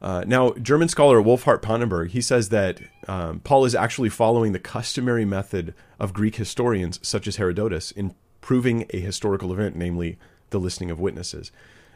Uh, 0.00 0.24
now, 0.26 0.52
German 0.52 0.88
scholar 0.88 1.20
Wolfhart 1.20 1.60
Pannenberg, 1.60 2.08
he 2.10 2.22
says 2.22 2.48
that 2.48 2.80
um, 3.06 3.40
Paul 3.40 3.66
is 3.66 3.74
actually 3.74 4.08
following 4.08 4.52
the 4.52 4.58
customary 4.58 5.26
method 5.26 5.74
of 5.98 6.14
Greek 6.14 6.36
historians, 6.36 6.98
such 7.02 7.26
as 7.26 7.36
Herodotus, 7.36 7.90
in 7.90 8.14
proving 8.40 8.86
a 8.94 8.98
historical 8.98 9.52
event, 9.52 9.76
namely 9.76 10.18
the 10.48 10.58
listing 10.58 10.90
of 10.90 10.98
witnesses. 10.98 11.52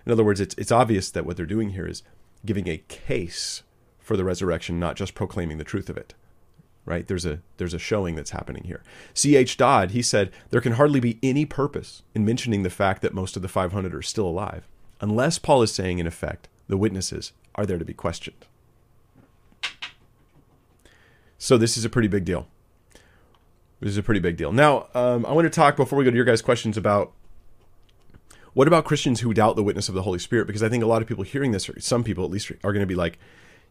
In 0.06 0.12
other 0.12 0.24
words, 0.24 0.40
it's, 0.40 0.54
it's 0.58 0.72
obvious 0.72 1.10
that 1.10 1.24
what 1.24 1.36
they're 1.36 1.46
doing 1.46 1.70
here 1.70 1.86
is 1.86 2.02
giving 2.44 2.68
a 2.68 2.82
case 2.88 3.62
for 3.98 4.16
the 4.16 4.24
resurrection, 4.24 4.78
not 4.78 4.96
just 4.96 5.14
proclaiming 5.14 5.58
the 5.58 5.64
truth 5.64 5.88
of 5.88 5.96
it. 5.96 6.14
Right? 6.86 7.06
There's 7.06 7.24
a 7.24 7.40
there's 7.56 7.72
a 7.72 7.78
showing 7.78 8.14
that's 8.14 8.32
happening 8.32 8.64
here. 8.64 8.82
C.H. 9.14 9.56
Dodd, 9.56 9.92
he 9.92 10.02
said, 10.02 10.30
there 10.50 10.60
can 10.60 10.72
hardly 10.72 11.00
be 11.00 11.18
any 11.22 11.46
purpose 11.46 12.02
in 12.14 12.26
mentioning 12.26 12.62
the 12.62 12.68
fact 12.68 13.00
that 13.00 13.14
most 13.14 13.36
of 13.36 13.42
the 13.42 13.48
500 13.48 13.94
are 13.94 14.02
still 14.02 14.26
alive, 14.26 14.68
unless 15.00 15.38
Paul 15.38 15.62
is 15.62 15.72
saying, 15.72 15.98
in 15.98 16.06
effect, 16.06 16.46
the 16.68 16.76
witnesses 16.76 17.32
are 17.54 17.64
there 17.64 17.78
to 17.78 17.86
be 17.86 17.94
questioned. 17.94 18.44
So 21.38 21.56
this 21.56 21.78
is 21.78 21.86
a 21.86 21.90
pretty 21.90 22.08
big 22.08 22.26
deal. 22.26 22.48
This 23.80 23.90
is 23.90 23.98
a 23.98 24.02
pretty 24.02 24.20
big 24.20 24.36
deal. 24.36 24.52
Now, 24.52 24.88
um, 24.94 25.26
I 25.26 25.32
want 25.32 25.44
to 25.46 25.50
talk 25.50 25.76
before 25.76 25.98
we 25.98 26.04
go 26.04 26.10
to 26.10 26.16
your 26.16 26.24
guys' 26.24 26.42
questions 26.42 26.76
about 26.76 27.12
what 28.54 28.68
about 28.68 28.84
Christians 28.84 29.20
who 29.20 29.34
doubt 29.34 29.56
the 29.56 29.62
witness 29.62 29.88
of 29.88 29.94
the 29.94 30.02
Holy 30.02 30.18
Spirit? 30.18 30.46
Because 30.46 30.62
I 30.62 30.68
think 30.68 30.82
a 30.82 30.86
lot 30.86 31.02
of 31.02 31.08
people 31.08 31.24
hearing 31.24 31.50
this, 31.52 31.68
or 31.68 31.78
some 31.80 32.04
people 32.04 32.24
at 32.24 32.30
least, 32.30 32.50
are 32.50 32.72
going 32.72 32.80
to 32.80 32.86
be 32.86 32.94
like, 32.94 33.18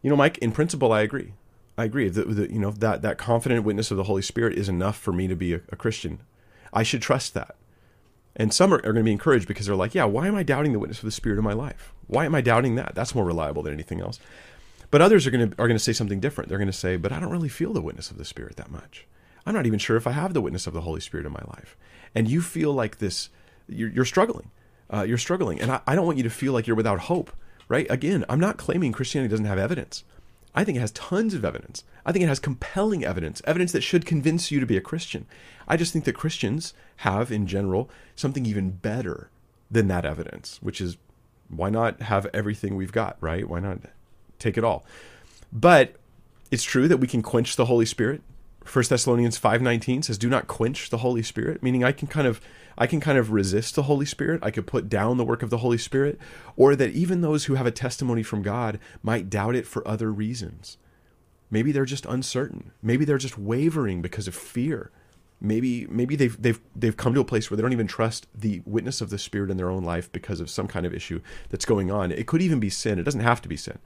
you 0.01 0.09
know, 0.09 0.15
Mike, 0.15 0.37
in 0.39 0.51
principle, 0.51 0.91
I 0.91 1.01
agree. 1.01 1.33
I 1.77 1.85
agree. 1.85 2.09
that 2.09 2.51
you 2.51 2.59
know 2.59 2.71
that 2.71 3.01
that 3.01 3.17
confident 3.17 3.63
witness 3.63 3.89
of 3.89 3.97
the 3.97 4.03
Holy 4.03 4.21
Spirit 4.21 4.57
is 4.57 4.69
enough 4.69 4.97
for 4.97 5.11
me 5.11 5.27
to 5.27 5.35
be 5.35 5.53
a, 5.53 5.61
a 5.69 5.75
Christian. 5.75 6.19
I 6.71 6.83
should 6.83 7.01
trust 7.01 7.33
that. 7.33 7.55
And 8.35 8.53
some 8.53 8.73
are, 8.73 8.77
are 8.77 8.93
going 8.93 8.97
to 8.97 9.03
be 9.03 9.11
encouraged 9.11 9.47
because 9.47 9.65
they're 9.65 9.75
like, 9.75 9.95
yeah, 9.95 10.05
why 10.05 10.27
am 10.27 10.35
I 10.35 10.43
doubting 10.43 10.73
the 10.73 10.79
witness 10.79 10.99
of 10.99 11.05
the 11.05 11.11
Spirit 11.11 11.37
in 11.37 11.43
my 11.43 11.53
life? 11.53 11.93
Why 12.07 12.25
am 12.25 12.35
I 12.35 12.41
doubting 12.41 12.75
that? 12.75 12.93
That's 12.95 13.15
more 13.15 13.25
reliable 13.25 13.63
than 13.63 13.73
anything 13.73 14.01
else. 14.01 14.19
But 14.91 15.01
others 15.01 15.25
are 15.25 15.31
going 15.31 15.49
to 15.49 15.55
are 15.61 15.67
going 15.67 15.77
to 15.77 15.83
say 15.83 15.93
something 15.93 16.19
different. 16.19 16.49
They're 16.49 16.59
going 16.59 16.67
to 16.67 16.73
say, 16.73 16.97
but 16.97 17.11
I 17.11 17.19
don't 17.19 17.31
really 17.31 17.49
feel 17.49 17.73
the 17.73 17.81
witness 17.81 18.11
of 18.11 18.17
the 18.17 18.25
Spirit 18.25 18.57
that 18.57 18.69
much. 18.69 19.07
I'm 19.45 19.53
not 19.53 19.65
even 19.65 19.79
sure 19.79 19.97
if 19.97 20.07
I 20.07 20.11
have 20.11 20.33
the 20.33 20.41
witness 20.41 20.67
of 20.67 20.73
the 20.73 20.81
Holy 20.81 21.01
Spirit 21.01 21.25
in 21.25 21.31
my 21.31 21.43
life. 21.47 21.75
And 22.13 22.29
you 22.29 22.41
feel 22.41 22.73
like 22.73 22.99
this, 22.99 23.29
you're, 23.67 23.89
you're 23.89 24.05
struggling. 24.05 24.51
Uh, 24.93 25.03
you're 25.03 25.17
struggling. 25.17 25.59
And 25.59 25.71
I, 25.71 25.81
I 25.87 25.95
don't 25.95 26.05
want 26.05 26.17
you 26.17 26.23
to 26.23 26.29
feel 26.29 26.53
like 26.53 26.67
you're 26.67 26.75
without 26.75 26.99
hope, 26.99 27.31
right? 27.67 27.87
Again, 27.89 28.23
I'm 28.29 28.39
not 28.39 28.57
claiming 28.57 28.91
Christianity 28.91 29.31
doesn't 29.31 29.45
have 29.45 29.57
evidence. 29.57 30.03
I 30.53 30.63
think 30.63 30.77
it 30.77 30.81
has 30.81 30.91
tons 30.91 31.33
of 31.33 31.43
evidence. 31.43 31.83
I 32.05 32.11
think 32.11 32.23
it 32.23 32.27
has 32.27 32.39
compelling 32.39 33.03
evidence, 33.03 33.41
evidence 33.45 33.71
that 33.71 33.81
should 33.81 34.05
convince 34.05 34.51
you 34.51 34.59
to 34.59 34.65
be 34.65 34.77
a 34.77 34.81
Christian. 34.81 35.25
I 35.67 35.77
just 35.77 35.93
think 35.93 36.05
that 36.05 36.13
Christians 36.13 36.73
have, 36.97 37.31
in 37.31 37.47
general, 37.47 37.89
something 38.15 38.45
even 38.45 38.71
better 38.71 39.29
than 39.71 39.87
that 39.87 40.05
evidence, 40.05 40.59
which 40.61 40.79
is 40.79 40.97
why 41.49 41.69
not 41.69 42.01
have 42.03 42.27
everything 42.33 42.75
we've 42.75 42.91
got, 42.91 43.17
right? 43.19 43.49
Why 43.49 43.59
not 43.59 43.79
take 44.37 44.57
it 44.57 44.63
all? 44.63 44.85
But 45.51 45.95
it's 46.51 46.63
true 46.63 46.87
that 46.87 46.97
we 46.97 47.07
can 47.07 47.23
quench 47.23 47.55
the 47.55 47.65
Holy 47.65 47.85
Spirit. 47.85 48.21
1 48.65 48.85
Thessalonians 48.89 49.37
5:19 49.39 50.03
says 50.03 50.17
do 50.17 50.29
not 50.29 50.47
quench 50.47 50.89
the 50.89 50.99
Holy 50.99 51.23
Spirit, 51.23 51.61
meaning 51.61 51.83
I 51.83 51.91
can 51.91 52.07
kind 52.07 52.27
of 52.27 52.41
I 52.77 52.87
can 52.87 52.99
kind 52.99 53.17
of 53.17 53.31
resist 53.31 53.75
the 53.75 53.83
Holy 53.83 54.05
Spirit. 54.05 54.39
I 54.43 54.51
could 54.51 54.65
put 54.65 54.89
down 54.89 55.17
the 55.17 55.25
work 55.25 55.43
of 55.43 55.49
the 55.49 55.59
Holy 55.59 55.77
Spirit, 55.77 56.17
or 56.55 56.75
that 56.75 56.91
even 56.91 57.21
those 57.21 57.45
who 57.45 57.55
have 57.55 57.65
a 57.65 57.71
testimony 57.71 58.23
from 58.23 58.41
God 58.41 58.79
might 59.01 59.29
doubt 59.29 59.55
it 59.55 59.67
for 59.67 59.87
other 59.87 60.11
reasons. 60.11 60.77
Maybe 61.51 61.71
they're 61.71 61.85
just 61.85 62.05
uncertain. 62.07 62.71
Maybe 62.81 63.05
they're 63.05 63.17
just 63.17 63.37
wavering 63.37 64.01
because 64.01 64.27
of 64.27 64.35
fear. 64.35 64.91
Maybe 65.39 65.85
maybe 65.87 66.15
they've 66.15 66.41
they've 66.41 66.59
they've 66.75 66.97
come 66.97 67.13
to 67.13 67.19
a 67.19 67.25
place 67.25 67.51
where 67.51 67.57
they 67.57 67.61
don't 67.61 67.73
even 67.73 67.87
trust 67.87 68.27
the 68.33 68.61
witness 68.65 69.01
of 69.01 69.09
the 69.09 69.19
Spirit 69.19 69.51
in 69.51 69.57
their 69.57 69.69
own 69.69 69.83
life 69.83 70.11
because 70.11 70.39
of 70.39 70.49
some 70.49 70.67
kind 70.67 70.85
of 70.85 70.93
issue 70.93 71.21
that's 71.49 71.65
going 71.65 71.91
on. 71.91 72.11
It 72.11 72.27
could 72.27 72.41
even 72.41 72.59
be 72.59 72.69
sin. 72.69 72.97
It 72.97 73.03
doesn't 73.03 73.19
have 73.19 73.41
to 73.41 73.49
be 73.49 73.57
sin, 73.57 73.77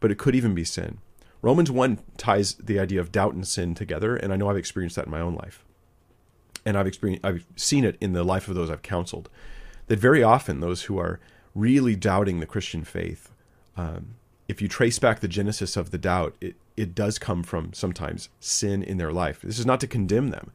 but 0.00 0.10
it 0.10 0.18
could 0.18 0.34
even 0.34 0.54
be 0.54 0.64
sin. 0.64 0.98
Romans 1.42 1.70
1 1.70 1.98
ties 2.16 2.54
the 2.54 2.78
idea 2.78 3.00
of 3.00 3.12
doubt 3.12 3.34
and 3.34 3.46
sin 3.46 3.74
together, 3.74 4.16
and 4.16 4.32
I 4.32 4.36
know 4.36 4.48
I've 4.48 4.56
experienced 4.56 4.96
that 4.96 5.06
in 5.06 5.10
my 5.10 5.20
own 5.20 5.34
life 5.34 5.64
and 6.64 6.76
I've 6.76 6.86
experienced, 6.86 7.24
I've 7.24 7.44
seen 7.56 7.84
it 7.84 7.96
in 8.00 8.12
the 8.12 8.24
life 8.24 8.48
of 8.48 8.54
those 8.54 8.70
I've 8.70 8.82
counseled, 8.82 9.28
that 9.86 9.98
very 9.98 10.22
often 10.22 10.60
those 10.60 10.82
who 10.82 10.98
are 10.98 11.20
really 11.54 11.96
doubting 11.96 12.40
the 12.40 12.46
Christian 12.46 12.84
faith, 12.84 13.30
um, 13.76 14.14
if 14.48 14.62
you 14.62 14.68
trace 14.68 14.98
back 14.98 15.20
the 15.20 15.28
genesis 15.28 15.76
of 15.76 15.90
the 15.90 15.98
doubt, 15.98 16.34
it, 16.40 16.56
it 16.76 16.94
does 16.94 17.18
come 17.18 17.42
from 17.42 17.72
sometimes 17.72 18.28
sin 18.40 18.82
in 18.82 18.98
their 18.98 19.12
life. 19.12 19.40
This 19.42 19.58
is 19.58 19.66
not 19.66 19.80
to 19.80 19.86
condemn 19.86 20.30
them, 20.30 20.50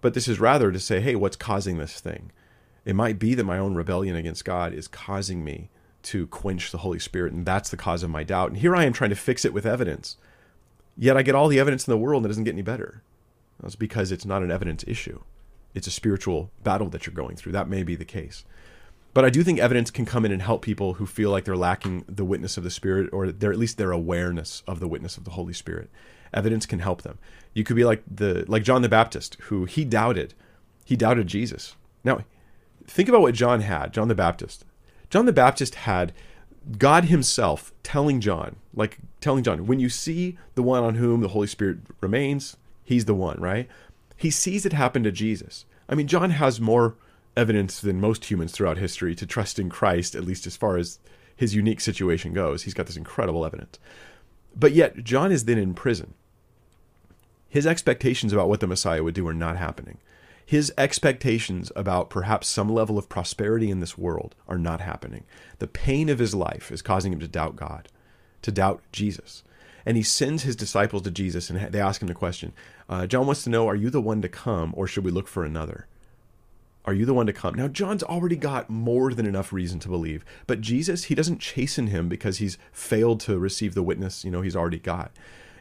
but 0.00 0.14
this 0.14 0.28
is 0.28 0.40
rather 0.40 0.70
to 0.70 0.80
say, 0.80 1.00
hey, 1.00 1.14
what's 1.14 1.36
causing 1.36 1.78
this 1.78 2.00
thing? 2.00 2.30
It 2.84 2.94
might 2.94 3.18
be 3.18 3.34
that 3.34 3.44
my 3.44 3.58
own 3.58 3.74
rebellion 3.74 4.16
against 4.16 4.44
God 4.44 4.72
is 4.72 4.88
causing 4.88 5.44
me 5.44 5.70
to 6.04 6.26
quench 6.28 6.70
the 6.70 6.78
Holy 6.78 6.98
Spirit, 6.98 7.32
and 7.32 7.44
that's 7.44 7.68
the 7.68 7.76
cause 7.76 8.02
of 8.02 8.10
my 8.10 8.22
doubt. 8.22 8.50
And 8.50 8.58
here 8.58 8.76
I 8.76 8.84
am 8.84 8.92
trying 8.92 9.10
to 9.10 9.16
fix 9.16 9.44
it 9.44 9.52
with 9.52 9.66
evidence. 9.66 10.16
Yet 10.98 11.16
I 11.16 11.22
get 11.22 11.34
all 11.34 11.48
the 11.48 11.60
evidence 11.60 11.86
in 11.86 11.92
the 11.92 11.98
world 11.98 12.22
and 12.22 12.26
it 12.26 12.28
doesn't 12.28 12.44
get 12.44 12.54
any 12.54 12.62
better. 12.62 13.02
That's 13.60 13.76
because 13.76 14.12
it's 14.12 14.26
not 14.26 14.42
an 14.42 14.50
evidence 14.50 14.84
issue 14.86 15.20
it's 15.74 15.86
a 15.86 15.92
spiritual 15.92 16.50
battle 16.62 16.88
that 16.88 17.06
you're 17.06 17.14
going 17.14 17.36
through. 17.36 17.52
That 17.52 17.68
may 17.68 17.82
be 17.82 17.94
the 17.94 18.04
case. 18.04 18.44
But 19.14 19.24
I 19.24 19.30
do 19.30 19.42
think 19.42 19.58
evidence 19.58 19.90
can 19.90 20.04
come 20.04 20.24
in 20.24 20.32
and 20.32 20.42
help 20.42 20.62
people 20.62 20.94
who 20.94 21.06
feel 21.06 21.30
like 21.30 21.44
they're 21.44 21.56
lacking 21.56 22.04
the 22.08 22.24
witness 22.24 22.56
of 22.56 22.64
the 22.64 22.70
Spirit 22.70 23.08
or 23.12 23.32
they're 23.32 23.52
at 23.52 23.58
least 23.58 23.78
their 23.78 23.92
awareness 23.92 24.62
of 24.66 24.80
the 24.80 24.88
witness 24.88 25.16
of 25.16 25.24
the 25.24 25.32
Holy 25.32 25.52
Spirit. 25.52 25.90
Evidence 26.32 26.66
can 26.66 26.80
help 26.80 27.02
them. 27.02 27.18
You 27.54 27.64
could 27.64 27.76
be 27.76 27.84
like 27.84 28.02
the 28.10 28.44
like 28.48 28.62
John 28.62 28.82
the 28.82 28.88
Baptist, 28.88 29.36
who 29.42 29.64
he 29.64 29.84
doubted. 29.84 30.34
He 30.84 30.94
doubted 30.94 31.26
Jesus. 31.26 31.74
Now, 32.04 32.20
think 32.86 33.08
about 33.08 33.22
what 33.22 33.34
John 33.34 33.62
had, 33.62 33.92
John 33.92 34.08
the 34.08 34.14
Baptist. 34.14 34.64
John 35.10 35.26
the 35.26 35.32
Baptist 35.32 35.74
had 35.76 36.12
God 36.76 37.04
himself 37.04 37.72
telling 37.82 38.20
John, 38.20 38.56
like 38.74 38.98
telling 39.20 39.44
John, 39.44 39.66
when 39.66 39.80
you 39.80 39.88
see 39.88 40.38
the 40.54 40.62
one 40.62 40.82
on 40.82 40.96
whom 40.96 41.20
the 41.20 41.28
Holy 41.28 41.46
Spirit 41.46 41.78
remains, 42.00 42.56
he's 42.84 43.04
the 43.04 43.14
one, 43.14 43.40
right? 43.40 43.68
he 44.18 44.30
sees 44.30 44.66
it 44.66 44.72
happen 44.72 45.04
to 45.04 45.12
Jesus. 45.12 45.64
I 45.88 45.94
mean, 45.94 46.08
John 46.08 46.30
has 46.30 46.60
more 46.60 46.96
evidence 47.36 47.80
than 47.80 48.00
most 48.00 48.30
humans 48.30 48.50
throughout 48.52 48.76
history 48.76 49.14
to 49.14 49.26
trust 49.26 49.60
in 49.60 49.70
Christ, 49.70 50.16
at 50.16 50.24
least 50.24 50.46
as 50.46 50.56
far 50.56 50.76
as 50.76 50.98
his 51.34 51.54
unique 51.54 51.80
situation 51.80 52.32
goes. 52.32 52.64
He's 52.64 52.74
got 52.74 52.86
this 52.86 52.96
incredible 52.96 53.46
evidence. 53.46 53.78
But 54.56 54.72
yet, 54.72 55.04
John 55.04 55.30
is 55.30 55.44
then 55.44 55.56
in 55.56 55.72
prison. 55.72 56.14
His 57.48 57.64
expectations 57.66 58.32
about 58.32 58.48
what 58.48 58.58
the 58.58 58.66
Messiah 58.66 59.04
would 59.04 59.14
do 59.14 59.26
are 59.28 59.34
not 59.34 59.56
happening. 59.56 59.98
His 60.44 60.72
expectations 60.76 61.70
about 61.76 62.10
perhaps 62.10 62.48
some 62.48 62.68
level 62.68 62.98
of 62.98 63.08
prosperity 63.08 63.70
in 63.70 63.78
this 63.78 63.96
world 63.96 64.34
are 64.48 64.58
not 64.58 64.80
happening. 64.80 65.24
The 65.60 65.68
pain 65.68 66.08
of 66.08 66.18
his 66.18 66.34
life 66.34 66.72
is 66.72 66.82
causing 66.82 67.12
him 67.12 67.20
to 67.20 67.28
doubt 67.28 67.54
God, 67.54 67.88
to 68.42 68.52
doubt 68.52 68.82
Jesus 68.92 69.42
and 69.88 69.96
he 69.96 70.02
sends 70.02 70.42
his 70.42 70.54
disciples 70.54 71.00
to 71.00 71.10
Jesus 71.10 71.48
and 71.48 71.72
they 71.72 71.80
ask 71.80 72.02
him 72.02 72.08
the 72.08 72.14
question. 72.14 72.52
Uh, 72.90 73.06
John 73.06 73.24
wants 73.24 73.42
to 73.44 73.50
know, 73.50 73.66
Are 73.66 73.74
you 73.74 73.88
the 73.88 74.02
one 74.02 74.20
to 74.20 74.28
come, 74.28 74.74
or 74.76 74.86
should 74.86 75.02
we 75.02 75.10
look 75.10 75.26
for 75.26 75.44
another? 75.44 75.86
Are 76.84 76.92
you 76.92 77.06
the 77.06 77.14
one 77.14 77.26
to 77.26 77.32
come? 77.32 77.54
Now, 77.54 77.68
John's 77.68 78.02
already 78.02 78.36
got 78.36 78.68
more 78.68 79.14
than 79.14 79.26
enough 79.26 79.50
reason 79.50 79.78
to 79.80 79.88
believe, 79.88 80.26
but 80.46 80.60
Jesus, 80.60 81.04
he 81.04 81.14
doesn't 81.14 81.40
chasten 81.40 81.86
him 81.86 82.06
because 82.06 82.36
he's 82.36 82.58
failed 82.70 83.20
to 83.20 83.38
receive 83.38 83.74
the 83.74 83.82
witness, 83.82 84.26
you 84.26 84.30
know, 84.30 84.42
he's 84.42 84.56
already 84.56 84.78
got. 84.78 85.10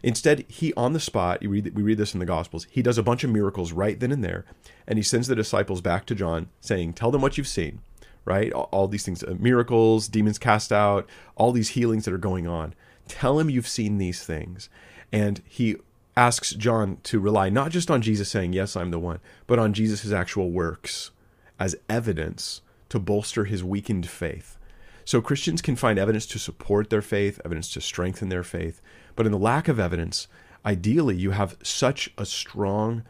Instead, 0.04 0.44
he 0.50 0.74
on 0.74 0.92
the 0.92 1.00
spot, 1.00 1.40
read, 1.42 1.74
we 1.74 1.82
read 1.82 1.98
this 1.98 2.13
in 2.13 2.20
the 2.20 2.26
Gospels, 2.26 2.68
he 2.70 2.82
does 2.82 2.98
a 2.98 3.04
bunch 3.04 3.24
of 3.24 3.30
miracles 3.30 3.72
right 3.72 3.98
then 3.98 4.12
and 4.12 4.26
there, 4.26 4.44
and 4.86 5.00
he 5.00 5.04
sends 5.04 5.30
the 5.30 5.36
disciples 5.36 5.80
back 5.80 6.06
to 6.06 6.16
John 6.16 6.50
saying, 6.60 6.94
Tell 6.94 7.12
them 7.12 7.22
what 7.22 7.38
you've 7.38 7.48
seen, 7.48 7.80
right? 8.28 8.52
All, 8.52 8.70
all 8.72 8.88
these 8.88 9.06
things, 9.06 9.24
uh, 9.24 9.36
miracles, 9.40 10.08
demons 10.08 10.38
cast 10.38 10.72
out, 10.72 11.10
all 11.36 11.52
these 11.52 11.70
healings 11.70 12.06
that 12.06 12.13
are 12.13 12.20
going 12.20 12.46
on. 12.46 12.76
Tell 13.08 13.40
him 13.40 13.50
you've 13.50 13.68
seen 13.68 13.98
these 13.98 14.24
things. 14.24 14.70
And 15.12 15.42
he 15.46 15.78
asks 16.18 16.52
John 16.52 16.98
to 17.04 17.20
rely 17.20 17.50
not 17.50 17.72
just 17.72 17.90
on 17.90 18.02
Jesus 18.02 18.30
saying, 18.30 18.52
Yes, 18.52 18.76
I'm 18.76 18.92
the 18.92 19.00
one, 19.00 19.20
but 19.48 19.60
on 19.60 19.74
Jesus' 19.74 20.12
actual 20.12 20.52
works 20.52 21.12
as 21.58 21.76
evidence 21.90 22.62
to 22.90 23.00
bolster 23.00 23.46
his 23.46 23.63
weakened 23.63 24.10
faith. 24.10 24.58
So 25.06 25.22
Christians 25.22 25.62
can 25.62 25.78
find 25.78 25.98
evidence 25.98 26.26
to 26.28 26.40
support 26.40 26.90
their 26.90 27.02
faith, 27.02 27.40
evidence 27.46 27.72
to 27.74 27.82
strengthen 27.82 28.28
their 28.28 28.44
faith. 28.44 28.82
But 29.16 29.26
in 29.26 29.32
the 29.32 29.38
lack 29.38 29.70
of 29.70 29.80
evidence, 29.80 30.28
ideally, 30.66 31.16
you 31.16 31.32
have 31.32 31.56
such 31.63 32.12
a 32.18 32.26
strong 32.26 33.04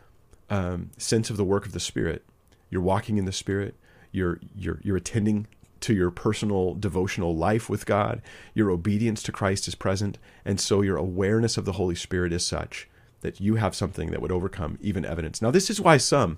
um, 0.50 0.92
sense 0.98 1.32
of 1.32 1.38
the 1.38 1.44
work 1.44 1.66
of 1.66 1.72
the 1.72 1.80
Spirit. 1.80 2.24
You're 2.70 2.84
walking 2.84 3.18
in 3.18 3.26
the 3.26 3.32
Spirit. 3.32 3.76
You're 4.18 4.80
you're 4.84 4.98
attending 4.98 5.48
to 5.82 5.94
your 5.94 6.12
personal 6.12 6.74
devotional 6.74 7.36
life 7.36 7.70
with 7.70 7.86
God. 7.86 8.22
Your 8.54 8.72
obedience 8.72 9.22
to 9.24 9.32
Christ 9.32 9.68
is 9.68 9.76
present, 9.76 10.18
and 10.46 10.60
so 10.60 10.82
your 10.82 10.98
awareness 10.98 11.58
of 11.58 11.66
the 11.66 11.74
Holy 11.74 11.96
Spirit 11.96 12.34
is 12.34 12.46
such 12.46 12.88
that 13.22 13.40
you 13.42 13.56
have 13.56 13.76
something 13.76 14.12
that 14.12 14.22
would 14.22 14.32
overcome 14.32 14.78
even 14.82 15.06
evidence. 15.06 15.42
Now, 15.42 15.52
this 15.52 15.70
is 15.70 15.82
why 15.82 15.98
some, 15.98 16.38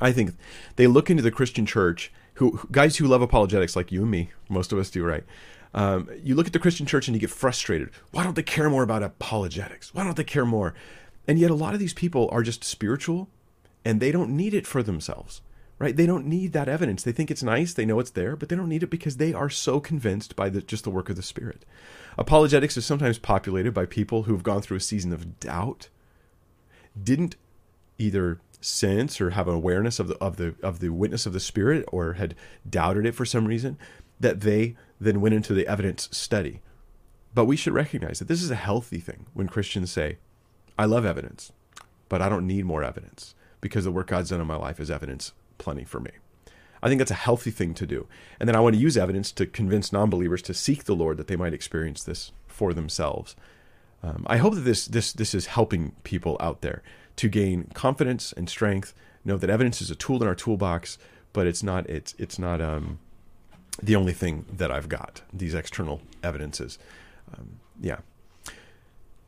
I 0.00 0.12
think, 0.12 0.32
they 0.76 0.86
look 0.86 1.10
into 1.10 1.22
the 1.22 1.30
Christian 1.30 1.66
church, 1.66 2.12
who 2.34 2.60
guys 2.70 2.96
who 2.96 3.06
love 3.06 3.22
apologetics 3.22 3.74
like 3.74 3.90
you 3.90 4.02
and 4.02 4.10
me, 4.10 4.30
most 4.48 4.72
of 4.72 4.78
us 4.78 4.90
do, 4.90 5.04
right? 5.04 5.24
Um, 5.74 6.08
you 6.22 6.34
look 6.34 6.46
at 6.46 6.52
the 6.52 6.58
Christian 6.58 6.86
church 6.86 7.08
and 7.08 7.14
you 7.14 7.20
get 7.20 7.30
frustrated. 7.30 7.90
Why 8.10 8.24
don't 8.24 8.36
they 8.36 8.42
care 8.42 8.70
more 8.70 8.82
about 8.82 9.02
apologetics? 9.02 9.94
Why 9.94 10.04
don't 10.04 10.16
they 10.16 10.24
care 10.24 10.46
more? 10.46 10.74
And 11.26 11.38
yet, 11.38 11.50
a 11.50 11.54
lot 11.54 11.74
of 11.74 11.80
these 11.80 11.94
people 11.94 12.28
are 12.32 12.42
just 12.42 12.64
spiritual 12.64 13.28
and 13.84 14.00
they 14.00 14.12
don't 14.12 14.36
need 14.36 14.54
it 14.54 14.66
for 14.66 14.82
themselves 14.82 15.40
right? 15.78 15.96
They 15.96 16.06
don't 16.06 16.26
need 16.26 16.52
that 16.52 16.68
evidence. 16.68 17.02
They 17.02 17.12
think 17.12 17.30
it's 17.30 17.42
nice, 17.42 17.72
they 17.72 17.86
know 17.86 18.00
it's 18.00 18.10
there, 18.10 18.36
but 18.36 18.48
they 18.48 18.56
don't 18.56 18.68
need 18.68 18.82
it 18.82 18.90
because 18.90 19.16
they 19.16 19.32
are 19.32 19.50
so 19.50 19.80
convinced 19.80 20.34
by 20.34 20.48
the, 20.48 20.60
just 20.60 20.84
the 20.84 20.90
work 20.90 21.08
of 21.08 21.16
the 21.16 21.22
Spirit. 21.22 21.64
Apologetics 22.16 22.76
is 22.76 22.84
sometimes 22.84 23.18
populated 23.18 23.72
by 23.72 23.86
people 23.86 24.24
who've 24.24 24.42
gone 24.42 24.60
through 24.60 24.78
a 24.78 24.80
season 24.80 25.12
of 25.12 25.38
doubt, 25.38 25.88
didn't 27.00 27.36
either 27.98 28.40
sense 28.60 29.20
or 29.20 29.30
have 29.30 29.46
an 29.46 29.54
awareness 29.54 30.00
of 30.00 30.08
the 30.08 30.16
of 30.16 30.36
the 30.36 30.54
of 30.64 30.80
the 30.80 30.88
witness 30.88 31.26
of 31.26 31.32
the 31.32 31.38
Spirit, 31.38 31.84
or 31.92 32.14
had 32.14 32.34
doubted 32.68 33.06
it 33.06 33.14
for 33.14 33.24
some 33.24 33.46
reason, 33.46 33.78
that 34.18 34.40
they 34.40 34.76
then 35.00 35.20
went 35.20 35.34
into 35.34 35.54
the 35.54 35.66
evidence 35.68 36.08
study. 36.10 36.60
But 37.34 37.44
we 37.44 37.56
should 37.56 37.72
recognize 37.72 38.18
that 38.18 38.26
this 38.26 38.42
is 38.42 38.50
a 38.50 38.56
healthy 38.56 38.98
thing 38.98 39.26
when 39.32 39.46
Christians 39.46 39.92
say, 39.92 40.18
"I 40.76 40.86
love 40.86 41.04
evidence, 41.04 41.52
but 42.08 42.20
I 42.20 42.28
don't 42.28 42.46
need 42.48 42.64
more 42.64 42.82
evidence." 42.82 43.36
because 43.60 43.84
the 43.84 43.90
work 43.90 44.08
God's 44.08 44.30
done 44.30 44.40
in 44.40 44.46
my 44.46 44.56
life 44.56 44.80
is 44.80 44.90
evidence 44.90 45.32
plenty 45.58 45.84
for 45.84 46.00
me. 46.00 46.10
I 46.82 46.88
think 46.88 46.98
that's 46.98 47.10
a 47.10 47.14
healthy 47.14 47.50
thing 47.50 47.74
to 47.74 47.86
do. 47.86 48.06
And 48.38 48.48
then 48.48 48.56
I 48.56 48.60
want 48.60 48.76
to 48.76 48.80
use 48.80 48.96
evidence 48.96 49.32
to 49.32 49.46
convince 49.46 49.92
non 49.92 50.10
believers 50.10 50.42
to 50.42 50.54
seek 50.54 50.84
the 50.84 50.94
Lord 50.94 51.16
that 51.16 51.26
they 51.26 51.36
might 51.36 51.54
experience 51.54 52.02
this 52.02 52.32
for 52.46 52.72
themselves. 52.72 53.34
Um, 54.02 54.24
I 54.28 54.36
hope 54.36 54.54
that 54.54 54.60
this, 54.60 54.86
this, 54.86 55.12
this 55.12 55.34
is 55.34 55.46
helping 55.46 55.92
people 56.04 56.36
out 56.38 56.60
there 56.60 56.82
to 57.16 57.28
gain 57.28 57.64
confidence 57.74 58.32
and 58.32 58.48
strength. 58.48 58.94
Know 59.24 59.36
that 59.36 59.50
evidence 59.50 59.82
is 59.82 59.90
a 59.90 59.96
tool 59.96 60.22
in 60.22 60.28
our 60.28 60.36
toolbox, 60.36 60.98
but 61.32 61.46
it's 61.46 61.62
not, 61.62 61.88
it's, 61.90 62.14
it's 62.16 62.38
not 62.38 62.60
um, 62.60 63.00
the 63.82 63.96
only 63.96 64.12
thing 64.12 64.46
that 64.52 64.70
I've 64.70 64.88
got, 64.88 65.22
these 65.32 65.54
external 65.54 66.00
evidences. 66.22 66.78
Um, 67.36 67.58
yeah. 67.80 67.98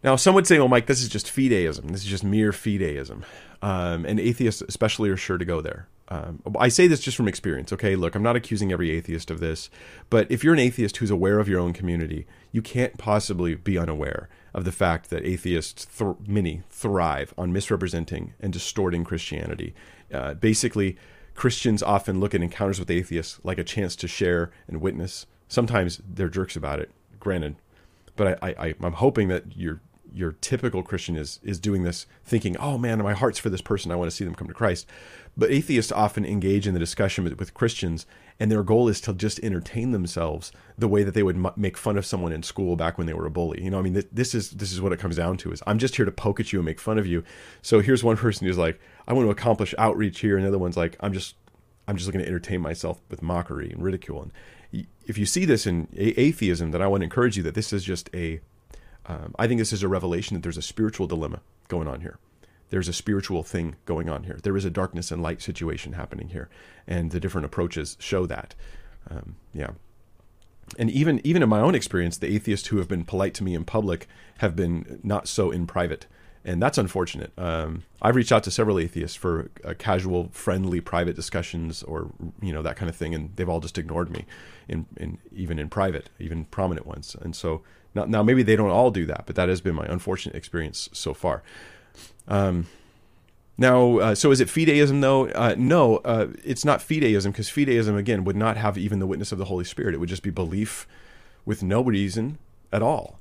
Now, 0.03 0.17
some 0.17 0.35
would 0.35 0.47
say, 0.47 0.59
"Oh, 0.59 0.69
Mike, 0.69 0.87
this 0.87 1.03
is 1.03 1.09
just 1.09 1.27
fideism. 1.27 1.91
This 1.91 2.03
is 2.03 2.07
just 2.07 2.25
mere 2.25 2.53
fideism," 2.53 3.23
um, 3.61 4.07
and 4.07 4.19
atheists 4.19 4.63
especially 4.63 5.11
are 5.11 5.17
sure 5.17 5.37
to 5.37 5.45
go 5.45 5.61
there. 5.61 5.89
Um, 6.11 6.43
I 6.59 6.69
say 6.69 6.89
this 6.89 7.01
just 7.01 7.17
from 7.17 7.29
experience. 7.29 7.73
Okay, 7.73 7.95
look, 7.95 8.17
I'm 8.17 8.23
not 8.23 8.35
accusing 8.35 8.73
every 8.73 8.91
atheist 8.91 9.31
of 9.31 9.39
this, 9.39 9.71
but 10.09 10.29
if 10.31 10.43
you're 10.43 10.55
an 10.55 10.59
atheist 10.59 10.97
who's 10.97 11.11
aware 11.11 11.39
of 11.39 11.49
your 11.49 11.61
own 11.61 11.73
community, 11.73 12.27
you 12.51 12.63
can't 12.63 12.99
possibly 12.99 13.55
be 13.55 13.79
unaware 13.79 14.29
of 14.53 14.65
the 14.65 14.73
fact 14.73 15.09
that 15.11 15.25
atheists, 15.25 15.87
th- 15.87 16.17
many, 16.27 16.63
thrive 16.69 17.33
on 17.39 17.53
misrepresenting 17.53 18.35
and 18.41 18.53
distorting 18.53 19.05
Christianity. 19.05 19.73
Uh, 20.13 20.35
basically, 20.35 20.97
Christians 21.37 21.83
often 21.83 22.19
look 22.19 22.35
at 22.35 22.43
encounters 22.43 22.81
with 22.81 22.91
atheists 22.91 23.39
like 23.45 23.59
a 23.59 23.65
chance 23.65 23.95
to 23.97 24.09
share 24.09 24.51
and 24.67 24.81
witness. 24.81 25.27
Sometimes 25.47 26.03
they're 26.07 26.29
jerks 26.29 26.57
about 26.57 26.81
it, 26.81 26.91
granted, 27.21 27.55
but 28.17 28.43
I, 28.43 28.55
I, 28.59 28.75
I'm 28.83 28.95
hoping 28.95 29.29
that 29.29 29.57
you're 29.57 29.81
your 30.15 30.33
typical 30.41 30.83
Christian 30.83 31.17
is 31.17 31.41
is 31.43 31.59
doing 31.59 31.83
this 31.83 32.07
thinking, 32.25 32.57
"Oh 32.59 32.79
man, 32.79 33.03
my 33.03 33.15
heart's 33.15 33.39
for 33.39 33.51
this 33.51 33.61
person. 33.61 33.91
I 33.91 33.97
want 33.97 34.11
to 34.11 34.17
see 34.17 34.25
them 34.25 34.35
come 34.35 34.49
to 34.49 34.55
Christ." 34.55 34.87
But 35.37 35.51
atheists 35.51 35.93
often 35.93 36.25
engage 36.25 36.67
in 36.67 36.75
the 36.75 36.81
discussion 36.81 37.25
with, 37.25 37.39
with 37.39 37.55
Christians, 37.55 38.05
and 38.39 38.51
their 38.51 38.63
goal 38.63 38.89
is 38.89 39.01
to 39.03 39.13
just 39.13 39.39
entertain 39.41 39.93
themselves 39.93 40.51
the 40.77 40.89
way 40.89 41.03
that 41.03 41.15
they 41.15 41.23
would 41.23 41.37
m- 41.37 41.53
make 41.57 41.77
fun 41.77 41.97
of 41.97 42.05
someone 42.05 42.33
in 42.33 42.43
school 42.43 42.75
back 42.77 42.99
when 42.99 43.07
they 43.07 43.15
were 43.15 43.27
a 43.27 43.31
bully. 43.31 43.63
You 43.63 43.71
know, 43.71 43.79
I 43.79 43.83
mean, 43.83 43.95
th- 43.95 44.09
this 44.13 44.35
is 44.35 44.51
this 44.51 44.73
is 44.73 44.81
what 44.81 44.93
it 44.93 44.99
comes 44.99 45.17
down 45.17 45.37
to: 45.39 45.53
is 45.53 45.63
I'm 45.67 45.79
just 45.79 45.97
here 45.97 46.05
to 46.05 46.13
poke 46.13 46.41
at 46.41 46.53
you 46.53 46.59
and 46.59 46.67
make 46.67 46.81
fun 46.81 46.99
of 46.99 47.07
you. 47.07 47.23
So 47.63 47.81
here's 47.81 48.05
one 48.05 48.17
person 48.17 48.47
who's 48.47 48.59
like, 48.59 48.81
"I 49.07 49.13
want 49.13 49.27
to 49.27 49.31
accomplish 49.31 49.75
outreach 49.79 50.21
here," 50.21 50.37
and 50.37 50.45
the 50.45 50.49
other 50.49 50.59
one's 50.59 50.77
like, 50.77 50.97
"I'm 51.01 51.13
just 51.13 51.37
I'm 51.87 51.97
just 51.97 52.07
looking 52.07 52.21
to 52.21 52.27
entertain 52.27 52.61
myself 52.61 53.01
with 53.09 53.23
mockery 53.23 53.71
and 53.71 53.83
ridicule." 53.83 54.23
And 54.23 54.33
if 55.07 55.19
you 55.19 55.27
see 55.27 55.45
this 55.45 55.67
in 55.67 55.89
a- 55.97 56.21
atheism, 56.21 56.71
then 56.71 56.83
I 56.83 56.87
want 56.87 57.01
to 57.01 57.05
encourage 57.05 57.37
you 57.37 57.43
that 57.45 57.55
this 57.55 57.73
is 57.73 57.85
just 57.85 58.11
a 58.15 58.41
um, 59.11 59.35
I 59.41 59.49
think 59.49 59.59
this 59.59 59.73
is 59.73 59.83
a 59.83 59.89
revelation 59.89 60.35
that 60.37 60.43
there's 60.43 60.57
a 60.57 60.63
spiritual 60.63 61.09
dilemma 61.09 61.41
going 61.67 61.89
on 61.89 62.01
here. 62.01 62.19
There's 62.69 62.87
a 62.87 62.93
spiritual 62.93 63.43
thing 63.43 63.75
going 63.85 64.09
on 64.09 64.23
here. 64.23 64.39
There 64.41 64.57
is 64.57 64.65
a 64.65 64.71
darkness 64.71 65.11
and 65.11 65.21
light 65.21 65.43
situation 65.43 65.95
happening 65.95 66.29
here, 66.29 66.49
and 66.87 67.11
the 67.11 67.19
different 67.19 67.45
approaches 67.45 67.97
show 67.99 68.25
that. 68.27 68.55
Um, 69.11 69.35
yeah, 69.53 69.71
and 70.79 70.89
even 70.91 71.21
even 71.25 71.43
in 71.43 71.49
my 71.49 71.59
own 71.59 71.75
experience, 71.75 72.19
the 72.19 72.33
atheists 72.33 72.69
who 72.69 72.77
have 72.79 72.87
been 72.87 73.05
polite 73.05 73.35
to 73.35 73.45
me 73.45 73.55
in 73.57 73.65
public 73.65 74.07
have 74.39 74.55
been 74.55 75.01
not 75.03 75.27
so 75.27 75.51
in 75.51 75.67
private, 75.67 76.07
and 76.45 76.63
that's 76.63 76.79
unfortunate. 76.79 77.33
Um, 77.37 77.83
I've 78.01 78.15
reached 78.15 78.31
out 78.31 78.45
to 78.45 78.53
several 78.53 78.79
atheists 78.79 79.17
for 79.17 79.51
uh, 79.65 79.75
casual, 79.77 80.29
friendly, 80.31 80.81
private 80.81 81.17
discussions 81.17 81.83
or 81.83 82.13
you 82.41 82.53
know 82.53 82.63
that 82.63 82.77
kind 82.77 82.89
of 82.89 82.95
thing, 82.95 83.13
and 83.13 83.35
they've 83.35 83.49
all 83.49 83.59
just 83.59 83.77
ignored 83.77 84.09
me, 84.09 84.25
in, 84.69 84.87
in 84.97 85.19
even 85.33 85.59
in 85.59 85.69
private, 85.69 86.11
even 86.21 86.45
prominent 86.45 86.87
ones, 86.87 87.17
and 87.21 87.35
so 87.35 87.63
now, 87.95 88.05
now 88.05 88.23
maybe 88.23 88.43
they 88.43 88.57
don't 88.57 88.71
all 88.71 88.91
do 88.91 89.07
that, 89.07 89.25
but 89.27 89.37
that 89.37 89.49
has 89.49 89.61
been 89.61 89.75
my 89.75 89.87
unfortunate 89.87 90.37
experience 90.37 90.89
so 90.93 91.15
far. 91.15 91.43
Um, 92.29 92.67
now, 93.59 93.99
uh, 93.99 94.15
so 94.15 94.31
is 94.31 94.41
it 94.41 94.49
fideism 94.49 95.01
though? 95.01 95.29
Uh, 95.29 95.55
no, 95.59 95.99
uh, 95.99 96.29
it's 96.43 96.65
not 96.65 96.81
fideism 96.81 97.27
because 97.27 97.51
fideism 97.51 97.97
again 97.97 98.25
would 98.25 98.37
not 98.37 98.57
have 98.57 98.79
even 98.79 99.01
the 99.01 99.07
witness 99.07 99.33
of 99.33 99.39
the 99.39 99.45
Holy 99.47 99.65
Spirit. 99.65 99.95
It 99.95 99.99
would 99.99 100.09
just 100.09 100.23
be 100.23 100.31
belief 100.31 100.87
with 101.45 101.63
no 101.63 101.83
reason 101.83 102.39
at 102.73 102.83
all. 102.83 103.19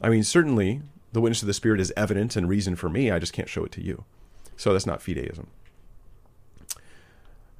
I 0.00 0.08
mean, 0.08 0.24
certainly 0.24 0.80
the 1.12 1.20
witness 1.20 1.42
of 1.42 1.46
the 1.46 1.54
Spirit 1.54 1.80
is 1.80 1.92
evident 1.96 2.36
and 2.36 2.48
reason 2.48 2.74
for 2.74 2.88
me. 2.88 3.10
I 3.10 3.18
just 3.18 3.32
can't 3.32 3.48
show 3.48 3.64
it 3.64 3.72
to 3.72 3.84
you. 3.84 4.04
So 4.56 4.72
that's 4.72 4.86
not 4.86 5.00
fideism. 5.00 5.46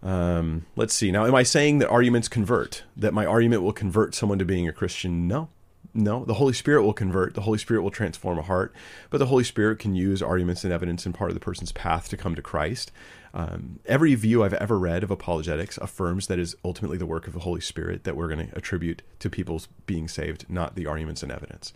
Um, 0.02 0.66
let's 0.74 0.94
see. 0.94 1.12
Now, 1.12 1.26
am 1.26 1.34
I 1.34 1.42
saying 1.42 1.78
that 1.78 1.88
arguments 1.88 2.28
convert? 2.28 2.82
That 2.96 3.12
my 3.14 3.26
argument 3.26 3.62
will 3.62 3.72
convert 3.72 4.14
someone 4.14 4.38
to 4.38 4.44
being 4.44 4.66
a 4.66 4.72
Christian? 4.72 5.28
No, 5.28 5.48
no, 5.94 6.24
the 6.24 6.34
Holy 6.34 6.54
Spirit 6.54 6.84
will 6.84 6.94
convert. 6.94 7.34
The 7.34 7.42
Holy 7.42 7.58
Spirit 7.58 7.82
will 7.82 7.90
transform 7.90 8.38
a 8.38 8.42
heart, 8.42 8.74
but 9.10 9.18
the 9.18 9.26
Holy 9.26 9.44
Spirit 9.44 9.78
can 9.78 9.94
use 9.94 10.22
arguments 10.22 10.64
and 10.64 10.72
evidence 10.72 11.04
in 11.04 11.12
part 11.12 11.30
of 11.30 11.34
the 11.34 11.40
person's 11.40 11.72
path 11.72 12.08
to 12.08 12.16
come 12.16 12.34
to 12.34 12.42
Christ. 12.42 12.90
Um, 13.34 13.80
every 13.86 14.14
view 14.14 14.42
I've 14.42 14.54
ever 14.54 14.78
read 14.78 15.02
of 15.02 15.10
apologetics 15.10 15.78
affirms 15.78 16.26
that 16.26 16.38
is 16.38 16.54
ultimately 16.64 16.98
the 16.98 17.06
work 17.06 17.26
of 17.26 17.34
the 17.34 17.40
Holy 17.40 17.60
Spirit 17.60 18.04
that 18.04 18.16
we're 18.16 18.28
going 18.28 18.48
to 18.48 18.56
attribute 18.56 19.02
to 19.18 19.30
people's 19.30 19.68
being 19.86 20.08
saved, 20.08 20.46
not 20.48 20.74
the 20.74 20.86
arguments 20.86 21.22
and 21.22 21.32
evidence. 21.32 21.72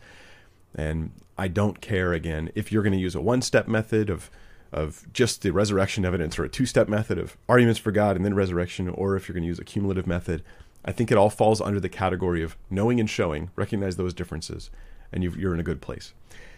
And 0.75 1.13
I 1.39 1.49
don't 1.49 1.81
care 1.81 2.13
again 2.13 2.51
if 2.55 2.71
you're 2.71 2.83
going 2.83 2.93
to 2.93 2.99
use 2.99 3.15
a 3.15 3.21
one-step 3.21 3.69
method 3.69 4.11
of 4.11 4.31
of 4.73 5.07
just 5.13 5.43
the 5.43 5.53
resurrection 5.53 6.05
evidence 6.05 6.39
or 6.39 6.45
a 6.45 6.49
two-step 6.49 6.89
method 6.89 7.19
of 7.19 7.37
arguments 7.49 7.79
for 7.79 7.93
God 7.93 8.17
and 8.17 8.25
then 8.25 8.35
resurrection, 8.35 8.89
or 8.89 9.17
if 9.17 9.29
you're 9.29 9.35
going 9.35 9.45
to 9.45 9.49
use 9.49 9.61
a 9.61 9.65
cumulative 9.65 10.09
method. 10.09 10.43
I 10.87 10.93
think 10.93 11.11
it 11.11 11.19
all 11.19 11.31
falls 11.31 11.61
under 11.61 11.81
the 11.81 11.89
category 11.89 12.43
of 12.43 12.57
knowing 12.71 13.01
and 13.01 13.11
showing. 13.11 13.51
Recognize 13.57 13.97
those 13.97 14.15
differences, 14.15 14.71
and 15.13 15.25
you 15.25 15.49
are 15.49 15.55
in 15.55 15.61
a 15.61 15.65
good 15.65 15.81
place. 15.81 16.15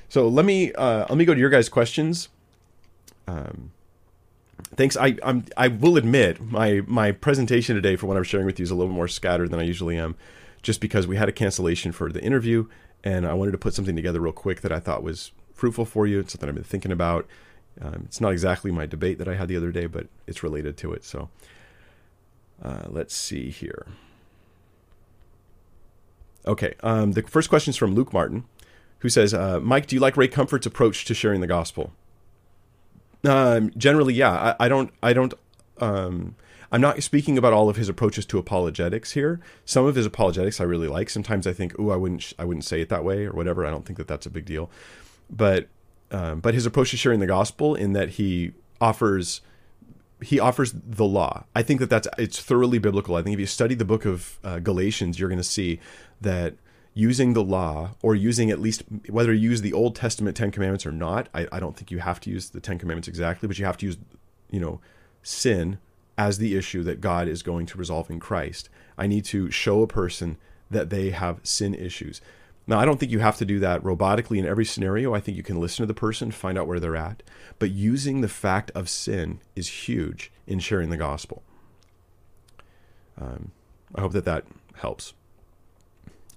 So 0.09 0.29
let 0.29 0.45
me 0.45 0.73
uh, 0.75 1.07
let 1.09 1.17
me 1.17 1.25
go 1.25 1.35
to 1.35 1.41
your 1.41 1.51
guys' 1.51 1.69
questions. 1.69 2.29
Um, 3.27 3.73
thanks. 4.75 4.97
I 4.97 5.17
I'm, 5.23 5.45
I 5.57 5.69
will 5.69 5.97
admit 5.97 6.41
my 6.41 6.83
my 6.87 7.13
presentation 7.13 7.75
today 7.75 7.97
for 7.97 8.07
what 8.07 8.17
I'm 8.17 8.25
sharing 8.25 8.47
with 8.47 8.59
you 8.59 8.65
is 8.65 8.71
a 8.71 8.75
little 8.75 8.93
more 8.93 9.09
scattered 9.09 9.51
than 9.51 9.61
I 9.61 9.65
usually 9.65 9.97
am, 9.97 10.17
just 10.63 10.81
because 10.81 11.07
we 11.07 11.17
had 11.17 11.29
a 11.29 11.33
cancellation 11.33 11.93
for 11.93 12.13
the 12.13 12.23
interview, 12.23 12.67
and 13.03 13.27
I 13.27 13.35
wanted 13.35 13.53
to 13.53 13.59
put 13.59 13.75
something 13.75 13.97
together 13.97 14.21
real 14.21 14.33
quick 14.33 14.61
that 14.61 14.73
I 14.73 14.81
thought 14.81 15.03
was 15.03 15.33
fruitful 15.55 15.87
for 15.87 16.07
you. 16.07 16.21
It's 16.21 16.33
something 16.33 16.49
I've 16.49 16.55
been 16.55 16.65
thinking 16.65 16.93
about. 16.93 17.27
Um, 17.81 18.03
it's 18.07 18.21
not 18.21 18.33
exactly 18.33 18.71
my 18.71 18.87
debate 18.87 19.19
that 19.19 19.29
I 19.29 19.35
had 19.35 19.49
the 19.49 19.57
other 19.57 19.71
day, 19.71 19.87
but 19.87 20.09
it's 20.27 20.43
related 20.43 20.77
to 20.79 20.93
it. 20.93 21.05
So 21.05 21.29
uh, 22.63 22.85
let's 22.89 23.15
see 23.15 23.51
here. 23.51 23.87
Okay. 26.49 26.75
Um, 26.83 27.13
the 27.13 27.23
first 27.23 27.49
question 27.49 27.71
is 27.71 27.77
from 27.77 27.95
Luke 27.95 28.13
Martin, 28.13 28.45
who 29.01 29.09
says, 29.09 29.35
uh, 29.35 29.61
Mike, 29.61 29.87
do 29.87 29.95
you 29.95 30.01
like 30.01 30.17
Ray 30.17 30.29
Comfort's 30.29 30.67
approach 30.67 31.05
to 31.05 31.15
sharing 31.15 31.41
the 31.41 31.47
gospel? 31.47 31.93
Um, 33.25 33.71
generally, 33.77 34.15
yeah. 34.15 34.55
I, 34.59 34.67
I 34.67 34.69
don't. 34.69 34.93
I 35.03 35.13
don't. 35.13 35.35
Um, 35.79 36.35
I'm 36.71 36.81
not 36.81 37.03
speaking 37.03 37.39
about 37.39 37.53
all 37.53 37.69
of 37.69 37.77
his 37.77 37.89
approaches 37.89 38.27
to 38.27 38.39
apologetics 38.39 39.13
here. 39.13 39.41
Some 39.65 39.87
of 39.87 39.95
his 39.95 40.07
apologetics 40.07 40.61
I 40.61 40.65
really 40.65 40.89
like. 40.89 41.11
Sometimes 41.11 41.47
I 41.47 41.53
think, 41.53 41.79
"Ooh, 41.79 41.91
I 41.91 41.97
wouldn't. 41.97 42.33
I 42.39 42.45
wouldn't 42.45 42.65
say 42.65 42.81
it 42.81 42.89
that 42.91 43.05
way 43.05 43.27
or 43.27 43.33
whatever. 43.33 43.67
I 43.67 43.71
don't 43.71 43.85
think 43.85 43.99
that 43.99 44.09
that's 44.09 44.27
a 44.27 44.31
big 44.31 44.45
deal. 44.45 44.71
But 45.29 45.69
um, 46.11 46.41
but 46.41 46.55
his 46.55 46.65
approach 46.65 46.91
to 46.91 46.97
sharing 46.97 47.21
the 47.21 47.27
gospel 47.27 47.75
in 47.75 47.93
that 47.95 48.11
he 48.11 48.53
offers 48.81 49.41
he 50.21 50.41
offers 50.41 50.73
the 50.73 51.05
law. 51.05 51.45
I 51.55 51.63
think 51.63 51.81
that 51.81 51.91
that's 51.91 52.09
it's 52.19 52.41
thoroughly 52.41 52.79
biblical. 52.79 53.17
I 53.17 53.23
think 53.23 53.35
if 53.35 53.41
you 53.41 53.47
study 53.47 53.75
the 53.75 53.85
book 53.85 54.05
of 54.05 54.39
uh, 54.43 54.59
Galatians, 54.59 55.19
you're 55.19 55.29
going 55.29 55.39
to 55.39 55.45
see 55.45 55.81
that 56.21 56.55
using 56.95 57.33
the 57.33 57.45
law 57.45 57.91
or 58.03 58.15
using 58.15 58.51
at 58.51 58.61
least 58.61 58.83
whether 59.09 59.33
you 59.33 59.51
use 59.51 59.63
the 59.63 59.73
Old 59.73 59.95
Testament 59.95 60.37
Ten 60.37 60.51
Commandments 60.51 60.85
or 60.85 60.93
not, 60.93 61.29
I, 61.33 61.47
I 61.53 61.61
don't 61.61 61.77
think 61.77 61.91
you 61.91 62.01
have 62.01 62.21
to 62.21 62.31
use 62.31 62.51
the 62.51 62.61
Ten 62.61 62.79
Commandments 62.79 63.09
exactly, 63.09 63.47
but 63.47 63.59
you 63.59 63.65
have 63.65 63.77
to 63.79 63.87
use 63.87 63.99
you 64.51 64.61
know 64.61 64.81
sin 65.23 65.79
as 66.17 66.39
the 66.39 66.57
issue 66.57 66.83
that 66.83 67.01
God 67.01 67.29
is 67.29 67.43
going 67.43 67.67
to 67.67 67.79
resolve 67.79 68.11
in 68.11 68.19
Christ. 68.19 68.69
I 68.97 69.07
need 69.07 69.25
to 69.27 69.51
show 69.53 69.83
a 69.83 69.87
person 69.87 70.37
that 70.71 70.91
they 70.91 71.11
have 71.11 71.39
sin 71.45 71.75
issues. 71.75 72.21
Now, 72.69 72.79
I 72.79 72.85
don't 72.85 73.01
think 73.01 73.11
you 73.11 73.21
have 73.21 73.39
to 73.39 73.47
do 73.47 73.59
that 73.61 73.83
robotically 73.83 74.39
in 74.39 74.45
every 74.45 74.67
scenario. 74.67 75.15
I 75.15 75.21
think 75.21 75.39
you 75.39 75.43
can 75.43 75.59
listen 75.59 75.83
to 75.83 75.87
the 75.87 75.95
person, 75.95 76.31
find 76.31 76.59
out 76.59 76.67
where 76.67 76.79
they're 76.79 76.97
at. 76.97 77.23
But 77.59 77.71
using 77.71 78.21
the 78.21 78.29
fact 78.29 78.71
of 78.75 78.91
sin 78.91 79.41
is 79.57 79.89
huge 79.89 80.31
in 80.47 80.59
sharing 80.59 80.91
the 80.91 80.99
gospel. 80.99 81.43
Um, 83.19 83.53
I 83.95 84.03
hope 84.03 84.13
that 84.13 84.27
that 84.27 84.45
helps. 84.75 85.15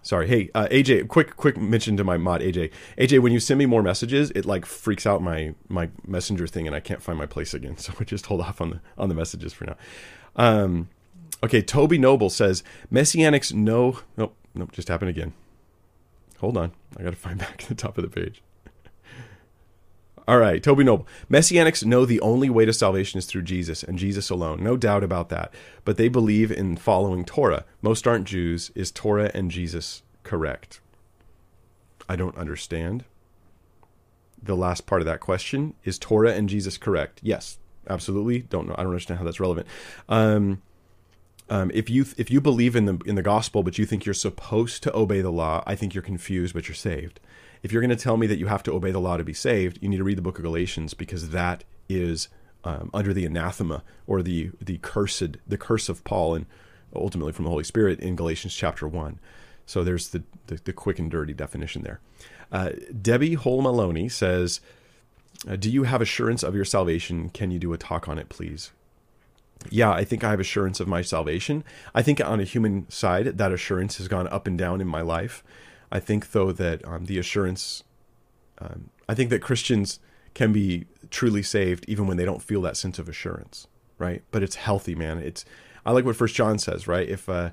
Sorry. 0.03 0.25
Hey, 0.25 0.49
uh, 0.55 0.67
AJ, 0.71 1.09
quick, 1.09 1.35
quick 1.35 1.57
mention 1.57 1.97
to 1.97 2.05
my 2.05 2.15
mod, 2.15 2.39
AJ. 2.39 2.71
AJ, 2.97 3.19
when 3.19 3.33
you 3.33 3.41
send 3.41 3.57
me 3.57 3.65
more 3.65 3.83
messages, 3.83 4.31
it 4.31 4.45
like 4.45 4.65
freaks 4.65 5.05
out 5.05 5.21
my 5.21 5.53
my 5.67 5.89
messenger 6.07 6.47
thing, 6.47 6.65
and 6.65 6.75
I 6.75 6.79
can't 6.79 7.03
find 7.03 7.19
my 7.19 7.27
place 7.27 7.53
again. 7.53 7.75
So 7.81 7.93
I 7.99 8.05
just 8.05 8.25
hold 8.27 8.39
off 8.39 8.61
on 8.61 8.69
the 8.71 8.79
on 8.97 9.09
the 9.09 9.15
messages 9.15 9.51
for 9.51 9.65
now. 9.65 9.75
Um, 10.37 10.87
okay, 11.43 11.61
Toby 11.61 11.97
Noble 11.97 12.29
says 12.29 12.63
messianics 12.91 13.53
no. 13.53 13.99
Nope, 14.15 14.35
nope, 14.55 14.71
just 14.71 14.87
happened 14.87 15.09
again. 15.09 15.33
Hold 16.41 16.57
on. 16.57 16.71
I 16.97 17.03
got 17.03 17.11
to 17.11 17.15
find 17.15 17.39
back 17.39 17.61
the 17.61 17.75
top 17.75 17.97
of 17.97 18.03
the 18.03 18.21
page. 18.21 18.41
All 20.27 20.37
right, 20.37 20.61
Toby 20.61 20.83
Noble. 20.83 21.07
Messianics 21.29 21.83
know 21.83 22.05
the 22.05 22.21
only 22.21 22.49
way 22.49 22.65
to 22.65 22.73
salvation 22.73 23.17
is 23.17 23.25
through 23.25 23.41
Jesus 23.43 23.83
and 23.83 23.97
Jesus 23.97 24.29
alone. 24.29 24.63
No 24.63 24.77
doubt 24.77 25.03
about 25.03 25.29
that. 25.29 25.53
But 25.83 25.97
they 25.97 26.09
believe 26.09 26.51
in 26.51 26.77
following 26.77 27.25
Torah. 27.25 27.65
Most 27.81 28.07
aren't 28.07 28.25
Jews. 28.25 28.71
Is 28.75 28.91
Torah 28.91 29.31
and 29.33 29.49
Jesus 29.49 30.03
correct? 30.23 30.79
I 32.07 32.15
don't 32.15 32.37
understand. 32.37 33.03
The 34.41 34.55
last 34.55 34.85
part 34.85 35.01
of 35.01 35.05
that 35.05 35.19
question 35.19 35.75
is 35.83 35.99
Torah 35.99 36.33
and 36.33 36.49
Jesus 36.49 36.77
correct? 36.77 37.19
Yes, 37.23 37.57
absolutely. 37.89 38.39
Don't 38.39 38.67
know. 38.67 38.75
I 38.77 38.83
don't 38.83 38.91
understand 38.91 39.19
how 39.19 39.25
that's 39.25 39.39
relevant. 39.39 39.67
Um, 40.07 40.61
um, 41.51 41.69
if 41.73 41.89
you 41.89 42.05
if 42.17 42.31
you 42.31 42.39
believe 42.39 42.77
in 42.77 42.85
the 42.85 42.97
in 43.05 43.15
the 43.15 43.21
gospel, 43.21 43.61
but 43.61 43.77
you 43.77 43.85
think 43.85 44.05
you're 44.05 44.13
supposed 44.13 44.81
to 44.83 44.95
obey 44.95 45.19
the 45.19 45.29
law, 45.29 45.61
I 45.67 45.75
think 45.75 45.93
you're 45.93 46.01
confused, 46.01 46.53
but 46.53 46.69
you're 46.69 46.75
saved. 46.75 47.19
If 47.61 47.73
you're 47.73 47.81
going 47.81 47.95
to 47.95 48.01
tell 48.01 48.15
me 48.15 48.25
that 48.27 48.37
you 48.37 48.47
have 48.47 48.63
to 48.63 48.71
obey 48.71 48.91
the 48.91 49.01
law 49.01 49.17
to 49.17 49.25
be 49.25 49.33
saved, 49.33 49.77
you 49.81 49.89
need 49.89 49.97
to 49.97 50.03
read 50.05 50.17
the 50.17 50.21
book 50.21 50.37
of 50.37 50.43
Galatians 50.43 50.93
because 50.93 51.31
that 51.31 51.65
is 51.89 52.29
um, 52.63 52.89
under 52.93 53.13
the 53.13 53.25
anathema 53.25 53.83
or 54.07 54.23
the 54.23 54.51
the 54.61 54.77
cursed 54.77 55.37
the 55.45 55.57
curse 55.57 55.89
of 55.89 56.05
Paul 56.05 56.35
and 56.35 56.45
ultimately 56.95 57.33
from 57.33 57.43
the 57.43 57.51
Holy 57.51 57.65
Spirit 57.65 57.99
in 57.99 58.15
Galatians 58.15 58.55
chapter 58.55 58.87
one. 58.87 59.19
So 59.65 59.83
there's 59.83 60.07
the 60.07 60.23
the, 60.47 60.61
the 60.63 60.73
quick 60.73 60.99
and 60.99 61.11
dirty 61.11 61.33
definition 61.33 61.81
there. 61.81 61.99
Uh, 62.49 62.69
Debbie 63.01 63.33
Hole 63.33 63.61
Maloney 63.61 64.07
says, 64.07 64.61
uh, 65.49 65.57
"Do 65.57 65.69
you 65.69 65.83
have 65.83 66.01
assurance 66.01 66.43
of 66.43 66.55
your 66.55 66.65
salvation? 66.65 67.27
Can 67.27 67.51
you 67.51 67.59
do 67.59 67.73
a 67.73 67.77
talk 67.77 68.07
on 68.07 68.17
it, 68.17 68.29
please?" 68.29 68.71
Yeah, 69.69 69.91
I 69.91 70.03
think 70.03 70.23
I 70.23 70.31
have 70.31 70.39
assurance 70.39 70.79
of 70.79 70.87
my 70.87 71.01
salvation. 71.01 71.63
I 71.93 72.01
think 72.01 72.19
on 72.19 72.39
a 72.39 72.43
human 72.43 72.89
side, 72.89 73.37
that 73.37 73.51
assurance 73.51 73.97
has 73.97 74.07
gone 74.07 74.27
up 74.27 74.47
and 74.47 74.57
down 74.57 74.81
in 74.81 74.87
my 74.87 75.01
life. 75.01 75.43
I 75.91 75.99
think, 75.99 76.31
though, 76.31 76.51
that 76.51 76.85
um, 76.87 77.05
the 77.05 77.19
assurance, 77.19 77.83
um, 78.59 78.89
I 79.09 79.13
think 79.13 79.29
that 79.29 79.41
Christians 79.41 79.99
can 80.33 80.53
be 80.53 80.85
truly 81.09 81.43
saved 81.43 81.85
even 81.87 82.07
when 82.07 82.17
they 82.17 82.25
don't 82.25 82.41
feel 82.41 82.61
that 82.61 82.77
sense 82.77 82.97
of 82.97 83.09
assurance, 83.09 83.67
right? 83.97 84.23
But 84.31 84.43
it's 84.43 84.55
healthy, 84.55 84.95
man. 84.95 85.17
It's 85.17 85.43
I 85.85 85.91
like 85.91 86.05
what 86.05 86.15
First 86.15 86.35
John 86.35 86.59
says, 86.59 86.87
right? 86.87 87.07
If 87.07 87.27
uh, 87.27 87.51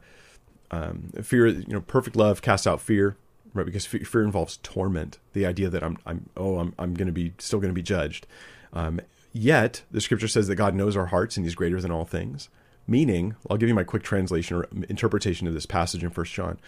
um, 0.70 1.10
fear, 1.22 1.46
you 1.46 1.64
know, 1.68 1.80
perfect 1.80 2.16
love 2.16 2.42
casts 2.42 2.66
out 2.66 2.80
fear, 2.80 3.16
right? 3.54 3.66
Because 3.66 3.86
fear 3.86 4.22
involves 4.22 4.58
torment. 4.58 5.18
The 5.32 5.46
idea 5.46 5.68
that 5.70 5.82
I'm, 5.82 5.98
I'm, 6.06 6.28
oh, 6.36 6.58
I'm, 6.58 6.74
I'm 6.78 6.94
going 6.94 7.06
to 7.06 7.12
be 7.12 7.32
still 7.38 7.58
going 7.58 7.70
to 7.70 7.74
be 7.74 7.82
judged. 7.82 8.26
Um, 8.72 9.00
yet 9.38 9.82
the 9.90 10.00
Scripture 10.00 10.28
says 10.28 10.48
that 10.48 10.56
God 10.56 10.74
knows 10.74 10.96
our 10.96 11.06
hearts 11.06 11.36
and 11.36 11.46
He's 11.46 11.54
greater 11.54 11.80
than 11.80 11.90
all 11.90 12.04
things. 12.04 12.48
Meaning, 12.86 13.36
I'll 13.48 13.58
give 13.58 13.68
you 13.68 13.74
my 13.74 13.84
quick 13.84 14.02
translation 14.02 14.56
or 14.56 14.66
interpretation 14.88 15.46
of 15.46 15.54
this 15.54 15.66
passage 15.66 16.02
in 16.02 16.10
First 16.10 16.32
John. 16.32 16.58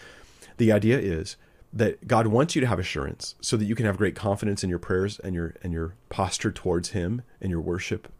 The 0.57 0.71
idea 0.71 0.99
is 0.99 1.35
that 1.73 2.07
God 2.07 2.27
wants 2.27 2.55
you 2.55 2.61
to 2.61 2.67
have 2.67 2.79
assurance 2.79 3.35
so 3.41 3.57
that 3.57 3.65
you 3.65 3.75
can 3.75 3.85
have 3.85 3.97
great 3.97 4.15
confidence 4.15 4.63
in 4.63 4.69
your 4.69 4.79
prayers 4.79 5.19
and 5.19 5.33
your 5.33 5.55
and 5.63 5.73
your 5.73 5.95
posture 6.09 6.51
towards 6.51 6.89
him 6.89 7.23
and 7.39 7.49
your 7.49 7.61
worship. 7.61 8.11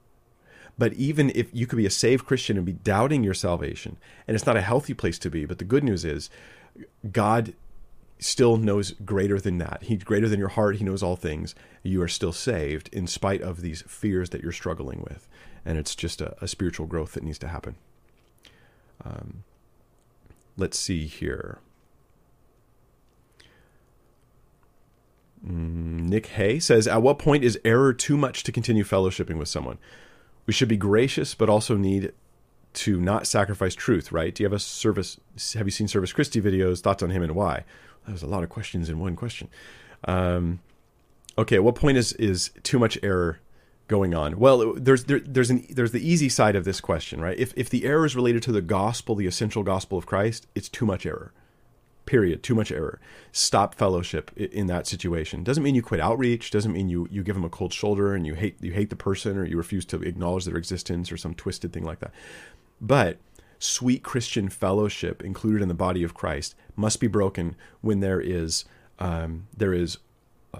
But 0.78 0.93
even 0.93 1.32
if 1.36 1.49
you 1.54 1.68
could 1.68 1.78
be 1.78 1.86
a 1.86 1.91
saved 1.91 2.26
Christian 2.26 2.58
and 2.58 2.66
be 2.66 2.74
doubting 2.74 3.24
your 3.24 3.34
salvation, 3.34 3.97
and 4.28 4.36
it's 4.36 4.45
not 4.45 4.58
a 4.58 4.62
healthy 4.62 4.93
place 4.93 5.20
to 5.20 5.30
be, 5.30 5.45
but 5.45 5.60
the 5.60 5.66
good 5.66 5.84
news 5.84 6.06
is 6.06 6.30
God 7.12 7.54
still 8.22 8.55
knows 8.55 8.91
greater 9.03 9.39
than 9.39 9.57
that. 9.57 9.80
He's 9.84 10.03
greater 10.03 10.30
than 10.30 10.39
your 10.39 10.49
heart. 10.49 10.78
He 10.78 10.86
knows 10.86 11.03
all 11.03 11.15
things. 11.15 11.55
You 11.84 12.01
are 12.03 12.07
still 12.07 12.32
saved 12.32 12.88
in 12.93 13.07
spite 13.07 13.41
of 13.41 13.61
these 13.61 13.82
fears 13.88 14.30
that 14.30 14.41
you're 14.41 14.51
struggling 14.51 15.01
with. 15.01 15.28
And 15.65 15.78
it's 15.78 15.95
just 15.95 16.22
a, 16.22 16.36
a 16.41 16.47
spiritual 16.47 16.86
growth 16.86 17.13
that 17.13 17.24
needs 17.24 17.39
to 17.39 17.47
happen. 17.47 17.76
Um, 19.03 19.43
let's 20.55 20.78
see 20.78 21.07
here. 21.07 21.59
Mm, 25.45 26.01
Nick 26.01 26.28
Hay 26.28 26.59
says, 26.59 26.88
At 26.88 27.01
what 27.01 27.17
point 27.17 27.43
is 27.43 27.59
error 27.65 27.91
too 27.91 28.17
much 28.17 28.43
to 28.43 28.51
continue 28.51 28.84
fellowshipping 28.84 29.38
with 29.38 29.49
someone? 29.49 29.80
We 30.45 30.53
should 30.53 30.69
be 30.69 30.78
gracious, 30.78 31.34
but 31.34 31.49
also 31.49 31.76
need 31.76 32.13
to 32.74 33.01
not 33.01 33.26
sacrifice 33.26 33.74
truth, 33.74 34.11
right? 34.11 34.34
Do 34.34 34.43
you 34.43 34.45
have 34.45 34.53
a 34.53 34.59
service? 34.59 35.19
Have 35.55 35.65
you 35.65 35.72
seen 35.72 35.88
Service 35.88 36.13
Christi 36.13 36.39
videos? 36.39 36.82
Thoughts 36.82 37.01
on 37.01 37.09
him 37.09 37.24
and 37.24 37.36
why? 37.36 37.65
There's 38.08 38.24
a 38.24 38.28
lot 38.28 38.43
of 38.43 38.49
questions 38.49 38.89
in 38.89 38.99
one 38.99 39.16
question. 39.16 39.47
Um, 40.06 40.60
okay, 41.38 41.56
at 41.56 41.64
what 41.64 41.76
point 41.76 41.97
is 41.97 42.14
is 42.14 42.52
too 42.64 42.80
much 42.80 42.97
error 43.04 43.39
going 43.88 44.16
on? 44.16 44.39
Well, 44.39 44.74
there's 44.74 45.04
there, 45.04 45.20
there's 45.20 45.49
an 45.49 45.66
there's 45.70 45.91
the 45.91 46.08
easy 46.08 46.30
side 46.30 46.56
of 46.56 46.64
this 46.64 46.82
question, 46.82 47.22
right? 47.22 47.38
If 47.38 47.54
if 47.56 47.70
the 47.70 47.86
error 47.86 48.06
is 48.06 48.16
related 48.16 48.41
to 48.43 48.52
the 48.52 48.62
gospel, 48.62 49.16
the 49.16 49.28
essential 49.28 49.64
gospel 49.64 49.97
of 49.97 50.06
Christ, 50.06 50.47
it's 50.56 50.70
too 50.70 50.86
much 50.86 51.06
error. 51.06 51.32
Period. 52.08 52.41
Too 52.41 52.56
much 52.56 52.72
error. 52.72 52.99
Stop 53.32 53.76
fellowship 53.76 54.32
in 54.36 54.66
that 54.68 54.88
situation. 54.88 55.43
Doesn't 55.43 55.64
mean 55.64 55.76
you 55.76 55.84
quit 55.84 56.02
outreach. 56.02 56.49
Doesn't 56.49 56.74
mean 56.74 56.89
you 56.89 57.08
you 57.12 57.24
give 57.24 57.36
them 57.36 57.45
a 57.45 57.49
cold 57.49 57.74
shoulder 57.74 58.16
and 58.16 58.26
you 58.26 58.34
hate 58.34 58.58
you 58.60 58.72
hate 58.72 58.89
the 58.89 58.95
person 58.95 59.38
or 59.38 59.45
you 59.45 59.56
refuse 59.56 59.86
to 59.86 60.02
acknowledge 60.02 60.45
their 60.45 60.58
existence 60.58 61.12
or 61.12 61.18
some 61.18 61.36
twisted 61.36 61.72
thing 61.72 61.84
like 61.84 61.99
that. 61.99 62.12
But 62.82 63.18
sweet 63.64 64.03
Christian 64.03 64.49
fellowship 64.49 65.24
included 65.24 65.62
in 65.62 65.68
the 65.68 65.74
body 65.74 66.03
of 66.03 66.14
Christ 66.14 66.55
must 66.76 66.99
be 66.99 67.07
broken 67.07 67.55
when 67.82 67.99
there 67.99 68.20
is 68.20 68.66
um, 68.99 69.47
there 69.55 69.74
is 69.74 69.97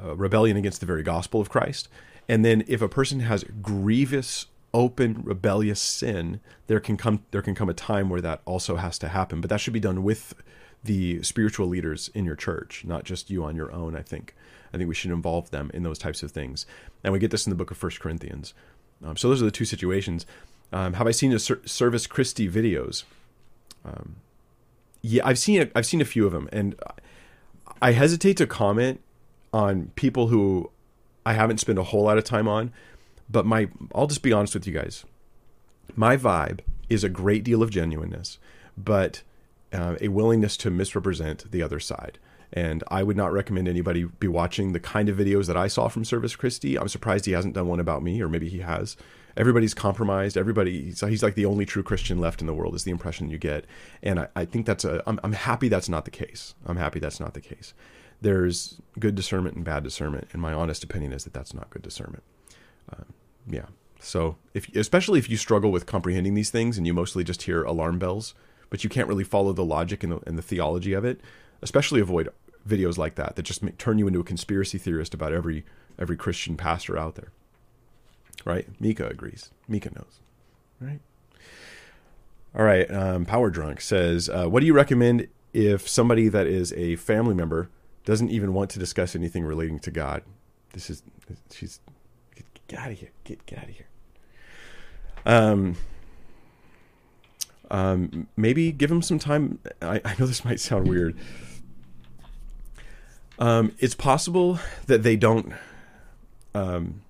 rebellion 0.04 0.58
against 0.58 0.80
the 0.80 0.86
very 0.86 1.04
gospel 1.04 1.42
of 1.42 1.50
Christ. 1.50 1.90
And 2.30 2.46
then 2.46 2.64
if 2.68 2.82
a 2.82 2.88
person 2.88 3.22
has 3.22 3.44
grievous 3.62 4.48
open 4.74 5.22
rebellious 5.26 5.82
sin 5.82 6.40
there 6.68 6.80
can 6.80 6.96
come 6.96 7.26
there 7.32 7.42
can 7.42 7.54
come 7.54 7.68
a 7.68 7.74
time 7.74 8.10
where 8.10 8.22
that 8.22 8.42
also 8.46 8.78
has 8.78 8.98
to 8.98 9.10
happen 9.10 9.42
but 9.42 9.50
that 9.50 9.60
should 9.60 9.74
be 9.74 9.82
done 9.82 10.02
with 10.02 10.34
the 10.84 11.22
spiritual 11.24 11.68
leaders 11.68 12.10
in 12.14 12.26
your 12.26 12.36
church, 12.36 12.84
not 12.86 13.04
just 13.04 13.30
you 13.30 13.44
on 13.44 13.56
your 13.56 13.72
own. 13.72 13.96
I 13.96 14.02
think 14.02 14.36
I 14.74 14.78
think 14.78 14.88
we 14.88 14.96
should 14.96 15.12
involve 15.12 15.52
them 15.52 15.70
in 15.74 15.84
those 15.84 16.00
types 16.00 16.24
of 16.24 16.32
things, 16.32 16.66
and 17.04 17.14
we 17.14 17.20
get 17.20 17.32
this 17.32 17.46
in 17.46 17.50
the 17.50 17.56
book 17.56 17.72
of 17.72 17.78
First 17.78 18.00
Corinthians. 18.00 18.54
Um, 19.04 19.18
so 19.18 19.30
those 19.30 19.42
are 19.42 19.46
the 19.46 19.52
two 19.52 19.66
situations. 19.66 20.26
Um, 20.72 20.94
have 20.94 21.08
I 21.08 21.12
seen 21.12 21.32
the 21.32 21.40
ser- 21.40 21.62
Service 21.66 22.08
Christi 22.08 22.50
videos? 22.50 23.04
Um, 23.84 24.18
yeah, 25.02 25.24
I've 25.26 25.40
seen 25.40 25.70
I've 25.76 25.86
seen 25.86 26.02
a 26.02 26.06
few 26.06 26.26
of 26.26 26.32
them, 26.32 26.48
and 26.52 26.76
I 27.82 27.92
hesitate 27.92 28.38
to 28.38 28.48
comment 28.48 29.02
on 29.54 29.92
people 29.96 30.28
who 30.28 30.72
I 31.26 31.34
haven't 31.34 31.60
spent 31.60 31.80
a 31.80 31.84
whole 31.84 32.04
lot 32.04 32.18
of 32.18 32.24
time 32.24 32.48
on. 32.48 32.72
But 33.30 33.46
my, 33.46 33.70
I'll 33.96 34.08
just 34.08 34.24
be 34.24 34.34
honest 34.34 34.54
with 34.54 34.68
you 34.68 34.74
guys. 34.74 35.06
My 35.96 36.18
vibe 36.18 36.60
is 36.90 37.04
a 37.04 37.10
great 37.10 37.44
deal 37.44 37.64
of 37.64 37.70
genuineness, 37.70 38.38
but 38.78 39.22
uh, 39.72 39.96
a 40.02 40.10
willingness 40.10 40.58
to 40.58 40.70
misrepresent 40.70 41.50
the 41.52 41.64
other 41.64 41.80
side. 41.80 42.20
And 42.54 42.84
I 42.90 43.04
would 43.04 43.16
not 43.16 43.32
recommend 43.32 43.70
anybody 43.70 44.04
be 44.04 44.28
watching 44.28 44.74
the 44.74 44.80
kind 44.80 45.08
of 45.08 45.16
videos 45.16 45.48
that 45.48 45.56
I 45.56 45.68
saw 45.68 45.88
from 45.88 46.04
Service 46.04 46.36
Christi. 46.36 46.78
I'm 46.78 46.90
surprised 46.90 47.26
he 47.26 47.32
hasn't 47.32 47.56
done 47.56 47.68
one 47.68 47.80
about 47.80 48.04
me, 48.04 48.22
or 48.22 48.28
maybe 48.28 48.50
he 48.50 48.60
has. 48.60 48.98
Everybody's 49.38 49.74
compromised. 49.74 50.38
Everybody, 50.38 50.84
he's, 50.86 51.02
he's 51.02 51.24
like 51.24 51.36
the 51.36 51.46
only 51.46 51.66
true 51.66 51.84
Christian 51.84 52.20
left 52.20 52.42
in 52.42 52.48
the 52.48 52.54
world, 52.54 52.76
is 52.76 52.84
the 52.84 52.92
impression 52.92 53.30
you 53.30 53.38
get. 53.38 53.66
And 54.04 54.20
I, 54.20 54.28
I 54.36 54.46
think 54.46 54.66
that's 54.66 54.86
a, 54.86 55.02
I'm, 55.08 55.20
I'm 55.24 55.34
happy 55.34 55.68
that's 55.68 55.90
not 55.90 56.06
the 56.06 56.12
case. 56.12 56.56
I'm 56.66 56.78
happy 56.78 57.00
that's 57.00 57.20
not 57.20 57.34
the 57.34 57.42
case. 57.42 57.74
There's 58.22 58.80
good 59.00 59.16
discernment 59.16 59.56
and 59.56 59.66
bad 59.66 59.84
discernment. 59.84 60.28
And 60.34 60.42
my 60.42 60.54
honest 60.54 60.84
opinion 60.84 61.14
is 61.14 61.24
that 61.24 61.34
that's 61.34 61.54
not 61.54 61.70
good 61.70 61.82
discernment. 61.82 62.24
Uh, 62.92 63.04
yeah. 63.48 63.66
So, 64.00 64.38
if 64.54 64.68
especially 64.76 65.20
if 65.20 65.30
you 65.30 65.38
struggle 65.38 65.72
with 65.72 65.86
comprehending 65.86 66.34
these 66.34 66.50
things 66.50 66.78
and 66.78 66.88
you 66.88 66.94
mostly 66.94 67.24
just 67.24 67.44
hear 67.44 67.64
alarm 67.64 68.00
bells, 68.00 68.34
but 68.70 68.84
you 68.84 68.90
can't 68.90 69.08
really 69.08 69.24
follow 69.24 69.54
the 69.54 69.64
logic 69.64 70.04
and 70.04 70.14
the, 70.14 70.20
and 70.26 70.38
the 70.38 70.42
theology 70.42 70.94
of 70.94 71.06
it, 71.06 71.22
especially 71.62 72.02
avoid 72.02 72.30
videos 72.68 72.98
like 72.98 73.16
that 73.16 73.36
that 73.36 73.44
just 73.44 73.64
turn 73.78 73.98
you 73.98 74.08
into 74.08 74.20
a 74.20 74.24
conspiracy 74.24 74.78
theorist 74.78 75.14
about 75.14 75.34
every 75.34 75.66
every 76.00 76.18
Christian 76.18 76.58
pastor 76.58 76.98
out 76.98 77.16
there. 77.16 77.32
Right? 78.46 78.68
Mika 78.80 79.08
agrees. 79.08 79.52
Mika 79.68 79.90
knows. 79.90 80.20
Right? 80.80 81.00
All 82.56 82.64
right. 82.66 82.90
Um, 82.92 83.26
Power 83.26 83.50
Drunk 83.50 83.82
says, 83.82 84.30
uh, 84.30 84.46
"What 84.48 84.62
do 84.62 84.66
you 84.66 84.74
recommend 84.74 85.28
if 85.54 85.88
somebody 85.88 86.28
that 86.28 86.48
is 86.48 86.74
a 86.74 86.96
family 86.98 87.36
member 87.36 87.70
doesn't 88.04 88.30
even 88.30 88.54
want 88.54 88.70
to 88.72 88.80
discuss 88.80 89.16
anything 89.16 89.46
relating 89.46 89.80
to 89.80 89.92
God?" 89.92 90.24
This 90.74 90.90
is 90.90 91.04
she's 91.52 91.80
get, 92.36 92.46
get 92.68 92.80
out 92.80 92.92
of 92.92 93.00
here. 93.00 93.12
Get 93.24 93.46
get 93.46 93.60
out 93.60 93.70
of 93.70 93.76
here. 93.76 93.88
Um, 95.26 95.78
um, 97.70 98.28
maybe 98.36 98.72
give 98.72 98.90
them 98.90 99.02
some 99.02 99.20
time. 99.20 99.60
I, 99.82 100.02
I 100.04 100.16
know 100.20 100.26
this 100.26 100.44
might 100.46 100.60
sound 100.60 100.88
weird. 100.88 101.18
Um, 103.40 103.74
it's 103.80 103.96
possible 103.96 104.60
that 104.86 105.04
they 105.04 105.16
don't 105.16 105.54
um, 106.54 107.02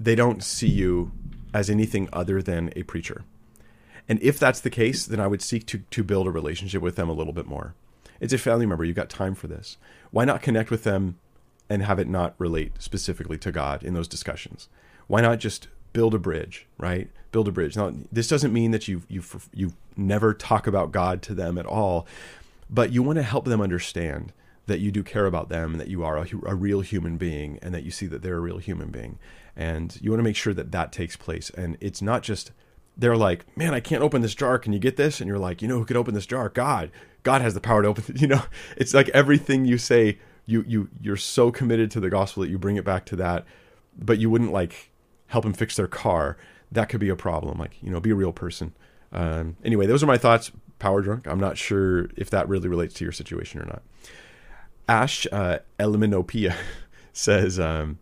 they 0.00 0.14
don't 0.14 0.42
see 0.42 0.68
you 0.68 1.12
as 1.52 1.68
anything 1.68 2.08
other 2.12 2.40
than 2.40 2.72
a 2.74 2.82
preacher. 2.84 3.22
And 4.08 4.20
if 4.22 4.38
that's 4.38 4.60
the 4.60 4.70
case, 4.70 5.04
then 5.04 5.20
I 5.20 5.26
would 5.26 5.42
seek 5.42 5.66
to 5.66 5.78
to 5.78 6.02
build 6.02 6.26
a 6.26 6.30
relationship 6.30 6.82
with 6.82 6.96
them 6.96 7.08
a 7.08 7.12
little 7.12 7.34
bit 7.34 7.46
more. 7.46 7.74
It's 8.18 8.32
a 8.32 8.38
family 8.38 8.66
member. 8.66 8.84
You've 8.84 8.96
got 8.96 9.10
time 9.10 9.34
for 9.34 9.46
this. 9.46 9.76
Why 10.10 10.24
not 10.24 10.42
connect 10.42 10.70
with 10.70 10.84
them 10.84 11.18
and 11.68 11.82
have 11.82 11.98
it 11.98 12.08
not 12.08 12.34
relate 12.38 12.72
specifically 12.82 13.38
to 13.38 13.52
God 13.52 13.82
in 13.82 13.94
those 13.94 14.08
discussions? 14.08 14.68
Why 15.06 15.20
not 15.20 15.38
just 15.38 15.68
build 15.92 16.14
a 16.14 16.18
bridge, 16.18 16.66
right? 16.78 17.10
Build 17.30 17.48
a 17.48 17.52
bridge. 17.52 17.76
Now, 17.76 17.92
this 18.10 18.28
doesn't 18.28 18.52
mean 18.52 18.70
that 18.70 18.88
you 18.88 19.02
you 19.08 19.22
you 19.52 19.74
never 19.96 20.34
talk 20.34 20.66
about 20.66 20.92
God 20.92 21.22
to 21.22 21.34
them 21.34 21.58
at 21.58 21.66
all, 21.66 22.06
but 22.68 22.92
you 22.92 23.02
want 23.02 23.16
to 23.16 23.22
help 23.22 23.44
them 23.44 23.60
understand 23.60 24.32
that 24.66 24.80
you 24.80 24.90
do 24.92 25.02
care 25.02 25.26
about 25.26 25.48
them 25.48 25.72
and 25.72 25.80
that 25.80 25.88
you 25.88 26.04
are 26.04 26.16
a, 26.16 26.26
a, 26.46 26.54
real 26.54 26.80
human 26.80 27.16
being 27.16 27.58
and 27.60 27.74
that 27.74 27.82
you 27.82 27.90
see 27.90 28.06
that 28.06 28.22
they're 28.22 28.36
a 28.36 28.40
real 28.40 28.58
human 28.58 28.88
being 28.88 29.18
and 29.60 29.98
you 30.00 30.10
want 30.10 30.18
to 30.18 30.24
make 30.24 30.36
sure 30.36 30.54
that 30.54 30.72
that 30.72 30.92
takes 30.92 31.16
place 31.16 31.50
and 31.50 31.76
it's 31.80 32.00
not 32.00 32.22
just 32.22 32.52
they're 32.96 33.16
like 33.16 33.44
man 33.56 33.74
i 33.74 33.80
can't 33.80 34.02
open 34.02 34.22
this 34.22 34.34
jar 34.34 34.58
can 34.58 34.72
you 34.72 34.78
get 34.78 34.96
this 34.96 35.20
and 35.20 35.28
you're 35.28 35.38
like 35.38 35.62
you 35.62 35.68
know 35.68 35.78
who 35.78 35.84
could 35.84 35.96
open 35.96 36.14
this 36.14 36.26
jar 36.26 36.48
god 36.48 36.90
god 37.22 37.42
has 37.42 37.54
the 37.54 37.60
power 37.60 37.82
to 37.82 37.88
open 37.88 38.04
it. 38.08 38.20
you 38.20 38.26
know 38.26 38.42
it's 38.76 38.94
like 38.94 39.08
everything 39.10 39.64
you 39.64 39.78
say 39.78 40.18
you 40.46 40.64
you 40.66 40.88
you're 41.00 41.16
so 41.16 41.50
committed 41.50 41.90
to 41.90 42.00
the 42.00 42.10
gospel 42.10 42.42
that 42.42 42.50
you 42.50 42.58
bring 42.58 42.76
it 42.76 42.84
back 42.84 43.04
to 43.04 43.16
that 43.16 43.44
but 43.96 44.18
you 44.18 44.30
wouldn't 44.30 44.52
like 44.52 44.90
help 45.26 45.44
them 45.44 45.52
fix 45.52 45.76
their 45.76 45.86
car 45.86 46.36
that 46.72 46.88
could 46.88 47.00
be 47.00 47.08
a 47.08 47.16
problem 47.16 47.58
like 47.58 47.80
you 47.82 47.90
know 47.90 48.00
be 48.00 48.10
a 48.10 48.14
real 48.14 48.32
person 48.32 48.72
um, 49.12 49.56
anyway, 49.64 49.86
those 49.86 50.02
are 50.02 50.06
my 50.06 50.18
thoughts. 50.18 50.52
Power 50.78 51.02
drunk. 51.02 51.26
I'm 51.26 51.40
not 51.40 51.58
sure 51.58 52.08
if 52.16 52.30
that 52.30 52.48
really 52.48 52.68
relates 52.68 52.94
to 52.94 53.04
your 53.04 53.12
situation 53.12 53.60
or 53.60 53.66
not. 53.66 53.82
Ash 54.88 55.26
uh, 55.30 55.58
Eliminopia 55.78 56.54
says, 57.12 57.60
um, 57.60 57.98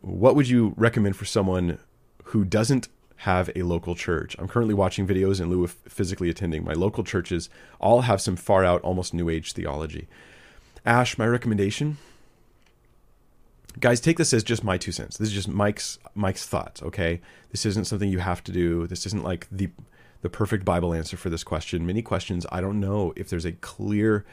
"What 0.00 0.34
would 0.34 0.48
you 0.48 0.74
recommend 0.76 1.16
for 1.16 1.24
someone 1.24 1.78
who 2.24 2.44
doesn't 2.44 2.88
have 3.16 3.50
a 3.54 3.62
local 3.62 3.94
church? 3.94 4.36
I'm 4.38 4.48
currently 4.48 4.74
watching 4.74 5.06
videos 5.06 5.40
in 5.40 5.50
lieu 5.50 5.64
of 5.64 5.72
physically 5.86 6.30
attending. 6.30 6.64
My 6.64 6.72
local 6.72 7.04
churches 7.04 7.50
all 7.78 8.02
have 8.02 8.20
some 8.20 8.36
far 8.36 8.64
out, 8.64 8.82
almost 8.82 9.14
new 9.14 9.28
age 9.28 9.52
theology." 9.52 10.08
Ash, 10.86 11.18
my 11.18 11.26
recommendation 11.26 11.98
guys 13.78 14.00
take 14.00 14.18
this 14.18 14.34
as 14.34 14.42
just 14.42 14.64
my 14.64 14.76
two 14.76 14.90
cents 14.90 15.16
this 15.16 15.28
is 15.28 15.34
just 15.34 15.46
mike's 15.46 15.96
mike's 16.16 16.44
thoughts 16.44 16.82
okay 16.82 17.20
this 17.52 17.64
isn't 17.64 17.86
something 17.86 18.10
you 18.10 18.18
have 18.18 18.42
to 18.42 18.50
do 18.50 18.84
this 18.88 19.06
isn't 19.06 19.22
like 19.22 19.46
the 19.48 19.70
the 20.22 20.28
perfect 20.28 20.64
Bible 20.64 20.92
answer 20.92 21.16
for 21.16 21.30
this 21.30 21.44
question. 21.44 21.86
Many 21.86 22.02
questions, 22.02 22.46
I 22.52 22.60
don't 22.60 22.80
know 22.80 23.12
if 23.16 23.28
there's 23.28 23.44
a 23.44 23.52
clear, 23.52 24.24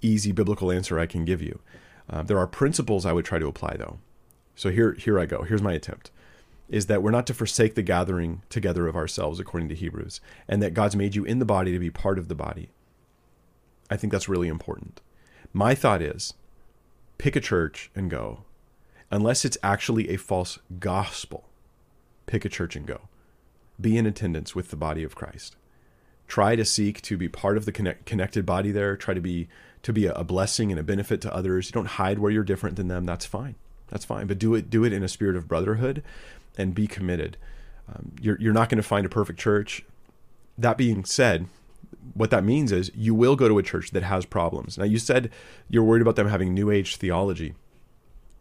easy 0.00 0.32
biblical 0.32 0.72
answer 0.72 0.98
I 0.98 1.06
can 1.06 1.24
give 1.24 1.42
you. 1.42 1.60
Uh, 2.08 2.22
there 2.22 2.38
are 2.38 2.46
principles 2.46 3.06
I 3.06 3.12
would 3.12 3.24
try 3.24 3.38
to 3.38 3.46
apply, 3.46 3.76
though. 3.78 3.98
So 4.54 4.70
here, 4.70 4.92
here 4.92 5.18
I 5.18 5.26
go. 5.26 5.42
Here's 5.42 5.62
my 5.62 5.72
attempt 5.72 6.10
is 6.68 6.86
that 6.86 7.02
we're 7.02 7.10
not 7.10 7.26
to 7.26 7.34
forsake 7.34 7.74
the 7.74 7.82
gathering 7.82 8.40
together 8.48 8.88
of 8.88 8.96
ourselves, 8.96 9.38
according 9.38 9.68
to 9.68 9.74
Hebrews, 9.74 10.22
and 10.48 10.62
that 10.62 10.72
God's 10.72 10.96
made 10.96 11.14
you 11.14 11.22
in 11.22 11.38
the 11.38 11.44
body 11.44 11.70
to 11.70 11.78
be 11.78 11.90
part 11.90 12.18
of 12.18 12.28
the 12.28 12.34
body. 12.34 12.70
I 13.90 13.98
think 13.98 14.10
that's 14.10 14.28
really 14.28 14.48
important. 14.48 15.02
My 15.52 15.74
thought 15.74 16.00
is 16.00 16.32
pick 17.18 17.36
a 17.36 17.40
church 17.40 17.90
and 17.94 18.10
go. 18.10 18.44
Unless 19.10 19.44
it's 19.44 19.58
actually 19.62 20.08
a 20.08 20.16
false 20.16 20.58
gospel, 20.80 21.44
pick 22.24 22.46
a 22.46 22.48
church 22.48 22.74
and 22.74 22.86
go. 22.86 23.02
Be 23.78 23.98
in 23.98 24.06
attendance 24.06 24.54
with 24.54 24.70
the 24.70 24.76
body 24.76 25.04
of 25.04 25.14
Christ. 25.14 25.56
Try 26.26 26.56
to 26.56 26.64
seek 26.64 27.02
to 27.02 27.18
be 27.18 27.28
part 27.28 27.58
of 27.58 27.66
the 27.66 27.72
connect, 27.72 28.06
connected 28.06 28.46
body 28.46 28.72
there. 28.72 28.96
Try 28.96 29.12
to 29.12 29.20
be 29.20 29.48
to 29.82 29.92
be 29.92 30.06
a 30.06 30.24
blessing 30.24 30.70
and 30.70 30.80
a 30.80 30.84
benefit 30.84 31.20
to 31.20 31.34
others. 31.34 31.68
You 31.68 31.72
don't 31.72 31.84
hide 31.84 32.18
where 32.18 32.30
you're 32.30 32.44
different 32.44 32.76
than 32.76 32.88
them. 32.88 33.04
That's 33.04 33.26
fine. 33.26 33.56
That's 33.92 34.06
fine. 34.06 34.26
But 34.26 34.38
do 34.38 34.54
it 34.54 34.70
do 34.70 34.84
it 34.84 34.92
in 34.92 35.04
a 35.04 35.08
spirit 35.08 35.36
of 35.36 35.46
brotherhood 35.46 36.02
and 36.56 36.74
be 36.74 36.86
committed. 36.86 37.36
Um, 37.88 38.12
you're, 38.20 38.38
you're 38.40 38.52
not 38.52 38.68
going 38.68 38.78
to 38.78 38.82
find 38.82 39.04
a 39.04 39.10
perfect 39.10 39.38
church. 39.38 39.84
That 40.56 40.78
being 40.78 41.04
said, 41.04 41.46
what 42.14 42.30
that 42.30 42.42
means 42.42 42.72
is 42.72 42.90
you 42.94 43.14
will 43.14 43.36
go 43.36 43.48
to 43.48 43.58
a 43.58 43.62
church 43.62 43.90
that 43.90 44.02
has 44.02 44.24
problems. 44.24 44.78
Now, 44.78 44.84
you 44.84 44.98
said 44.98 45.30
you're 45.68 45.84
worried 45.84 46.02
about 46.02 46.16
them 46.16 46.28
having 46.28 46.54
New 46.54 46.70
Age 46.70 46.96
theology. 46.96 47.54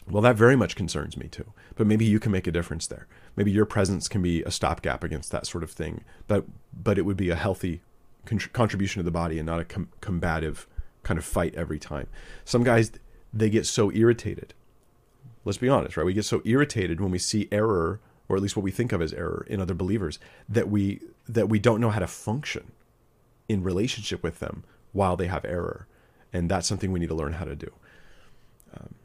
Well, 0.10 0.22
that 0.22 0.36
very 0.36 0.56
much 0.56 0.76
concerns 0.76 1.18
me 1.18 1.28
too. 1.28 1.52
But 1.76 1.86
maybe 1.86 2.06
you 2.06 2.20
can 2.20 2.32
make 2.32 2.48
a 2.48 2.52
difference 2.52 2.88
there. 2.88 3.08
Maybe 3.36 3.52
your 3.52 3.66
presence 3.66 4.08
can 4.08 4.22
be 4.22 4.42
a 4.44 4.52
stopgap 4.52 5.04
against 5.04 5.32
that 5.32 5.48
sort 5.48 5.64
of 5.64 5.72
thing. 5.72 6.04
But 6.28 6.46
but 6.74 6.98
it 6.98 7.04
would 7.04 7.18
be 7.18 7.30
a 7.30 7.36
healthy 7.36 7.82
contribution 8.54 9.00
to 9.00 9.04
the 9.04 9.12
body 9.12 9.38
and 9.38 9.46
not 9.46 9.60
a 9.60 9.66
com- 9.66 9.90
combative 10.00 10.68
kind 11.04 11.18
of 11.18 11.26
fight 11.26 11.56
every 11.56 11.80
time. 11.80 12.08
Some 12.46 12.64
guys 12.64 12.92
they 13.34 13.50
get 13.50 13.66
so 13.66 13.92
irritated 13.92 14.54
Let's 15.44 15.58
be 15.58 15.70
honest, 15.70 15.98
right? 15.98 16.06
We 16.06 16.14
get 16.14 16.26
so 16.26 16.42
irritated 16.46 17.02
when 17.02 17.12
we 17.12 17.18
see 17.18 17.48
error, 17.52 18.00
or 18.30 18.36
at 18.36 18.42
least 18.42 18.56
what 18.56 18.64
we 18.64 18.72
think 18.72 18.92
of 18.92 19.02
as 19.02 19.14
error 19.14 19.46
in 19.50 19.60
other 19.60 19.74
believers, 19.74 20.20
that 20.48 20.70
we 20.70 21.02
that 21.28 21.50
we 21.50 21.60
don't 21.60 21.82
know 21.82 21.90
how 21.90 22.00
to 22.00 22.08
function 22.08 22.72
in 23.50 23.64
relationship 23.64 24.24
with 24.24 24.40
them 24.40 24.64
while 24.92 25.16
they 25.16 25.28
have 25.28 25.46
error, 25.46 25.88
and 26.32 26.50
that's 26.50 26.68
something 26.68 26.92
we 26.92 27.00
need 27.00 27.10
to 27.10 27.16
learn 27.16 27.34
how 27.34 27.46
to 27.46 27.56
do. 27.56 27.72
Um, 28.76 28.96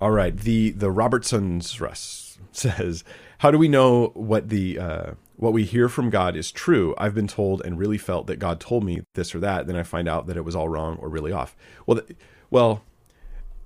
all 0.00 0.10
right, 0.10 0.36
the 0.36 0.70
the 0.70 0.90
Robertson's 0.90 1.80
Russ 1.80 2.38
says, 2.52 3.02
"How 3.38 3.50
do 3.50 3.58
we 3.58 3.68
know 3.68 4.08
what 4.14 4.48
the 4.50 4.78
uh, 4.78 5.10
what 5.36 5.52
we 5.52 5.64
hear 5.64 5.88
from 5.88 6.10
God 6.10 6.36
is 6.36 6.52
true? 6.52 6.94
I've 6.98 7.14
been 7.14 7.28
told 7.28 7.62
and 7.64 7.78
really 7.78 7.98
felt 7.98 8.26
that 8.26 8.38
God 8.38 8.60
told 8.60 8.84
me 8.84 9.02
this 9.14 9.34
or 9.34 9.40
that. 9.40 9.66
Then 9.66 9.76
I 9.76 9.84
find 9.84 10.08
out 10.08 10.26
that 10.26 10.36
it 10.36 10.44
was 10.44 10.54
all 10.54 10.68
wrong 10.68 10.96
or 10.96 11.08
really 11.08 11.32
off. 11.32 11.56
Well, 11.86 12.00
th- 12.00 12.16
well, 12.50 12.82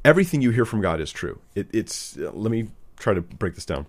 everything 0.04 0.42
you 0.42 0.50
hear 0.50 0.64
from 0.64 0.80
God 0.80 1.00
is 1.00 1.12
true. 1.12 1.40
It, 1.54 1.68
it's 1.72 2.16
let 2.16 2.50
me 2.50 2.68
try 2.98 3.14
to 3.14 3.20
break 3.20 3.54
this 3.54 3.66
down 3.66 3.86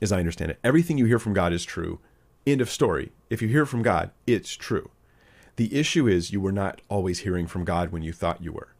as 0.00 0.12
I 0.12 0.18
understand 0.18 0.50
it. 0.50 0.58
Everything 0.64 0.98
you 0.98 1.04
hear 1.06 1.18
from 1.18 1.34
God 1.34 1.52
is 1.52 1.64
true. 1.64 2.00
End 2.46 2.60
of 2.60 2.70
story. 2.70 3.12
If 3.28 3.42
you 3.42 3.48
hear 3.48 3.66
from 3.66 3.82
God, 3.82 4.10
it's 4.26 4.54
true. 4.54 4.90
The 5.56 5.78
issue 5.78 6.08
is 6.08 6.32
you 6.32 6.40
were 6.40 6.52
not 6.52 6.80
always 6.88 7.20
hearing 7.20 7.46
from 7.46 7.64
God 7.64 7.92
when 7.92 8.02
you 8.02 8.12
thought 8.12 8.42
you 8.42 8.52
were. 8.52 8.74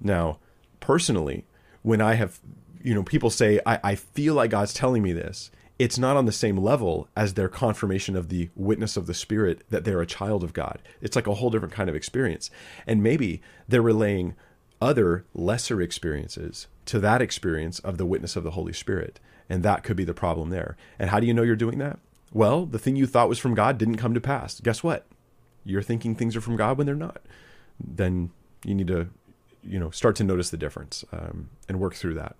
Now, 0.00 0.38
personally, 0.78 1.44
when 1.82 2.00
I 2.00 2.14
have, 2.14 2.38
you 2.82 2.94
know, 2.94 3.02
people 3.02 3.30
say, 3.30 3.60
I, 3.66 3.80
I 3.82 3.94
feel 3.96 4.34
like 4.34 4.50
God's 4.50 4.72
telling 4.72 5.02
me 5.02 5.12
this, 5.12 5.50
it's 5.78 5.98
not 5.98 6.16
on 6.16 6.24
the 6.24 6.32
same 6.32 6.56
level 6.56 7.08
as 7.16 7.34
their 7.34 7.48
confirmation 7.48 8.16
of 8.16 8.28
the 8.28 8.50
witness 8.54 8.96
of 8.96 9.06
the 9.06 9.14
Spirit 9.14 9.62
that 9.70 9.84
they're 9.84 10.00
a 10.00 10.06
child 10.06 10.42
of 10.44 10.52
God. 10.52 10.80
It's 11.00 11.16
like 11.16 11.26
a 11.26 11.34
whole 11.34 11.50
different 11.50 11.74
kind 11.74 11.88
of 11.88 11.96
experience. 11.96 12.50
And 12.86 13.02
maybe 13.02 13.42
they're 13.66 13.82
relaying 13.82 14.34
other 14.80 15.24
lesser 15.34 15.80
experiences 15.80 16.66
to 16.86 16.98
that 17.00 17.20
experience 17.20 17.78
of 17.80 17.98
the 17.98 18.06
witness 18.06 18.36
of 18.36 18.44
the 18.44 18.52
Holy 18.52 18.72
Spirit. 18.72 19.20
And 19.48 19.62
that 19.62 19.82
could 19.82 19.96
be 19.96 20.04
the 20.04 20.14
problem 20.14 20.50
there. 20.50 20.76
And 20.98 21.10
how 21.10 21.20
do 21.20 21.26
you 21.26 21.34
know 21.34 21.42
you're 21.42 21.56
doing 21.56 21.78
that? 21.78 21.98
Well, 22.32 22.66
the 22.66 22.78
thing 22.78 22.96
you 22.96 23.06
thought 23.06 23.28
was 23.28 23.38
from 23.38 23.54
God 23.54 23.78
didn't 23.78 23.96
come 23.96 24.14
to 24.14 24.20
pass. 24.20 24.60
Guess 24.60 24.82
what? 24.82 25.06
You're 25.64 25.82
thinking 25.82 26.14
things 26.14 26.36
are 26.36 26.40
from 26.40 26.56
God 26.56 26.76
when 26.76 26.86
they're 26.86 26.94
not. 26.94 27.22
Then 27.80 28.30
you 28.64 28.74
need 28.74 28.88
to, 28.88 29.08
you 29.62 29.78
know, 29.78 29.90
start 29.90 30.16
to 30.16 30.24
notice 30.24 30.50
the 30.50 30.56
difference 30.56 31.04
um, 31.12 31.50
and 31.68 31.80
work 31.80 31.94
through 31.94 32.14
that. 32.14 32.36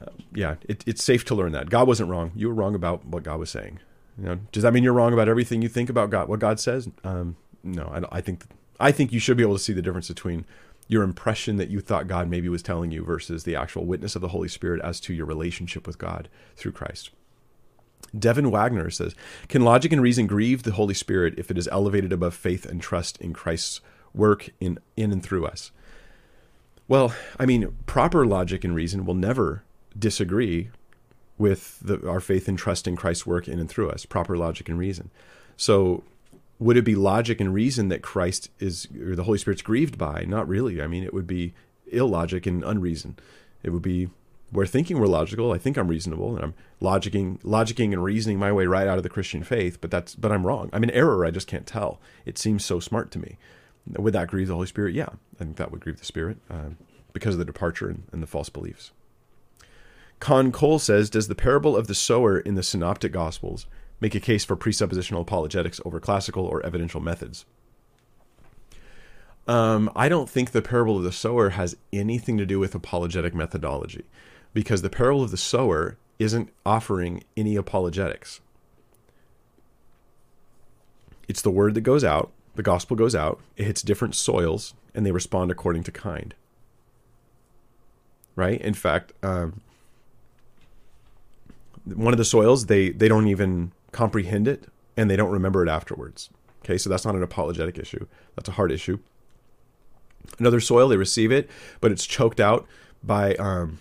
Uh, 0.00 0.12
yeah, 0.32 0.56
it, 0.68 0.84
it's 0.86 1.02
safe 1.02 1.24
to 1.26 1.34
learn 1.34 1.52
that 1.52 1.70
God 1.70 1.88
wasn't 1.88 2.08
wrong. 2.08 2.32
You 2.34 2.48
were 2.48 2.54
wrong 2.54 2.74
about 2.74 3.04
what 3.04 3.22
God 3.22 3.38
was 3.38 3.50
saying. 3.50 3.80
You 4.18 4.24
know, 4.24 4.38
does 4.52 4.62
that 4.62 4.72
mean 4.72 4.82
you're 4.82 4.92
wrong 4.92 5.12
about 5.12 5.28
everything 5.28 5.62
you 5.62 5.68
think 5.68 5.90
about 5.90 6.10
God? 6.10 6.28
What 6.28 6.40
God 6.40 6.58
says? 6.58 6.88
Um, 7.04 7.36
no, 7.62 7.84
I, 7.84 8.18
I 8.18 8.20
think 8.20 8.44
I 8.80 8.92
think 8.92 9.12
you 9.12 9.18
should 9.20 9.36
be 9.36 9.42
able 9.42 9.56
to 9.56 9.62
see 9.62 9.72
the 9.72 9.82
difference 9.82 10.08
between 10.08 10.44
your 10.88 11.02
impression 11.02 11.56
that 11.58 11.70
you 11.70 11.80
thought 11.80 12.08
God 12.08 12.28
maybe 12.28 12.48
was 12.48 12.62
telling 12.62 12.90
you 12.90 13.04
versus 13.04 13.44
the 13.44 13.54
actual 13.54 13.84
witness 13.84 14.16
of 14.16 14.22
the 14.22 14.28
Holy 14.28 14.48
Spirit 14.48 14.80
as 14.82 14.98
to 15.00 15.14
your 15.14 15.26
relationship 15.26 15.86
with 15.86 15.98
God 15.98 16.28
through 16.56 16.72
Christ. 16.72 17.10
Devin 18.18 18.50
Wagner 18.50 18.88
says, 18.90 19.14
Can 19.48 19.62
logic 19.62 19.92
and 19.92 20.00
reason 20.00 20.26
grieve 20.26 20.62
the 20.62 20.72
Holy 20.72 20.94
Spirit 20.94 21.34
if 21.36 21.50
it 21.50 21.58
is 21.58 21.68
elevated 21.68 22.12
above 22.12 22.34
faith 22.34 22.64
and 22.64 22.80
trust 22.80 23.18
in 23.18 23.34
Christ's 23.34 23.82
work 24.14 24.48
in, 24.60 24.78
in 24.96 25.12
and 25.12 25.22
through 25.22 25.46
us? 25.46 25.70
Well, 26.88 27.14
I 27.38 27.44
mean, 27.44 27.76
proper 27.84 28.26
logic 28.26 28.64
and 28.64 28.74
reason 28.74 29.04
will 29.04 29.14
never 29.14 29.62
disagree 29.98 30.70
with 31.36 31.78
the, 31.80 32.08
our 32.08 32.20
faith 32.20 32.48
and 32.48 32.58
trust 32.58 32.88
in 32.88 32.96
Christ's 32.96 33.26
work 33.26 33.46
in 33.46 33.58
and 33.58 33.68
through 33.68 33.90
us, 33.90 34.06
proper 34.06 34.38
logic 34.38 34.70
and 34.70 34.78
reason. 34.78 35.10
So 35.58 36.02
would 36.58 36.76
it 36.76 36.84
be 36.84 36.94
logic 36.94 37.40
and 37.40 37.54
reason 37.54 37.88
that 37.88 38.02
Christ 38.02 38.50
is 38.58 38.88
or 39.00 39.14
the 39.14 39.24
Holy 39.24 39.38
Spirit's 39.38 39.62
grieved 39.62 39.96
by? 39.96 40.24
Not 40.26 40.48
really. 40.48 40.82
I 40.82 40.86
mean, 40.86 41.04
it 41.04 41.14
would 41.14 41.26
be 41.26 41.54
illogic 41.86 42.46
and 42.46 42.64
unreason. 42.64 43.16
It 43.62 43.70
would 43.70 43.82
be 43.82 44.08
where 44.50 44.66
thinking 44.66 44.98
we're 44.98 45.06
logical. 45.06 45.52
I 45.52 45.58
think 45.58 45.76
I'm 45.76 45.88
reasonable, 45.88 46.34
and 46.34 46.44
I'm 46.44 46.54
logicking, 46.80 47.38
logicking 47.42 47.92
and 47.92 48.02
reasoning 48.02 48.38
my 48.38 48.50
way 48.50 48.66
right 48.66 48.88
out 48.88 48.96
of 48.96 49.02
the 49.02 49.08
Christian 49.08 49.42
faith. 49.42 49.80
But 49.80 49.90
that's 49.90 50.14
but 50.14 50.32
I'm 50.32 50.46
wrong. 50.46 50.70
I'm 50.72 50.82
in 50.82 50.90
error. 50.90 51.24
I 51.24 51.30
just 51.30 51.46
can't 51.46 51.66
tell. 51.66 52.00
It 52.24 52.38
seems 52.38 52.64
so 52.64 52.80
smart 52.80 53.10
to 53.12 53.18
me. 53.18 53.38
Would 53.96 54.14
that 54.14 54.28
grieve 54.28 54.48
the 54.48 54.54
Holy 54.54 54.66
Spirit? 54.66 54.94
Yeah, 54.94 55.08
I 55.40 55.44
think 55.44 55.56
that 55.56 55.70
would 55.70 55.80
grieve 55.80 55.98
the 55.98 56.04
Spirit 56.04 56.38
uh, 56.50 56.70
because 57.12 57.34
of 57.34 57.38
the 57.38 57.44
departure 57.44 57.88
and, 57.88 58.02
and 58.12 58.22
the 58.22 58.26
false 58.26 58.48
beliefs. 58.48 58.90
Con 60.20 60.50
Cole 60.52 60.78
says, 60.78 61.08
Does 61.08 61.28
the 61.28 61.34
parable 61.34 61.76
of 61.76 61.86
the 61.86 61.94
sower 61.94 62.38
in 62.38 62.54
the 62.54 62.62
Synoptic 62.62 63.12
Gospels 63.12 63.66
make 64.00 64.14
a 64.14 64.20
case 64.20 64.44
for 64.44 64.56
presuppositional 64.56 65.20
apologetics 65.20 65.80
over 65.84 66.00
classical 66.00 66.44
or 66.44 66.64
evidential 66.64 67.00
methods. 67.00 67.44
Um, 69.46 69.90
I 69.96 70.08
don't 70.08 70.28
think 70.28 70.50
the 70.50 70.62
parable 70.62 70.98
of 70.98 71.04
the 71.04 71.12
sower 71.12 71.50
has 71.50 71.76
anything 71.92 72.36
to 72.36 72.44
do 72.44 72.58
with 72.58 72.74
apologetic 72.74 73.34
methodology 73.34 74.04
because 74.52 74.82
the 74.82 74.90
parable 74.90 75.22
of 75.22 75.30
the 75.30 75.38
sower 75.38 75.96
isn't 76.18 76.50
offering 76.66 77.24
any 77.36 77.56
apologetics. 77.56 78.40
It's 81.28 81.42
the 81.42 81.50
word 81.50 81.74
that 81.74 81.80
goes 81.82 82.04
out, 82.04 82.30
the 82.56 82.62
gospel 82.62 82.96
goes 82.96 83.14
out, 83.14 83.40
it 83.56 83.64
hits 83.64 83.82
different 83.82 84.14
soils, 84.14 84.74
and 84.94 85.06
they 85.06 85.12
respond 85.12 85.50
according 85.50 85.84
to 85.84 85.92
kind. 85.92 86.34
Right? 88.36 88.60
In 88.60 88.74
fact, 88.74 89.12
um, 89.22 89.60
one 91.84 92.12
of 92.12 92.18
the 92.18 92.24
soils 92.24 92.66
they 92.66 92.90
they 92.90 93.08
don't 93.08 93.28
even 93.28 93.72
comprehend 93.92 94.48
it 94.48 94.64
and 94.96 95.10
they 95.10 95.16
don't 95.16 95.30
remember 95.30 95.62
it 95.62 95.68
afterwards. 95.68 96.30
Okay, 96.64 96.76
so 96.76 96.90
that's 96.90 97.04
not 97.04 97.14
an 97.14 97.22
apologetic 97.22 97.78
issue. 97.78 98.06
That's 98.34 98.48
a 98.48 98.52
hard 98.52 98.72
issue. 98.72 98.98
Another 100.38 100.60
soil, 100.60 100.88
they 100.88 100.96
receive 100.96 101.32
it, 101.32 101.48
but 101.80 101.92
it's 101.92 102.04
choked 102.04 102.40
out 102.40 102.66
by 103.02 103.34
um, 103.36 103.78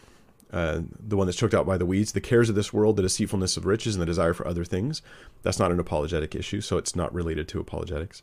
uh, 0.51 0.81
the 0.99 1.17
one 1.17 1.27
that's 1.27 1.37
choked 1.37 1.53
out 1.53 1.65
by 1.65 1.77
the 1.77 1.85
weeds, 1.85 2.13
the 2.13 2.21
cares 2.21 2.49
of 2.49 2.55
this 2.55 2.71
world, 2.71 2.95
the 2.95 3.01
deceitfulness 3.01 3.57
of 3.57 3.65
riches, 3.65 3.95
and 3.95 4.01
the 4.01 4.05
desire 4.05 4.33
for 4.33 4.47
other 4.47 4.63
things. 4.63 5.01
That's 5.41 5.59
not 5.59 5.71
an 5.71 5.79
apologetic 5.79 6.35
issue, 6.35 6.61
so 6.61 6.77
it's 6.77 6.95
not 6.95 7.13
related 7.13 7.47
to 7.49 7.59
apologetics. 7.59 8.21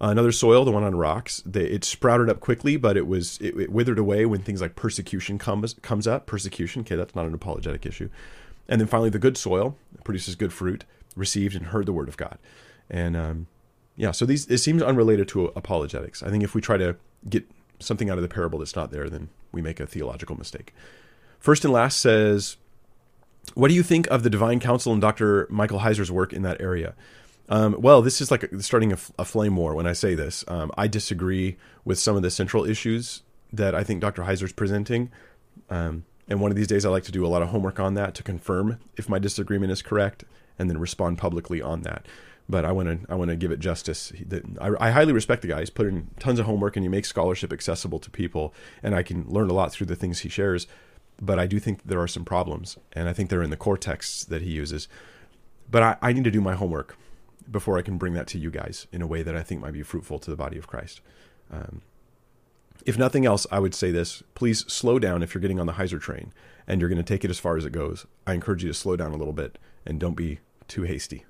Uh, 0.00 0.08
another 0.08 0.32
soil, 0.32 0.64
the 0.64 0.70
one 0.70 0.84
on 0.84 0.94
rocks, 0.94 1.42
they, 1.46 1.64
it 1.64 1.84
sprouted 1.84 2.28
up 2.28 2.40
quickly, 2.40 2.76
but 2.76 2.96
it 2.96 3.06
was 3.06 3.38
it, 3.38 3.58
it, 3.58 3.72
withered 3.72 3.98
away 3.98 4.26
when 4.26 4.42
things 4.42 4.60
like 4.60 4.76
persecution 4.76 5.38
comes 5.38 5.74
comes 5.74 6.06
up. 6.06 6.26
Persecution, 6.26 6.82
okay, 6.82 6.96
that's 6.96 7.14
not 7.14 7.26
an 7.26 7.34
apologetic 7.34 7.86
issue. 7.86 8.08
And 8.68 8.80
then 8.80 8.88
finally, 8.88 9.10
the 9.10 9.18
good 9.18 9.36
soil 9.36 9.76
produces 10.04 10.34
good 10.34 10.52
fruit 10.52 10.84
received 11.16 11.56
and 11.56 11.66
heard 11.66 11.86
the 11.86 11.92
word 11.92 12.08
of 12.08 12.16
God. 12.16 12.38
And 12.88 13.16
um, 13.16 13.46
yeah, 13.96 14.12
so 14.12 14.24
these 14.26 14.46
it 14.46 14.58
seems 14.58 14.82
unrelated 14.82 15.26
to 15.28 15.46
apologetics. 15.56 16.22
I 16.22 16.30
think 16.30 16.44
if 16.44 16.54
we 16.54 16.60
try 16.60 16.76
to 16.76 16.96
get 17.28 17.48
something 17.80 18.08
out 18.10 18.18
of 18.18 18.22
the 18.22 18.28
parable 18.28 18.60
that's 18.60 18.76
not 18.76 18.90
there, 18.90 19.08
then 19.08 19.30
we 19.52 19.62
make 19.62 19.80
a 19.80 19.86
theological 19.86 20.36
mistake. 20.36 20.72
First 21.38 21.64
and 21.64 21.72
last 21.72 22.00
says, 22.00 22.56
what 23.54 23.68
do 23.68 23.74
you 23.74 23.82
think 23.82 24.06
of 24.08 24.22
the 24.22 24.30
Divine 24.30 24.60
Council 24.60 24.92
and 24.92 25.00
Dr. 25.00 25.46
Michael 25.50 25.80
Heiser's 25.80 26.10
work 26.10 26.32
in 26.32 26.42
that 26.42 26.60
area? 26.60 26.94
Um, 27.48 27.76
well, 27.78 28.02
this 28.02 28.20
is 28.20 28.30
like 28.30 28.50
starting 28.58 28.92
a, 28.92 28.98
a, 29.18 29.24
flame 29.24 29.54
war 29.54 29.74
when 29.74 29.86
I 29.86 29.92
say 29.92 30.16
this. 30.16 30.44
Um, 30.48 30.72
I 30.76 30.88
disagree 30.88 31.56
with 31.84 31.98
some 31.98 32.16
of 32.16 32.22
the 32.22 32.30
central 32.30 32.64
issues 32.64 33.22
that 33.52 33.72
I 33.72 33.84
think 33.84 34.00
Dr. 34.00 34.22
Heiser's 34.22 34.52
presenting. 34.52 35.12
Um, 35.70 36.04
and 36.28 36.40
one 36.40 36.50
of 36.50 36.56
these 36.56 36.66
days, 36.66 36.84
I 36.84 36.88
like 36.88 37.04
to 37.04 37.12
do 37.12 37.24
a 37.24 37.28
lot 37.28 37.42
of 37.42 37.48
homework 37.48 37.78
on 37.78 37.94
that 37.94 38.16
to 38.16 38.24
confirm 38.24 38.80
if 38.96 39.08
my 39.08 39.20
disagreement 39.20 39.70
is 39.70 39.80
correct 39.80 40.24
and 40.58 40.70
then 40.70 40.78
respond 40.78 41.18
publicly 41.18 41.60
on 41.60 41.82
that. 41.82 42.06
But 42.48 42.64
I 42.64 42.72
want 42.72 42.88
to 42.88 43.12
I 43.12 43.16
want 43.16 43.30
to 43.30 43.36
give 43.36 43.50
it 43.50 43.58
justice. 43.58 44.12
I, 44.60 44.70
I 44.78 44.90
highly 44.90 45.12
respect 45.12 45.42
the 45.42 45.48
guy. 45.48 45.60
He's 45.60 45.70
put 45.70 45.86
in 45.86 46.08
tons 46.20 46.38
of 46.38 46.46
homework 46.46 46.76
and 46.76 46.84
you 46.84 46.90
make 46.90 47.04
scholarship 47.04 47.52
accessible 47.52 47.98
to 47.98 48.10
people, 48.10 48.54
and 48.82 48.94
I 48.94 49.02
can 49.02 49.28
learn 49.28 49.50
a 49.50 49.54
lot 49.54 49.72
through 49.72 49.86
the 49.86 49.96
things 49.96 50.20
he 50.20 50.28
shares. 50.28 50.66
But 51.20 51.38
I 51.38 51.46
do 51.46 51.58
think 51.58 51.82
there 51.84 52.00
are 52.00 52.08
some 52.08 52.24
problems, 52.24 52.76
and 52.92 53.08
I 53.08 53.12
think 53.12 53.30
they're 53.30 53.42
in 53.42 53.50
the 53.50 53.56
core 53.56 53.78
texts 53.78 54.24
that 54.26 54.42
he 54.42 54.50
uses. 54.50 54.86
But 55.68 55.82
I, 55.82 55.96
I 56.02 56.12
need 56.12 56.24
to 56.24 56.30
do 56.30 56.40
my 56.40 56.54
homework 56.54 56.96
before 57.50 57.78
I 57.78 57.82
can 57.82 57.98
bring 57.98 58.12
that 58.14 58.26
to 58.28 58.38
you 58.38 58.50
guys 58.50 58.86
in 58.92 59.02
a 59.02 59.06
way 59.06 59.22
that 59.22 59.36
I 59.36 59.42
think 59.42 59.60
might 59.60 59.72
be 59.72 59.82
fruitful 59.82 60.18
to 60.20 60.30
the 60.30 60.36
body 60.36 60.58
of 60.58 60.66
Christ. 60.66 61.00
Um, 61.50 61.82
if 62.84 62.98
nothing 62.98 63.26
else, 63.26 63.46
I 63.50 63.58
would 63.58 63.74
say 63.74 63.90
this 63.90 64.22
please 64.34 64.64
slow 64.72 64.98
down 64.98 65.22
if 65.22 65.34
you're 65.34 65.40
getting 65.40 65.58
on 65.58 65.66
the 65.66 65.74
Heiser 65.74 66.00
train 66.00 66.32
and 66.66 66.80
you're 66.80 66.90
going 66.90 67.02
to 67.02 67.04
take 67.04 67.24
it 67.24 67.30
as 67.30 67.38
far 67.38 67.56
as 67.56 67.64
it 67.64 67.72
goes. 67.72 68.06
I 68.26 68.34
encourage 68.34 68.62
you 68.62 68.68
to 68.68 68.74
slow 68.74 68.96
down 68.96 69.12
a 69.12 69.16
little 69.16 69.32
bit 69.32 69.58
and 69.86 70.00
don't 70.00 70.16
be 70.16 70.40
too 70.68 70.82
hasty. 70.82 71.24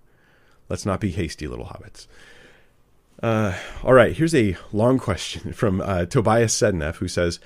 Let's 0.68 0.86
not 0.86 1.00
be 1.00 1.10
hasty, 1.10 1.46
little 1.46 1.66
hobbits. 1.66 2.06
Uh, 3.22 3.56
all 3.82 3.94
right, 3.94 4.16
here's 4.16 4.34
a 4.34 4.56
long 4.72 4.98
question 4.98 5.52
from 5.54 5.80
uh, 5.80 6.06
Tobias 6.06 6.54
Sedneff, 6.54 6.96
who 6.96 7.08
says 7.08 7.40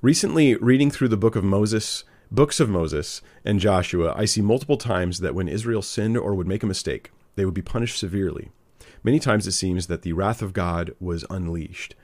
Recently, 0.00 0.54
reading 0.56 0.90
through 0.90 1.08
the 1.08 1.16
book 1.16 1.34
of 1.34 1.42
Moses, 1.42 2.04
books 2.30 2.60
of 2.60 2.68
Moses 2.68 3.20
and 3.44 3.58
Joshua, 3.58 4.14
I 4.16 4.26
see 4.26 4.40
multiple 4.40 4.76
times 4.76 5.20
that 5.20 5.34
when 5.34 5.48
Israel 5.48 5.82
sinned 5.82 6.16
or 6.16 6.34
would 6.34 6.46
make 6.46 6.62
a 6.62 6.66
mistake, 6.66 7.10
they 7.34 7.44
would 7.44 7.54
be 7.54 7.62
punished 7.62 7.98
severely. 7.98 8.50
Many 9.02 9.18
times 9.18 9.46
it 9.46 9.52
seems 9.52 9.86
that 9.86 10.02
the 10.02 10.12
wrath 10.12 10.42
of 10.42 10.52
God 10.52 10.94
was 11.00 11.24
unleashed. 11.30 11.94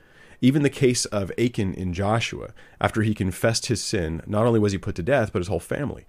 Even 0.40 0.62
the 0.62 0.70
case 0.70 1.04
of 1.06 1.32
Achan 1.38 1.74
in 1.74 1.92
Joshua, 1.92 2.52
after 2.80 3.02
he 3.02 3.14
confessed 3.14 3.66
his 3.66 3.82
sin, 3.82 4.22
not 4.26 4.46
only 4.46 4.60
was 4.60 4.72
he 4.72 4.78
put 4.78 4.94
to 4.96 5.02
death, 5.02 5.32
but 5.32 5.38
his 5.40 5.48
whole 5.48 5.60
family. 5.60 6.04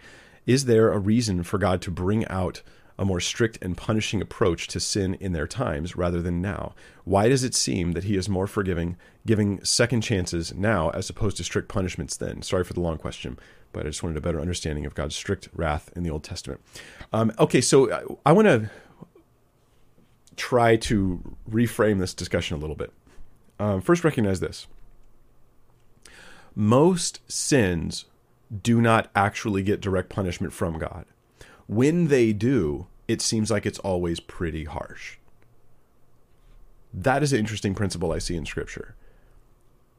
Is 0.46 0.66
there 0.66 0.92
a 0.92 1.00
reason 1.00 1.44
for 1.44 1.58
God 1.58 1.82
to 1.84 1.92
bring 1.92 2.28
out 2.28 2.62
a 2.98 3.04
more 3.04 3.20
strict 3.20 3.58
and 3.62 3.76
punishing 3.76 4.22
approach 4.22 4.68
to 4.70 4.80
sin 4.80 5.16
in 5.16 5.34
their 5.34 5.48
times 5.48 5.96
rather 5.96 6.22
than 6.22 6.42
now? 6.42 6.74
Why 7.04 7.28
does 7.28 7.44
it 7.44 7.54
seem 7.54 7.92
that 7.92 8.06
he 8.06 8.16
is 8.16 8.30
more 8.30 8.48
forgiving, 8.48 8.98
giving 9.26 9.64
second 9.64 10.02
chances 10.02 10.54
now 10.54 10.90
as 10.92 11.10
opposed 11.10 11.38
to 11.38 11.44
strict 11.44 11.68
punishments 11.68 12.16
then? 12.16 12.42
Sorry 12.42 12.64
for 12.64 12.74
the 12.74 12.82
long 12.82 12.98
question, 12.98 13.38
but 13.74 13.86
I 13.86 13.90
just 13.90 14.04
wanted 14.04 14.18
a 14.18 14.22
better 14.22 14.40
understanding 14.40 14.86
of 14.86 14.96
God's 14.96 15.16
strict 15.16 15.50
wrath 15.54 15.92
in 15.96 16.04
the 16.04 16.10
Old 16.10 16.24
Testament. 16.24 16.62
Um, 17.12 17.34
okay, 17.40 17.62
so 17.62 17.92
I, 17.92 18.30
I 18.30 18.32
want 18.32 18.48
to 18.48 18.70
try 20.38 20.76
to 20.76 21.36
reframe 21.50 22.00
this 22.00 22.14
discussion 22.14 22.56
a 22.56 22.60
little 22.60 22.76
bit 22.76 22.92
um, 23.60 23.82
first 23.82 24.04
recognize 24.04 24.40
this 24.40 24.68
most 26.56 27.20
sins 27.32 28.06
do 28.64 28.82
not 28.82 29.10
actually 29.16 29.64
get 29.64 29.82
direct 29.82 30.10
punishment 30.10 30.54
from 30.54 30.78
God. 30.78 31.06
When 31.68 32.08
they 32.08 32.34
do, 32.34 32.88
it 33.08 33.22
seems 33.22 33.50
like 33.50 33.66
it's 33.66 33.80
always 33.80 34.20
pretty 34.20 34.66
harsh. 34.66 35.18
That 36.94 37.24
is 37.24 37.34
an 37.34 37.40
interesting 37.40 37.76
principle 37.76 38.12
I 38.12 38.20
see 38.20 38.36
in 38.36 38.46
Scripture. 38.46 38.96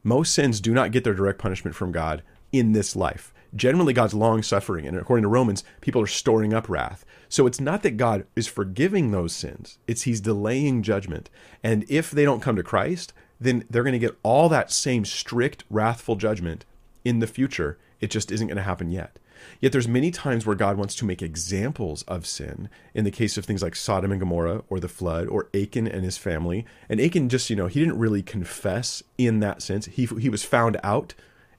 Most 0.03 0.33
sins 0.33 0.61
do 0.61 0.73
not 0.73 0.91
get 0.91 1.03
their 1.03 1.13
direct 1.13 1.39
punishment 1.39 1.75
from 1.75 1.91
God 1.91 2.23
in 2.51 2.71
this 2.71 2.95
life. 2.95 3.33
Generally, 3.55 3.93
God's 3.93 4.13
long 4.13 4.43
suffering, 4.43 4.85
and 4.85 4.97
according 4.97 5.23
to 5.23 5.29
Romans, 5.29 5.63
people 5.81 6.01
are 6.01 6.07
storing 6.07 6.53
up 6.53 6.69
wrath. 6.69 7.05
So 7.29 7.45
it's 7.45 7.59
not 7.59 7.83
that 7.83 7.97
God 7.97 8.25
is 8.35 8.47
forgiving 8.47 9.11
those 9.11 9.33
sins, 9.33 9.77
it's 9.87 10.03
He's 10.03 10.21
delaying 10.21 10.83
judgment. 10.83 11.29
And 11.63 11.85
if 11.89 12.11
they 12.11 12.23
don't 12.23 12.41
come 12.41 12.55
to 12.55 12.63
Christ, 12.63 13.13
then 13.39 13.65
they're 13.69 13.83
going 13.83 13.93
to 13.93 13.99
get 13.99 14.17
all 14.23 14.49
that 14.49 14.71
same 14.71 15.05
strict, 15.05 15.63
wrathful 15.69 16.15
judgment 16.15 16.65
in 17.05 17.19
the 17.19 17.27
future. 17.27 17.77
It 17.99 18.09
just 18.09 18.31
isn't 18.31 18.47
going 18.47 18.57
to 18.57 18.63
happen 18.63 18.91
yet. 18.91 19.17
Yet 19.59 19.71
there's 19.71 19.87
many 19.87 20.11
times 20.11 20.45
where 20.45 20.55
God 20.55 20.77
wants 20.77 20.95
to 20.95 21.05
make 21.05 21.21
examples 21.21 22.03
of 22.03 22.25
sin 22.25 22.69
in 22.93 23.03
the 23.03 23.11
case 23.11 23.37
of 23.37 23.45
things 23.45 23.61
like 23.61 23.75
Sodom 23.75 24.11
and 24.11 24.19
Gomorrah 24.19 24.63
or 24.69 24.79
the 24.79 24.87
flood 24.87 25.27
or 25.27 25.49
Achan 25.53 25.87
and 25.87 26.03
his 26.03 26.17
family. 26.17 26.65
And 26.89 26.99
Achan 26.99 27.29
just, 27.29 27.49
you 27.49 27.55
know, 27.55 27.67
he 27.67 27.79
didn't 27.79 27.99
really 27.99 28.23
confess 28.23 29.03
in 29.17 29.39
that 29.41 29.61
sense. 29.61 29.85
He 29.85 30.05
he 30.05 30.29
was 30.29 30.43
found 30.43 30.77
out 30.83 31.13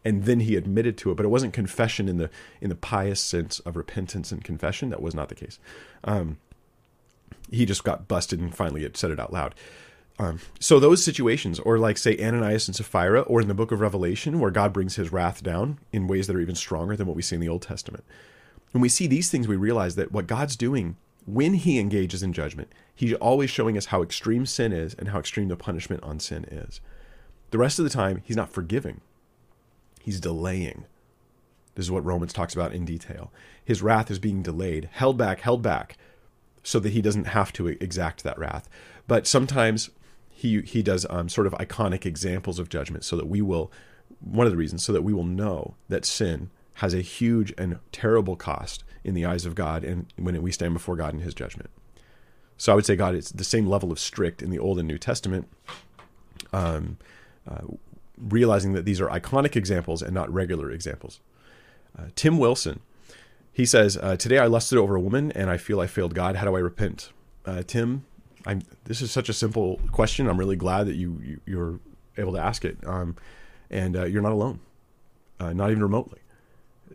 and 0.04 0.24
then 0.24 0.40
he 0.40 0.56
admitted 0.56 0.96
to 0.98 1.10
it, 1.10 1.16
but 1.16 1.26
it 1.26 1.30
wasn't 1.30 1.52
confession 1.52 2.08
in 2.08 2.18
the 2.18 2.30
in 2.60 2.68
the 2.68 2.76
pious 2.76 3.20
sense 3.20 3.60
of 3.60 3.76
repentance 3.76 4.32
and 4.32 4.44
confession. 4.44 4.90
That 4.90 5.02
was 5.02 5.14
not 5.14 5.28
the 5.28 5.34
case. 5.34 5.58
Um, 6.04 6.38
he 7.50 7.64
just 7.64 7.84
got 7.84 8.08
busted 8.08 8.40
and 8.40 8.54
finally 8.54 8.84
it 8.84 8.96
said 8.96 9.10
it 9.10 9.20
out 9.20 9.32
loud. 9.32 9.54
Um, 10.20 10.40
so 10.58 10.80
those 10.80 11.04
situations, 11.04 11.60
or 11.60 11.78
like 11.78 11.96
say 11.96 12.18
Ananias 12.18 12.66
and 12.66 12.74
Sapphira, 12.74 13.20
or 13.22 13.40
in 13.40 13.48
the 13.48 13.54
book 13.54 13.70
of 13.70 13.80
Revelation, 13.80 14.40
where 14.40 14.50
God 14.50 14.72
brings 14.72 14.96
his 14.96 15.12
wrath 15.12 15.42
down 15.42 15.78
in 15.92 16.08
ways 16.08 16.26
that 16.26 16.34
are 16.34 16.40
even 16.40 16.56
stronger 16.56 16.96
than 16.96 17.06
what 17.06 17.14
we 17.14 17.22
see 17.22 17.36
in 17.36 17.40
the 17.40 17.48
Old 17.48 17.62
Testament. 17.62 18.04
When 18.72 18.80
we 18.80 18.88
see 18.88 19.06
these 19.06 19.30
things, 19.30 19.46
we 19.46 19.56
realize 19.56 19.94
that 19.94 20.12
what 20.12 20.26
God's 20.26 20.56
doing 20.56 20.96
when 21.28 21.54
he 21.54 21.78
engages 21.78 22.22
in 22.22 22.32
judgment, 22.32 22.72
he's 22.94 23.12
always 23.14 23.50
showing 23.50 23.76
us 23.76 23.86
how 23.86 24.02
extreme 24.02 24.46
sin 24.46 24.72
is 24.72 24.94
and 24.94 25.08
how 25.08 25.18
extreme 25.18 25.48
the 25.48 25.56
punishment 25.56 26.02
on 26.02 26.18
sin 26.18 26.44
is. 26.44 26.80
The 27.50 27.58
rest 27.58 27.78
of 27.78 27.84
the 27.84 27.90
time, 27.90 28.22
he's 28.24 28.36
not 28.36 28.52
forgiving, 28.52 29.02
he's 30.00 30.20
delaying. 30.20 30.84
This 31.74 31.84
is 31.84 31.90
what 31.90 32.04
Romans 32.04 32.32
talks 32.32 32.54
about 32.54 32.72
in 32.72 32.84
detail. 32.84 33.30
His 33.62 33.82
wrath 33.82 34.10
is 34.10 34.18
being 34.18 34.42
delayed, 34.42 34.88
held 34.90 35.18
back, 35.18 35.40
held 35.40 35.62
back, 35.62 35.96
so 36.62 36.80
that 36.80 36.92
he 36.92 37.02
doesn't 37.02 37.28
have 37.28 37.52
to 37.52 37.68
exact 37.68 38.24
that 38.24 38.38
wrath. 38.38 38.68
But 39.06 39.26
sometimes 39.26 39.90
he 40.38 40.60
he 40.60 40.84
does 40.84 41.04
um, 41.10 41.28
sort 41.28 41.48
of 41.48 41.52
iconic 41.54 42.06
examples 42.06 42.60
of 42.60 42.68
judgment 42.68 43.02
so 43.02 43.16
that 43.16 43.26
we 43.26 43.42
will 43.42 43.72
one 44.20 44.46
of 44.46 44.52
the 44.52 44.56
reasons 44.56 44.84
so 44.84 44.92
that 44.92 45.02
we 45.02 45.12
will 45.12 45.24
know 45.24 45.74
that 45.88 46.04
sin 46.04 46.48
has 46.74 46.94
a 46.94 47.00
huge 47.00 47.52
and 47.58 47.80
terrible 47.90 48.36
cost 48.36 48.84
in 49.02 49.14
the 49.14 49.26
eyes 49.26 49.44
of 49.44 49.56
God 49.56 49.82
and 49.82 50.06
when 50.16 50.40
we 50.40 50.52
stand 50.52 50.74
before 50.74 50.94
God 50.94 51.12
in 51.12 51.20
his 51.20 51.34
judgment. 51.34 51.70
So 52.56 52.70
I 52.70 52.76
would 52.76 52.86
say 52.86 52.94
God 52.94 53.16
it's 53.16 53.32
the 53.32 53.42
same 53.42 53.66
level 53.66 53.90
of 53.90 53.98
strict 53.98 54.40
in 54.40 54.50
the 54.50 54.60
Old 54.60 54.78
and 54.78 54.86
New 54.86 54.96
Testament 54.96 55.48
um, 56.52 56.98
uh, 57.50 57.64
realizing 58.16 58.74
that 58.74 58.84
these 58.84 59.00
are 59.00 59.08
iconic 59.08 59.56
examples 59.56 60.02
and 60.02 60.14
not 60.14 60.32
regular 60.32 60.70
examples. 60.70 61.18
Uh, 61.98 62.04
Tim 62.14 62.38
Wilson 62.38 62.78
he 63.52 63.66
says, 63.66 63.96
uh, 63.96 64.14
Today 64.14 64.38
I 64.38 64.46
lusted 64.46 64.78
over 64.78 64.94
a 64.94 65.00
woman 65.00 65.32
and 65.32 65.50
I 65.50 65.56
feel 65.56 65.80
I 65.80 65.88
failed 65.88 66.14
God. 66.14 66.36
How 66.36 66.44
do 66.44 66.54
I 66.54 66.60
repent? 66.60 67.10
Uh, 67.44 67.64
Tim, 67.66 68.04
I'm, 68.46 68.62
this 68.84 69.02
is 69.02 69.10
such 69.10 69.28
a 69.28 69.32
simple 69.32 69.80
question. 69.92 70.28
I'm 70.28 70.38
really 70.38 70.56
glad 70.56 70.86
that 70.86 70.94
you, 70.94 71.40
you 71.44 71.60
are 71.60 71.80
able 72.16 72.32
to 72.32 72.40
ask 72.40 72.64
it. 72.64 72.78
Um, 72.86 73.16
and 73.70 73.96
uh, 73.96 74.04
you're 74.04 74.22
not 74.22 74.32
alone, 74.32 74.60
uh, 75.40 75.52
not 75.52 75.70
even 75.70 75.82
remotely. 75.82 76.20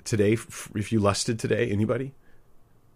Today, 0.03 0.33
if 0.33 0.91
you 0.91 0.99
lusted 0.99 1.39
today, 1.39 1.69
anybody, 1.69 2.13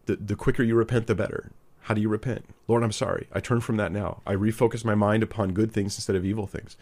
the 0.08 0.16
the 0.16 0.36
quicker 0.36 0.64
you 0.64 0.76
repent, 0.76 1.08
the 1.08 1.16
better. 1.16 1.52
How 1.82 1.94
do 1.94 2.02
you 2.02 2.10
repent? 2.10 2.46
Lord, 2.68 2.84
I'm 2.84 2.92
sorry. 2.92 3.28
I 3.32 3.40
turn 3.40 3.62
from 3.62 3.78
that 3.78 3.94
now. 3.94 4.22
I 4.26 4.34
refocus 4.34 4.84
my 4.84 4.96
mind 4.96 5.24
upon 5.24 5.54
good 5.54 5.72
things 5.72 5.96
instead 5.96 6.18
of 6.18 6.26
evil 6.26 6.48
things. 6.48 6.76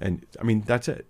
And 0.00 0.26
I 0.38 0.44
mean, 0.44 0.62
that's 0.62 0.86
it. 0.88 1.06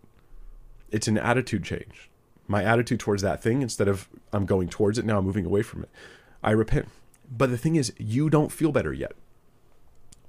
It's 0.90 1.08
an 1.08 1.18
attitude 1.18 1.64
change. 1.64 2.10
My 2.46 2.62
attitude 2.62 3.00
towards 3.00 3.22
that 3.22 3.42
thing, 3.42 3.62
instead 3.62 3.88
of 3.88 4.08
I'm 4.32 4.46
going 4.46 4.68
towards 4.68 4.98
it, 4.98 5.04
now 5.04 5.18
I'm 5.18 5.24
moving 5.24 5.46
away 5.46 5.62
from 5.62 5.82
it. 5.82 5.88
I 6.44 6.52
repent. 6.52 6.88
But 7.30 7.50
the 7.50 7.58
thing 7.58 7.76
is, 7.76 7.92
you 7.98 8.30
don't 8.30 8.52
feel 8.52 8.72
better 8.72 8.92
yet. 8.92 9.12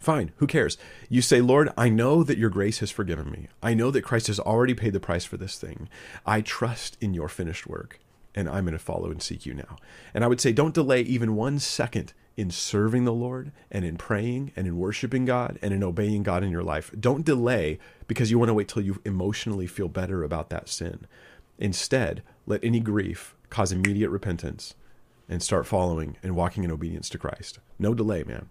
Fine, 0.01 0.31
who 0.37 0.47
cares? 0.47 0.79
You 1.09 1.21
say, 1.21 1.41
Lord, 1.41 1.69
I 1.77 1.87
know 1.87 2.23
that 2.23 2.39
your 2.39 2.49
grace 2.49 2.79
has 2.79 2.89
forgiven 2.89 3.29
me. 3.29 3.49
I 3.61 3.75
know 3.75 3.91
that 3.91 4.01
Christ 4.01 4.27
has 4.27 4.39
already 4.39 4.73
paid 4.73 4.93
the 4.93 4.99
price 4.99 5.25
for 5.25 5.37
this 5.37 5.59
thing. 5.59 5.87
I 6.25 6.41
trust 6.41 6.97
in 6.99 7.13
your 7.13 7.29
finished 7.29 7.67
work, 7.67 7.99
and 8.33 8.49
I'm 8.49 8.65
going 8.65 8.73
to 8.73 8.79
follow 8.79 9.11
and 9.11 9.21
seek 9.21 9.45
you 9.45 9.53
now. 9.53 9.77
And 10.15 10.23
I 10.23 10.27
would 10.27 10.41
say, 10.41 10.53
don't 10.53 10.73
delay 10.73 11.01
even 11.01 11.35
one 11.35 11.59
second 11.59 12.13
in 12.35 12.49
serving 12.49 13.05
the 13.05 13.13
Lord 13.13 13.51
and 13.69 13.85
in 13.85 13.95
praying 13.95 14.51
and 14.55 14.65
in 14.65 14.79
worshiping 14.79 15.25
God 15.25 15.59
and 15.61 15.71
in 15.71 15.83
obeying 15.83 16.23
God 16.23 16.43
in 16.43 16.49
your 16.49 16.63
life. 16.63 16.89
Don't 16.99 17.23
delay 17.23 17.77
because 18.07 18.31
you 18.31 18.39
want 18.39 18.49
to 18.49 18.55
wait 18.55 18.69
till 18.69 18.81
you 18.81 18.99
emotionally 19.05 19.67
feel 19.67 19.87
better 19.87 20.23
about 20.23 20.49
that 20.49 20.67
sin. 20.67 21.05
Instead, 21.59 22.23
let 22.47 22.63
any 22.63 22.79
grief 22.79 23.35
cause 23.51 23.71
immediate 23.71 24.09
repentance 24.09 24.73
and 25.29 25.43
start 25.43 25.67
following 25.67 26.17
and 26.23 26.35
walking 26.35 26.63
in 26.63 26.71
obedience 26.71 27.07
to 27.09 27.19
Christ. 27.19 27.59
No 27.77 27.93
delay, 27.93 28.23
man. 28.23 28.49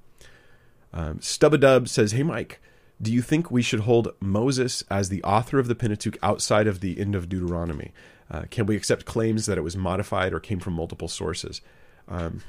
Um, 0.93 1.19
Stubadub 1.19 1.89
says, 1.89 2.13
Hey, 2.13 2.23
Mike, 2.23 2.61
do 3.01 3.13
you 3.13 3.23
think 3.23 3.51
we 3.51 3.63
should 3.63 3.81
hold 3.81 4.13
Moses 4.21 4.85
as 4.91 5.09
the 5.09 5.23
author 5.23 5.59
of 5.59 5.69
the 5.69 5.75
Pentateuch 5.75 6.19
outside 6.23 6.67
of 6.67 6.81
the 6.81 7.01
end 7.01 7.15
of 7.15 7.29
Deuteronomy? 7.29 7.93
Uh, 8.31 8.43
can 8.51 8.67
we 8.67 8.77
accept 8.77 9.07
claims 9.07 9.47
that 9.47 9.59
it 9.59 9.63
was 9.63 9.77
modified 9.77 10.33
or 10.33 10.41
came 10.41 10.61
from 10.61 10.75
multiple 10.75 11.09
sources? 11.09 11.61
Um, 12.09 12.43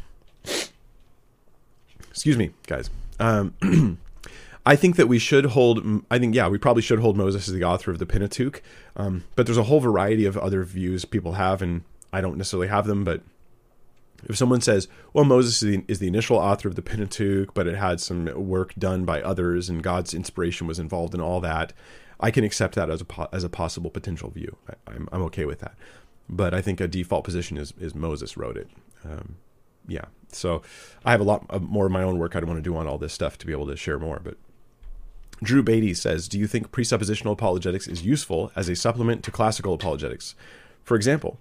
excuse 2.09 2.37
me, 2.37 2.51
guys. 2.67 2.89
Um, 3.19 3.53
I 4.65 4.75
think 4.75 4.95
that 4.97 5.07
we 5.07 5.17
should 5.17 5.45
hold. 5.45 6.03
I 6.11 6.19
think 6.19 6.35
yeah, 6.35 6.47
we 6.47 6.59
probably 6.59 6.83
should 6.83 6.99
hold 6.99 7.17
Moses 7.17 7.47
as 7.47 7.53
the 7.53 7.63
author 7.63 7.89
of 7.89 7.97
the 7.97 8.05
Pentateuch. 8.05 8.61
Um, 8.95 9.23
but 9.35 9.47
there's 9.47 9.57
a 9.57 9.63
whole 9.63 9.79
variety 9.79 10.25
of 10.25 10.37
other 10.37 10.63
views 10.63 11.03
people 11.03 11.33
have, 11.33 11.61
and 11.61 11.83
I 12.13 12.21
don't 12.21 12.37
necessarily 12.37 12.67
have 12.67 12.85
them. 12.85 13.03
But 13.03 13.21
if 14.25 14.37
someone 14.37 14.61
says, 14.61 14.87
well, 15.13 15.25
Moses 15.25 15.61
is 15.61 15.69
the, 15.69 15.85
is 15.87 15.99
the, 15.99 16.07
initial 16.07 16.37
author 16.37 16.67
of 16.67 16.75
the 16.75 16.81
Pentateuch, 16.81 17.53
but 17.53 17.67
it 17.67 17.75
had 17.75 17.99
some 17.99 18.25
work 18.47 18.73
done 18.75 19.05
by 19.05 19.21
others 19.21 19.69
and 19.69 19.83
God's 19.83 20.13
inspiration 20.13 20.67
was 20.67 20.79
involved 20.79 21.13
in 21.13 21.21
all 21.21 21.39
that, 21.41 21.73
I 22.19 22.31
can 22.31 22.43
accept 22.43 22.75
that 22.75 22.89
as 22.89 23.01
a, 23.01 23.29
as 23.33 23.43
a 23.43 23.49
possible 23.49 23.89
potential 23.89 24.29
view. 24.29 24.57
I, 24.67 24.73
am 24.91 24.95
I'm, 24.95 25.09
I'm 25.11 25.21
okay 25.23 25.45
with 25.45 25.59
that. 25.59 25.75
But 26.29 26.53
I 26.53 26.61
think 26.61 26.79
a 26.79 26.87
default 26.87 27.23
position 27.23 27.57
is, 27.57 27.73
is 27.79 27.95
Moses 27.95 28.37
wrote 28.37 28.57
it. 28.57 28.69
Um, 29.03 29.37
yeah. 29.87 30.05
So 30.31 30.61
I 31.03 31.11
have 31.11 31.19
a 31.19 31.25
lot 31.25 31.45
of 31.49 31.61
more 31.63 31.87
of 31.87 31.91
my 31.91 32.03
own 32.03 32.17
work 32.17 32.35
I'd 32.35 32.45
want 32.45 32.57
to 32.57 32.61
do 32.61 32.75
on 32.77 32.87
all 32.87 32.97
this 32.97 33.13
stuff 33.13 33.37
to 33.39 33.45
be 33.45 33.51
able 33.51 33.67
to 33.67 33.75
share 33.75 33.99
more. 33.99 34.19
But 34.23 34.37
Drew 35.43 35.63
Beatty 35.63 35.93
says, 35.93 36.27
Do 36.27 36.39
you 36.39 36.47
think 36.47 36.71
presuppositional 36.71 37.33
apologetics 37.33 37.87
is 37.87 38.05
useful 38.05 38.51
as 38.55 38.69
a 38.69 38.75
supplement 38.75 39.23
to 39.23 39.31
classical 39.31 39.73
apologetics? 39.73 40.35
For 40.83 40.95
example, 40.95 41.39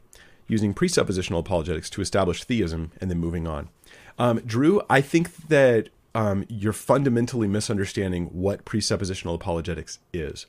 using 0.51 0.75
presuppositional 0.75 1.39
apologetics 1.39 1.89
to 1.91 2.01
establish 2.01 2.45
theism 2.45 2.91
and 3.01 3.11
then 3.11 3.19
moving 3.19 3.47
on. 3.47 3.69
Um, 4.19 4.41
Drew, 4.41 4.83
I 4.91 5.01
think 5.01 5.35
that 5.49 5.89
um, 6.15 6.45
you're 6.49 6.73
fundamentally 6.73 7.47
misunderstanding 7.47 8.27
what 8.27 8.65
presuppositional 8.65 9.35
apologetics 9.35 10.01
is. 10.13 10.47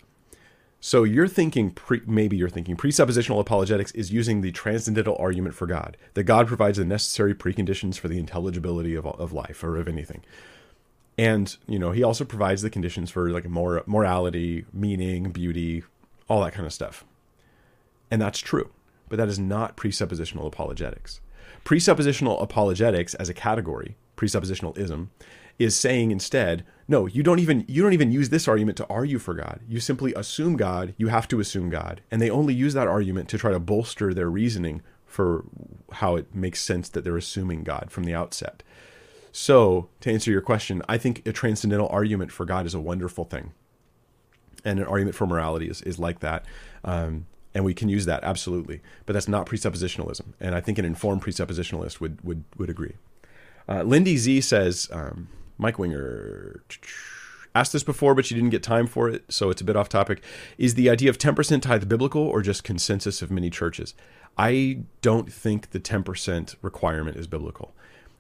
So 0.84 1.04
you're 1.04 1.28
thinking, 1.28 1.70
pre, 1.70 2.02
maybe 2.08 2.36
you're 2.36 2.50
thinking, 2.50 2.76
presuppositional 2.76 3.40
apologetics 3.40 3.92
is 3.92 4.12
using 4.12 4.42
the 4.42 4.52
transcendental 4.52 5.16
argument 5.20 5.54
for 5.54 5.68
God, 5.68 5.96
that 6.16 6.24
God 6.24 6.48
provides 6.48 6.80
the 6.80 6.86
necessary 6.86 7.36
preconditions 7.36 8.00
for 8.00 8.08
the 8.08 8.18
intelligibility 8.18 8.96
of, 8.96 9.06
of 9.06 9.32
life 9.32 9.64
or 9.64 9.78
of 9.78 9.88
anything. 9.88 10.24
And, 11.20 11.56
you 11.68 11.78
know, 11.78 11.92
he 11.92 12.02
also 12.02 12.26
provides 12.26 12.64
the 12.64 12.72
conditions 12.72 13.12
for 13.12 13.30
like 13.30 13.48
mor- 13.48 13.84
morality, 13.86 14.66
meaning, 14.74 15.32
beauty, 15.32 15.84
all 16.28 16.42
that 16.42 16.54
kind 16.54 16.66
of 16.66 16.74
stuff. 16.74 17.06
And 18.10 18.20
that's 18.20 18.40
true, 18.40 18.72
but 19.12 19.18
that 19.18 19.28
is 19.28 19.38
not 19.38 19.76
presuppositional 19.76 20.48
apologetics. 20.48 21.20
Presuppositional 21.66 22.42
apologetics 22.42 23.14
as 23.16 23.28
a 23.28 23.34
category, 23.34 23.98
presuppositionalism, 24.16 25.10
is 25.60 25.76
saying 25.78 26.12
instead, 26.12 26.64
no, 26.88 27.08
you 27.08 27.22
don't 27.22 27.40
even 27.40 27.66
you 27.68 27.84
don't 27.84 27.92
even 27.92 28.14
use 28.14 28.30
this 28.30 28.48
argument 28.48 28.78
to 28.78 28.88
argue 28.88 29.20
for 29.20 29.34
God. 29.34 29.60
You 29.68 29.82
simply 29.82 30.14
assume 30.14 30.56
God, 30.56 30.94
you 30.98 31.10
have 31.10 31.28
to 31.28 31.42
assume 31.42 31.70
God. 31.70 32.00
And 32.10 32.22
they 32.22 32.30
only 32.30 32.54
use 32.54 32.74
that 32.74 32.88
argument 32.88 33.28
to 33.30 33.38
try 33.38 33.52
to 33.52 33.60
bolster 33.60 34.14
their 34.14 34.30
reasoning 34.30 34.82
for 35.06 35.44
how 35.92 36.16
it 36.16 36.34
makes 36.34 36.62
sense 36.62 36.88
that 36.88 37.04
they're 37.04 37.18
assuming 37.18 37.64
God 37.64 37.92
from 37.92 38.06
the 38.06 38.16
outset. 38.16 38.64
So, 39.34 39.90
to 40.00 40.10
answer 40.10 40.32
your 40.32 40.40
question, 40.40 40.82
I 40.88 40.98
think 40.98 41.28
a 41.28 41.34
transcendental 41.34 41.90
argument 41.90 42.32
for 42.32 42.46
God 42.46 42.66
is 42.66 42.74
a 42.74 42.80
wonderful 42.80 43.26
thing. 43.26 43.52
And 44.64 44.80
an 44.80 44.86
argument 44.86 45.18
for 45.18 45.28
morality 45.28 45.68
is, 45.68 45.82
is 45.82 46.00
like 46.00 46.22
that. 46.22 46.46
Um, 46.86 47.26
and 47.54 47.66
we 47.66 47.74
can 47.74 47.90
use 47.90 48.06
that 48.06 48.24
absolutely, 48.24 48.82
but 49.06 49.14
that's 49.14 49.28
not 49.28 49.46
presuppositionalism. 49.46 50.34
And 50.40 50.56
I 50.56 50.62
think 50.62 50.78
an 50.78 50.86
informed 50.86 51.22
presuppositionalist 51.22 52.00
would 52.00 52.24
would 52.24 52.44
would 52.58 52.70
agree. 52.70 52.94
Uh, 53.68 53.84
Lindy 53.84 54.18
Z 54.18 54.42
says, 54.42 54.90
um, 54.92 55.30
Mike 55.58 55.78
Winger 55.78 56.64
asked 57.54 57.74
this 57.74 57.84
before, 57.84 58.16
but 58.16 58.26
she 58.26 58.36
didn't 58.36 58.50
get 58.50 58.64
time 58.64 58.88
for 58.88 59.10
it, 59.10 59.24
so 59.30 59.50
it's 59.50 59.62
a 59.62 59.66
bit 59.66 59.76
off 59.76 59.90
topic. 59.90 60.24
Is 60.58 60.76
the 60.76 60.90
idea 60.90 61.10
of 61.10 61.18
10% 61.18 61.62
tithe 61.62 61.88
biblical 61.88 62.22
or 62.22 62.42
just 62.42 62.64
consensus 62.64 63.22
of 63.22 63.30
many 63.30 63.50
churches? 63.50 63.94
I 64.38 64.80
don't 65.02 65.32
think 65.32 65.72
the 65.72 65.80
10% 65.80 66.56
requirement 66.62 67.18
is 67.18 67.28
biblical. 67.28 67.74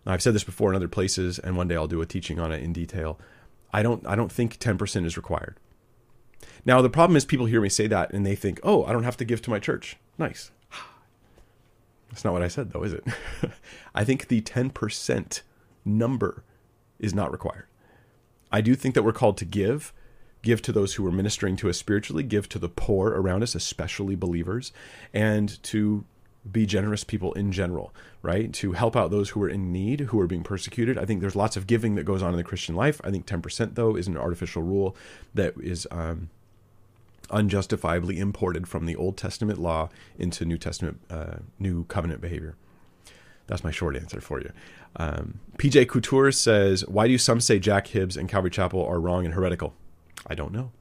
I've 0.05 0.21
said 0.21 0.33
this 0.33 0.43
before 0.43 0.69
in 0.69 0.75
other 0.75 0.87
places, 0.87 1.39
and 1.39 1.55
one 1.55 1.67
day 1.67 1.75
I'll 1.75 1.87
do 1.87 2.01
a 2.01 2.05
teaching 2.05 2.39
on 2.39 2.51
it 2.51 2.63
in 2.63 2.73
detail. 2.73 3.19
I 3.73 3.83
don't 3.83 4.05
I 4.05 4.15
don't 4.15 4.31
think 4.31 4.57
10% 4.57 5.05
is 5.05 5.15
required. 5.15 5.57
Now 6.65 6.81
the 6.81 6.89
problem 6.89 7.15
is 7.15 7.25
people 7.25 7.45
hear 7.45 7.61
me 7.61 7.69
say 7.69 7.87
that 7.87 8.11
and 8.13 8.25
they 8.25 8.35
think, 8.35 8.59
"Oh, 8.63 8.83
I 8.85 8.93
don't 8.93 9.03
have 9.03 9.17
to 9.17 9.25
give 9.25 9.41
to 9.43 9.49
my 9.49 9.59
church." 9.59 9.97
Nice. 10.17 10.51
That's 12.09 12.23
not 12.23 12.33
what 12.33 12.43
I 12.43 12.47
said 12.47 12.71
though, 12.71 12.83
is 12.83 12.93
it? 12.93 13.03
I 13.95 14.03
think 14.03 14.27
the 14.27 14.41
10% 14.41 15.41
number 15.85 16.43
is 16.99 17.13
not 17.13 17.31
required. 17.31 17.65
I 18.51 18.61
do 18.61 18.75
think 18.75 18.95
that 18.95 19.03
we're 19.03 19.13
called 19.13 19.37
to 19.37 19.45
give, 19.45 19.93
give 20.41 20.61
to 20.63 20.71
those 20.71 20.95
who 20.95 21.07
are 21.07 21.11
ministering 21.11 21.55
to 21.57 21.69
us 21.69 21.77
spiritually, 21.77 22.23
give 22.23 22.49
to 22.49 22.59
the 22.59 22.69
poor 22.69 23.09
around 23.09 23.43
us, 23.43 23.55
especially 23.55 24.15
believers, 24.15 24.71
and 25.13 25.61
to 25.63 26.03
be 26.49 26.65
generous 26.65 27.03
people 27.03 27.33
in 27.33 27.51
general, 27.51 27.93
right? 28.21 28.51
To 28.53 28.71
help 28.71 28.95
out 28.95 29.11
those 29.11 29.29
who 29.29 29.43
are 29.43 29.49
in 29.49 29.71
need, 29.71 30.01
who 30.01 30.19
are 30.19 30.27
being 30.27 30.43
persecuted. 30.43 30.97
I 30.97 31.05
think 31.05 31.21
there's 31.21 31.35
lots 31.35 31.55
of 31.55 31.67
giving 31.67 31.95
that 31.95 32.03
goes 32.03 32.23
on 32.23 32.31
in 32.31 32.37
the 32.37 32.43
Christian 32.43 32.75
life. 32.75 32.99
I 33.03 33.11
think 33.11 33.27
10%, 33.27 33.75
though, 33.75 33.95
is 33.95 34.07
an 34.07 34.17
artificial 34.17 34.63
rule 34.63 34.95
that 35.33 35.53
is 35.61 35.87
um, 35.91 36.29
unjustifiably 37.31 38.19
imported 38.19 38.67
from 38.67 38.85
the 38.85 38.95
Old 38.95 39.17
Testament 39.17 39.59
law 39.59 39.89
into 40.17 40.45
New 40.45 40.57
Testament, 40.57 40.99
uh, 41.09 41.37
New 41.59 41.85
Covenant 41.85 42.21
behavior. 42.21 42.55
That's 43.47 43.63
my 43.63 43.71
short 43.71 43.95
answer 43.95 44.21
for 44.21 44.39
you. 44.39 44.51
Um, 44.95 45.39
PJ 45.57 45.87
Couture 45.87 46.31
says, 46.31 46.87
Why 46.87 47.07
do 47.07 47.17
some 47.17 47.41
say 47.41 47.59
Jack 47.59 47.87
Hibbs 47.87 48.15
and 48.15 48.29
Calvary 48.29 48.51
Chapel 48.51 48.85
are 48.85 48.99
wrong 48.99 49.25
and 49.25 49.33
heretical? 49.33 49.73
I 50.27 50.35
don't 50.35 50.53
know. 50.53 50.71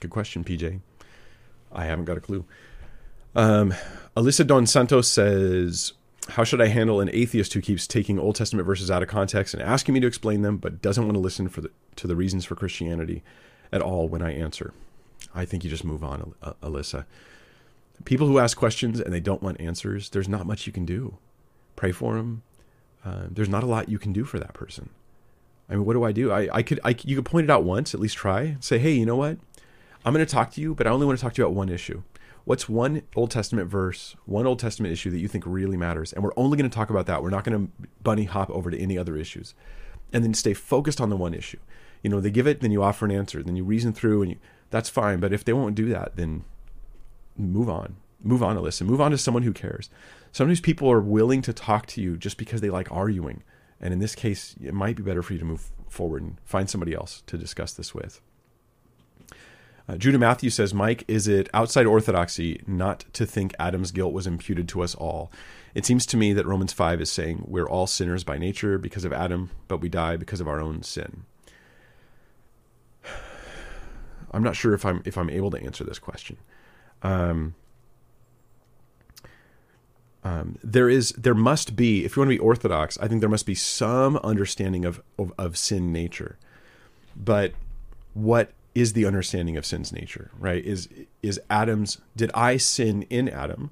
Good 0.00 0.10
question, 0.10 0.42
PJ. 0.42 0.80
I 1.70 1.84
haven't 1.84 2.06
got 2.06 2.16
a 2.16 2.20
clue. 2.20 2.44
Um, 3.34 3.74
Alyssa 4.16 4.46
Don 4.46 4.66
Santos 4.66 5.08
says, 5.08 5.92
How 6.30 6.44
should 6.44 6.60
I 6.60 6.66
handle 6.66 7.00
an 7.00 7.10
atheist 7.12 7.54
who 7.54 7.60
keeps 7.60 7.86
taking 7.86 8.18
Old 8.18 8.36
Testament 8.36 8.66
verses 8.66 8.90
out 8.90 9.02
of 9.02 9.08
context 9.08 9.54
and 9.54 9.62
asking 9.62 9.94
me 9.94 10.00
to 10.00 10.06
explain 10.06 10.42
them, 10.42 10.58
but 10.58 10.82
doesn't 10.82 11.04
want 11.04 11.14
to 11.14 11.20
listen 11.20 11.48
for 11.48 11.60
the, 11.60 11.70
to 11.96 12.06
the 12.06 12.16
reasons 12.16 12.44
for 12.44 12.54
Christianity 12.54 13.22
at 13.72 13.80
all 13.80 14.08
when 14.08 14.22
I 14.22 14.32
answer? 14.32 14.74
I 15.34 15.44
think 15.44 15.64
you 15.64 15.70
just 15.70 15.84
move 15.84 16.02
on, 16.04 16.34
Alyssa. 16.62 17.04
People 18.04 18.26
who 18.26 18.38
ask 18.38 18.56
questions 18.56 19.00
and 19.00 19.12
they 19.12 19.20
don't 19.20 19.42
want 19.42 19.60
answers, 19.60 20.10
there's 20.10 20.28
not 20.28 20.46
much 20.46 20.66
you 20.66 20.72
can 20.72 20.84
do. 20.84 21.18
Pray 21.76 21.92
for 21.92 22.16
them. 22.16 22.42
Uh, 23.04 23.24
there's 23.30 23.48
not 23.48 23.62
a 23.62 23.66
lot 23.66 23.88
you 23.88 23.98
can 23.98 24.12
do 24.12 24.24
for 24.24 24.38
that 24.38 24.54
person. 24.54 24.90
I 25.68 25.74
mean, 25.74 25.84
what 25.84 25.94
do 25.94 26.04
I 26.04 26.12
do? 26.12 26.30
I, 26.30 26.48
I 26.52 26.62
could, 26.62 26.80
I, 26.84 26.94
you 27.04 27.16
could 27.16 27.24
point 27.24 27.44
it 27.44 27.50
out 27.50 27.64
once, 27.64 27.94
at 27.94 28.00
least 28.00 28.16
try. 28.16 28.56
Say, 28.60 28.78
hey, 28.78 28.92
you 28.92 29.06
know 29.06 29.16
what? 29.16 29.38
I'm 30.04 30.12
going 30.12 30.24
to 30.24 30.30
talk 30.30 30.50
to 30.52 30.60
you, 30.60 30.74
but 30.74 30.86
I 30.86 30.90
only 30.90 31.06
want 31.06 31.18
to 31.18 31.22
talk 31.22 31.34
to 31.34 31.42
you 31.42 31.46
about 31.46 31.56
one 31.56 31.68
issue. 31.68 32.02
What's 32.44 32.68
one 32.68 33.02
Old 33.14 33.30
Testament 33.30 33.70
verse, 33.70 34.16
one 34.26 34.46
Old 34.46 34.58
Testament 34.58 34.92
issue 34.92 35.10
that 35.10 35.18
you 35.18 35.28
think 35.28 35.44
really 35.46 35.76
matters? 35.76 36.12
And 36.12 36.24
we're 36.24 36.32
only 36.36 36.56
going 36.56 36.68
to 36.68 36.74
talk 36.74 36.90
about 36.90 37.06
that. 37.06 37.22
We're 37.22 37.30
not 37.30 37.44
going 37.44 37.66
to 37.66 37.88
bunny 38.02 38.24
hop 38.24 38.50
over 38.50 38.70
to 38.70 38.78
any 38.78 38.98
other 38.98 39.16
issues. 39.16 39.54
And 40.12 40.24
then 40.24 40.34
stay 40.34 40.52
focused 40.52 41.00
on 41.00 41.08
the 41.08 41.16
one 41.16 41.34
issue. 41.34 41.58
You 42.02 42.10
know, 42.10 42.20
they 42.20 42.30
give 42.30 42.48
it, 42.48 42.60
then 42.60 42.72
you 42.72 42.82
offer 42.82 43.04
an 43.04 43.12
answer, 43.12 43.42
then 43.42 43.54
you 43.54 43.62
reason 43.62 43.92
through, 43.92 44.22
and 44.22 44.30
you, 44.32 44.38
that's 44.72 44.88
fine. 44.88 45.20
But 45.20 45.32
if 45.32 45.44
they 45.44 45.52
won't 45.52 45.76
do 45.76 45.86
that, 45.90 46.16
then 46.16 46.44
move 47.36 47.68
on. 47.68 47.96
Move 48.20 48.42
on 48.42 48.56
to 48.56 48.60
listen. 48.60 48.86
Move 48.86 49.00
on 49.00 49.12
to 49.12 49.18
someone 49.18 49.44
who 49.44 49.52
cares. 49.52 49.88
Sometimes 50.32 50.60
people 50.60 50.90
are 50.90 51.00
willing 51.00 51.42
to 51.42 51.52
talk 51.52 51.86
to 51.86 52.00
you 52.00 52.16
just 52.16 52.38
because 52.38 52.60
they 52.60 52.70
like 52.70 52.90
arguing. 52.90 53.44
And 53.80 53.92
in 53.92 54.00
this 54.00 54.14
case, 54.14 54.56
it 54.62 54.74
might 54.74 54.96
be 54.96 55.02
better 55.02 55.22
for 55.22 55.32
you 55.32 55.38
to 55.38 55.44
move 55.44 55.70
forward 55.88 56.22
and 56.22 56.40
find 56.44 56.70
somebody 56.70 56.94
else 56.94 57.22
to 57.26 57.36
discuss 57.36 57.74
this 57.74 57.94
with. 57.94 58.20
Uh, 59.88 59.96
Judah 59.96 60.18
Matthews 60.18 60.54
says, 60.54 60.72
Mike, 60.72 61.04
is 61.08 61.26
it 61.26 61.48
outside 61.52 61.86
orthodoxy 61.86 62.62
not 62.66 63.04
to 63.12 63.26
think 63.26 63.54
Adam's 63.58 63.90
guilt 63.90 64.12
was 64.12 64.26
imputed 64.28 64.68
to 64.68 64.82
us 64.82 64.94
all? 64.94 65.32
It 65.74 65.84
seems 65.84 66.06
to 66.06 66.16
me 66.16 66.32
that 66.32 66.46
Romans 66.46 66.72
5 66.72 67.00
is 67.00 67.10
saying 67.10 67.44
we're 67.46 67.68
all 67.68 67.88
sinners 67.88 68.22
by 68.22 68.38
nature 68.38 68.78
because 68.78 69.04
of 69.04 69.12
Adam, 69.12 69.50
but 69.66 69.78
we 69.78 69.88
die 69.88 70.16
because 70.16 70.40
of 70.40 70.46
our 70.46 70.60
own 70.60 70.82
sin. 70.82 71.24
I'm 74.32 74.42
not 74.42 74.56
sure 74.56 74.74
if 74.74 74.84
I'm 74.84 75.02
if 75.04 75.16
I'm 75.18 75.30
able 75.30 75.50
to 75.50 75.62
answer 75.62 75.84
this 75.84 75.98
question. 75.98 76.36
Um, 77.02 77.54
um, 80.24 80.58
there 80.62 80.88
is 80.88 81.10
there 81.12 81.34
must 81.34 81.74
be 81.74 82.04
if 82.04 82.16
you 82.16 82.20
want 82.20 82.30
to 82.30 82.36
be 82.36 82.38
orthodox, 82.38 82.98
I 82.98 83.08
think 83.08 83.20
there 83.20 83.28
must 83.28 83.46
be 83.46 83.54
some 83.54 84.16
understanding 84.18 84.84
of, 84.84 85.02
of, 85.18 85.32
of 85.36 85.56
sin 85.56 85.92
nature. 85.92 86.38
But 87.16 87.52
what 88.14 88.52
is 88.74 88.92
the 88.92 89.04
understanding 89.04 89.56
of 89.56 89.66
sin's 89.66 89.92
nature? 89.92 90.30
Right? 90.38 90.64
Is 90.64 90.88
is 91.22 91.40
Adam's 91.50 92.00
did 92.16 92.30
I 92.34 92.56
sin 92.56 93.02
in 93.10 93.28
Adam? 93.28 93.70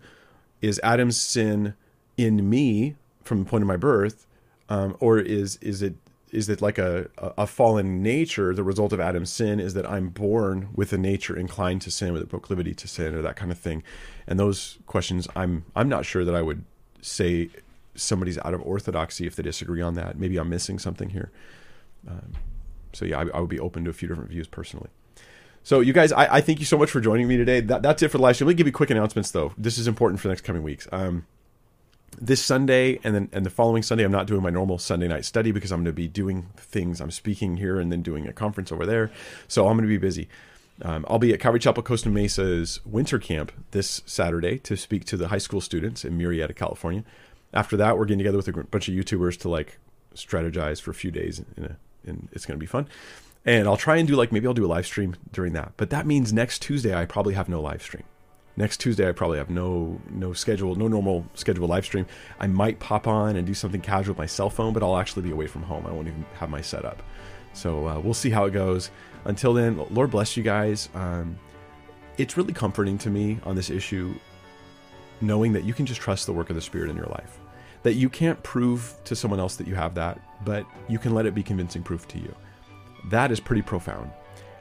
Is 0.61 0.81
Adam's 0.83 1.21
sin 1.21 1.75
in 2.17 2.51
me 2.51 2.97
from 3.23 3.45
the 3.45 3.45
point 3.49 3.63
of 3.63 3.69
my 3.69 3.77
birth, 3.77 4.27
um, 4.69 4.97
or 4.99 5.19
is 5.21 5.57
is 5.63 5.83
it 5.83 5.95
is 6.33 6.47
that 6.47 6.63
like 6.63 6.79
a, 6.79 7.09
a 7.19 7.47
fallen 7.47 8.03
nature 8.03 8.55
the 8.55 8.63
result 8.63 8.93
of 8.93 9.01
adam's 9.01 9.31
sin 9.31 9.61
is 9.61 9.75
that 9.75 9.89
i'm 9.89 10.09
born 10.09 10.69
with 10.75 10.93
a 10.93 10.99
nature 10.99 11.37
inclined 11.37 11.83
to 11.83 11.91
sin 11.91 12.13
with 12.13 12.23
a 12.23 12.27
proclivity 12.27 12.75
to 12.75 12.89
sin 12.89 13.15
or 13.15 13.23
that 13.23 13.37
kind 13.37 13.51
of 13.51 13.59
thing. 13.59 13.83
And 14.27 14.39
those 14.39 14.79
questions 14.87 15.29
i'm 15.37 15.65
i'm 15.75 15.89
not 15.89 16.05
sure 16.05 16.25
that 16.25 16.35
i 16.35 16.43
would 16.43 16.65
say 17.03 17.51
somebody's 17.95 18.39
out 18.39 18.55
of 18.55 18.63
orthodoxy 18.63 19.27
if 19.27 19.37
they 19.37 19.43
disagree 19.43 19.83
on 19.83 19.95
that. 19.95 20.19
Maybe 20.19 20.39
i'm 20.39 20.49
missing 20.49 20.79
something 20.79 21.11
here. 21.11 21.31
Um, 22.09 22.33
so 22.93 23.05
yeah 23.05 23.19
I, 23.19 23.29
I, 23.37 23.41
would 23.41 23.51
be 23.51 23.61
open 23.61 23.85
to 23.85 23.91
a 23.91 23.93
few 23.93 24.09
different 24.09 24.31
views 24.31 24.47
personally. 24.47 24.89
So 25.63 25.81
you 25.81 25.93
guys 25.93 26.13
I, 26.13 26.37
I 26.37 26.41
thank 26.41 26.61
you 26.61 26.67
so 26.67 26.79
much 26.79 26.91
for 26.91 27.01
joining 27.01 27.29
me 27.29 27.37
today. 27.37 27.61
That, 27.61 27.83
that's 27.83 28.03
it 28.03 28.09
for 28.09 28.19
the 28.19 28.23
live 28.23 28.37
stream. 28.37 28.47
Let 28.47 28.55
me 28.55 28.57
give 28.57 28.67
you 28.67 28.73
quick 28.73 28.91
announcements 28.91 29.31
though. 29.31 29.53
This 29.59 29.79
is 29.79 29.87
important 29.87 30.21
for 30.21 30.29
the 30.29 30.33
next 30.33 30.43
coming 30.43 30.63
weeks. 30.63 30.89
Um, 30.93 31.27
this 32.19 32.43
Sunday 32.43 32.99
and 33.05 33.15
then 33.15 33.29
and 33.33 33.47
the 33.47 33.51
following 33.51 33.83
Sunday, 33.83 34.05
I'm 34.05 34.13
not 34.13 34.27
doing 34.27 34.43
my 34.43 34.51
normal 34.51 34.79
Sunday 34.79 35.09
night 35.09 35.25
study 35.25 35.53
because 35.53 35.73
I'm 35.73 35.79
going 35.79 35.87
to 35.87 35.93
be 35.93 36.09
doing 36.09 36.49
things. 36.57 37.01
I'm 37.01 37.11
speaking 37.11 37.57
here 37.57 37.79
and 37.79 37.91
then 37.91 38.03
doing 38.03 38.27
a 38.27 38.33
conference 38.33 38.73
over 38.73 38.87
there, 38.87 39.11
so 39.49 39.67
I'm 39.69 39.77
going 39.77 39.89
to 39.89 39.89
be 39.89 39.99
busy. 39.99 40.29
Um, 40.83 41.05
I'll 41.09 41.19
be 41.19 41.33
at 41.35 41.41
Calvary 41.41 41.61
Chapel 41.61 41.83
Costa 41.83 42.09
Mesa's 42.09 42.81
winter 42.87 43.19
camp 43.19 43.53
this 43.73 44.03
Saturday 44.07 44.59
to 44.61 44.77
speak 44.77 45.05
to 45.07 45.17
the 45.17 45.29
high 45.29 45.39
school 45.39 45.61
students 45.61 46.05
in 46.05 46.19
Murrieta, 46.19 46.57
California. 46.57 47.05
After 47.53 47.77
that, 47.77 47.99
we're 47.99 48.07
getting 48.07 48.19
together 48.19 48.39
with 48.39 48.49
a 48.49 48.53
bunch 48.53 48.89
of 48.89 48.95
YouTubers 48.95 49.39
to 49.41 49.49
like 49.49 49.79
strategize 50.15 50.81
for 50.81 50.91
a 50.91 50.95
few 50.95 51.11
days, 51.11 51.41
a, 51.41 51.77
and 52.07 52.29
it's 52.33 52.47
going 52.47 52.59
to 52.59 52.61
be 52.61 52.67
fun. 52.67 52.89
And 53.45 53.67
I'll 53.67 53.77
try 53.77 53.97
and 53.97 54.09
do 54.09 54.17
like 54.17 54.33
maybe 54.33 54.47
I'll 54.47 54.55
do 54.55 54.67
a 54.67 54.69
live 54.69 54.87
stream 54.87 55.17
during 55.33 55.53
that. 55.55 55.73
But 55.77 55.91
that 55.91 56.07
means 56.07 56.33
next 56.33 56.61
Tuesday 56.63 56.95
I 56.95 57.05
probably 57.05 57.35
have 57.35 57.49
no 57.49 57.61
live 57.61 57.83
stream 57.83 58.05
Next 58.61 58.77
Tuesday, 58.77 59.09
I 59.09 59.13
probably 59.13 59.39
have 59.39 59.49
no 59.49 59.99
no 60.11 60.35
schedule, 60.35 60.75
no 60.75 60.87
normal 60.87 61.25
schedule 61.33 61.67
live 61.67 61.87
stream. 61.87 62.05
I 62.39 62.47
might 62.47 62.79
pop 62.79 63.07
on 63.07 63.37
and 63.37 63.47
do 63.47 63.55
something 63.55 63.81
casual 63.81 64.13
with 64.13 64.19
my 64.19 64.27
cell 64.27 64.51
phone, 64.51 64.75
but 64.75 64.83
I'll 64.83 64.99
actually 64.99 65.23
be 65.23 65.31
away 65.31 65.47
from 65.47 65.63
home. 65.63 65.87
I 65.87 65.91
won't 65.93 66.09
even 66.09 66.27
have 66.35 66.51
my 66.51 66.61
setup. 66.61 67.03
So 67.55 67.89
uh, 67.89 67.99
we'll 67.99 68.13
see 68.13 68.29
how 68.29 68.45
it 68.45 68.51
goes. 68.51 68.91
Until 69.25 69.55
then, 69.55 69.83
Lord 69.89 70.11
bless 70.11 70.37
you 70.37 70.43
guys. 70.43 70.91
Um, 70.93 71.39
it's 72.19 72.37
really 72.37 72.53
comforting 72.53 72.99
to 72.99 73.09
me 73.09 73.39
on 73.45 73.57
this 73.57 73.71
issue, 73.71 74.15
knowing 75.23 75.55
that 75.55 75.65
you 75.65 75.73
can 75.73 75.87
just 75.87 76.03
trust 76.03 76.27
the 76.27 76.33
work 76.35 76.51
of 76.51 76.55
the 76.55 76.61
Spirit 76.61 76.91
in 76.91 76.97
your 76.97 77.07
life. 77.07 77.39
That 77.83 77.95
you 77.95 78.11
can't 78.11 78.43
prove 78.43 78.95
to 79.05 79.17
someone 79.17 79.41
else 79.41 79.57
that 79.57 79.69
you 79.69 79.75
have 79.75 79.95
that, 79.95 80.21
but 80.45 80.67
you 80.87 80.99
can 80.99 81.15
let 81.15 81.25
it 81.25 81.35
be 81.35 81.43
convincing 81.43 81.83
proof 81.83 82.07
to 82.09 82.19
you. 82.19 82.35
That 83.09 83.33
is 83.33 83.41
pretty 83.41 83.63
profound. 83.63 84.11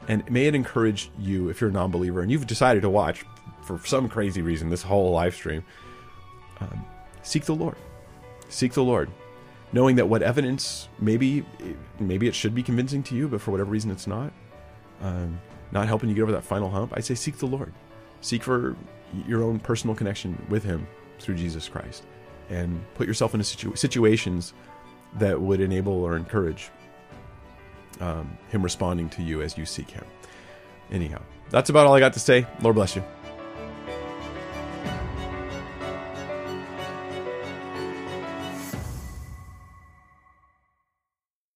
And 0.08 0.28
may 0.30 0.46
it 0.46 0.54
encourage 0.54 1.10
you, 1.18 1.50
if 1.50 1.60
you're 1.60 1.68
a 1.68 1.72
non 1.72 1.90
believer 1.90 2.22
and 2.22 2.30
you've 2.30 2.46
decided 2.46 2.80
to 2.80 2.88
watch 2.88 3.26
for 3.62 3.78
some 3.84 4.08
crazy 4.08 4.42
reason 4.42 4.70
this 4.70 4.82
whole 4.82 5.12
live 5.12 5.34
stream, 5.34 5.64
um, 6.60 6.84
seek 7.22 7.44
the 7.44 7.54
Lord. 7.54 7.76
Seek 8.48 8.72
the 8.72 8.82
Lord. 8.82 9.10
Knowing 9.72 9.96
that 9.96 10.08
what 10.08 10.22
evidence, 10.22 10.88
maybe, 10.98 11.44
maybe 12.00 12.26
it 12.26 12.34
should 12.34 12.54
be 12.54 12.62
convincing 12.62 13.02
to 13.04 13.14
you, 13.14 13.28
but 13.28 13.40
for 13.40 13.52
whatever 13.52 13.70
reason 13.70 13.90
it's 13.90 14.06
not, 14.06 14.32
um, 15.00 15.40
not 15.70 15.86
helping 15.86 16.08
you 16.08 16.14
get 16.14 16.22
over 16.22 16.32
that 16.32 16.42
final 16.42 16.68
hump, 16.68 16.92
I 16.96 17.00
say 17.00 17.14
seek 17.14 17.38
the 17.38 17.46
Lord. 17.46 17.72
Seek 18.20 18.42
for 18.42 18.76
your 19.26 19.42
own 19.44 19.60
personal 19.60 19.94
connection 19.94 20.44
with 20.48 20.64
Him 20.64 20.86
through 21.20 21.36
Jesus 21.36 21.68
Christ. 21.68 22.02
And 22.48 22.82
put 22.94 23.06
yourself 23.06 23.32
into 23.32 23.44
situ- 23.44 23.76
situations 23.76 24.54
that 25.14 25.40
would 25.40 25.60
enable 25.60 25.92
or 25.92 26.16
encourage 26.16 26.70
um, 28.00 28.36
him 28.48 28.62
responding 28.62 29.08
to 29.10 29.22
you 29.22 29.42
as 29.42 29.56
you 29.56 29.66
seek 29.66 29.90
him. 29.90 30.04
Anyhow, 30.90 31.20
that's 31.50 31.70
about 31.70 31.86
all 31.86 31.94
I 31.94 32.00
got 32.00 32.14
to 32.14 32.20
say. 32.20 32.46
Lord 32.60 32.76
bless 32.76 32.96
you. 32.96 33.04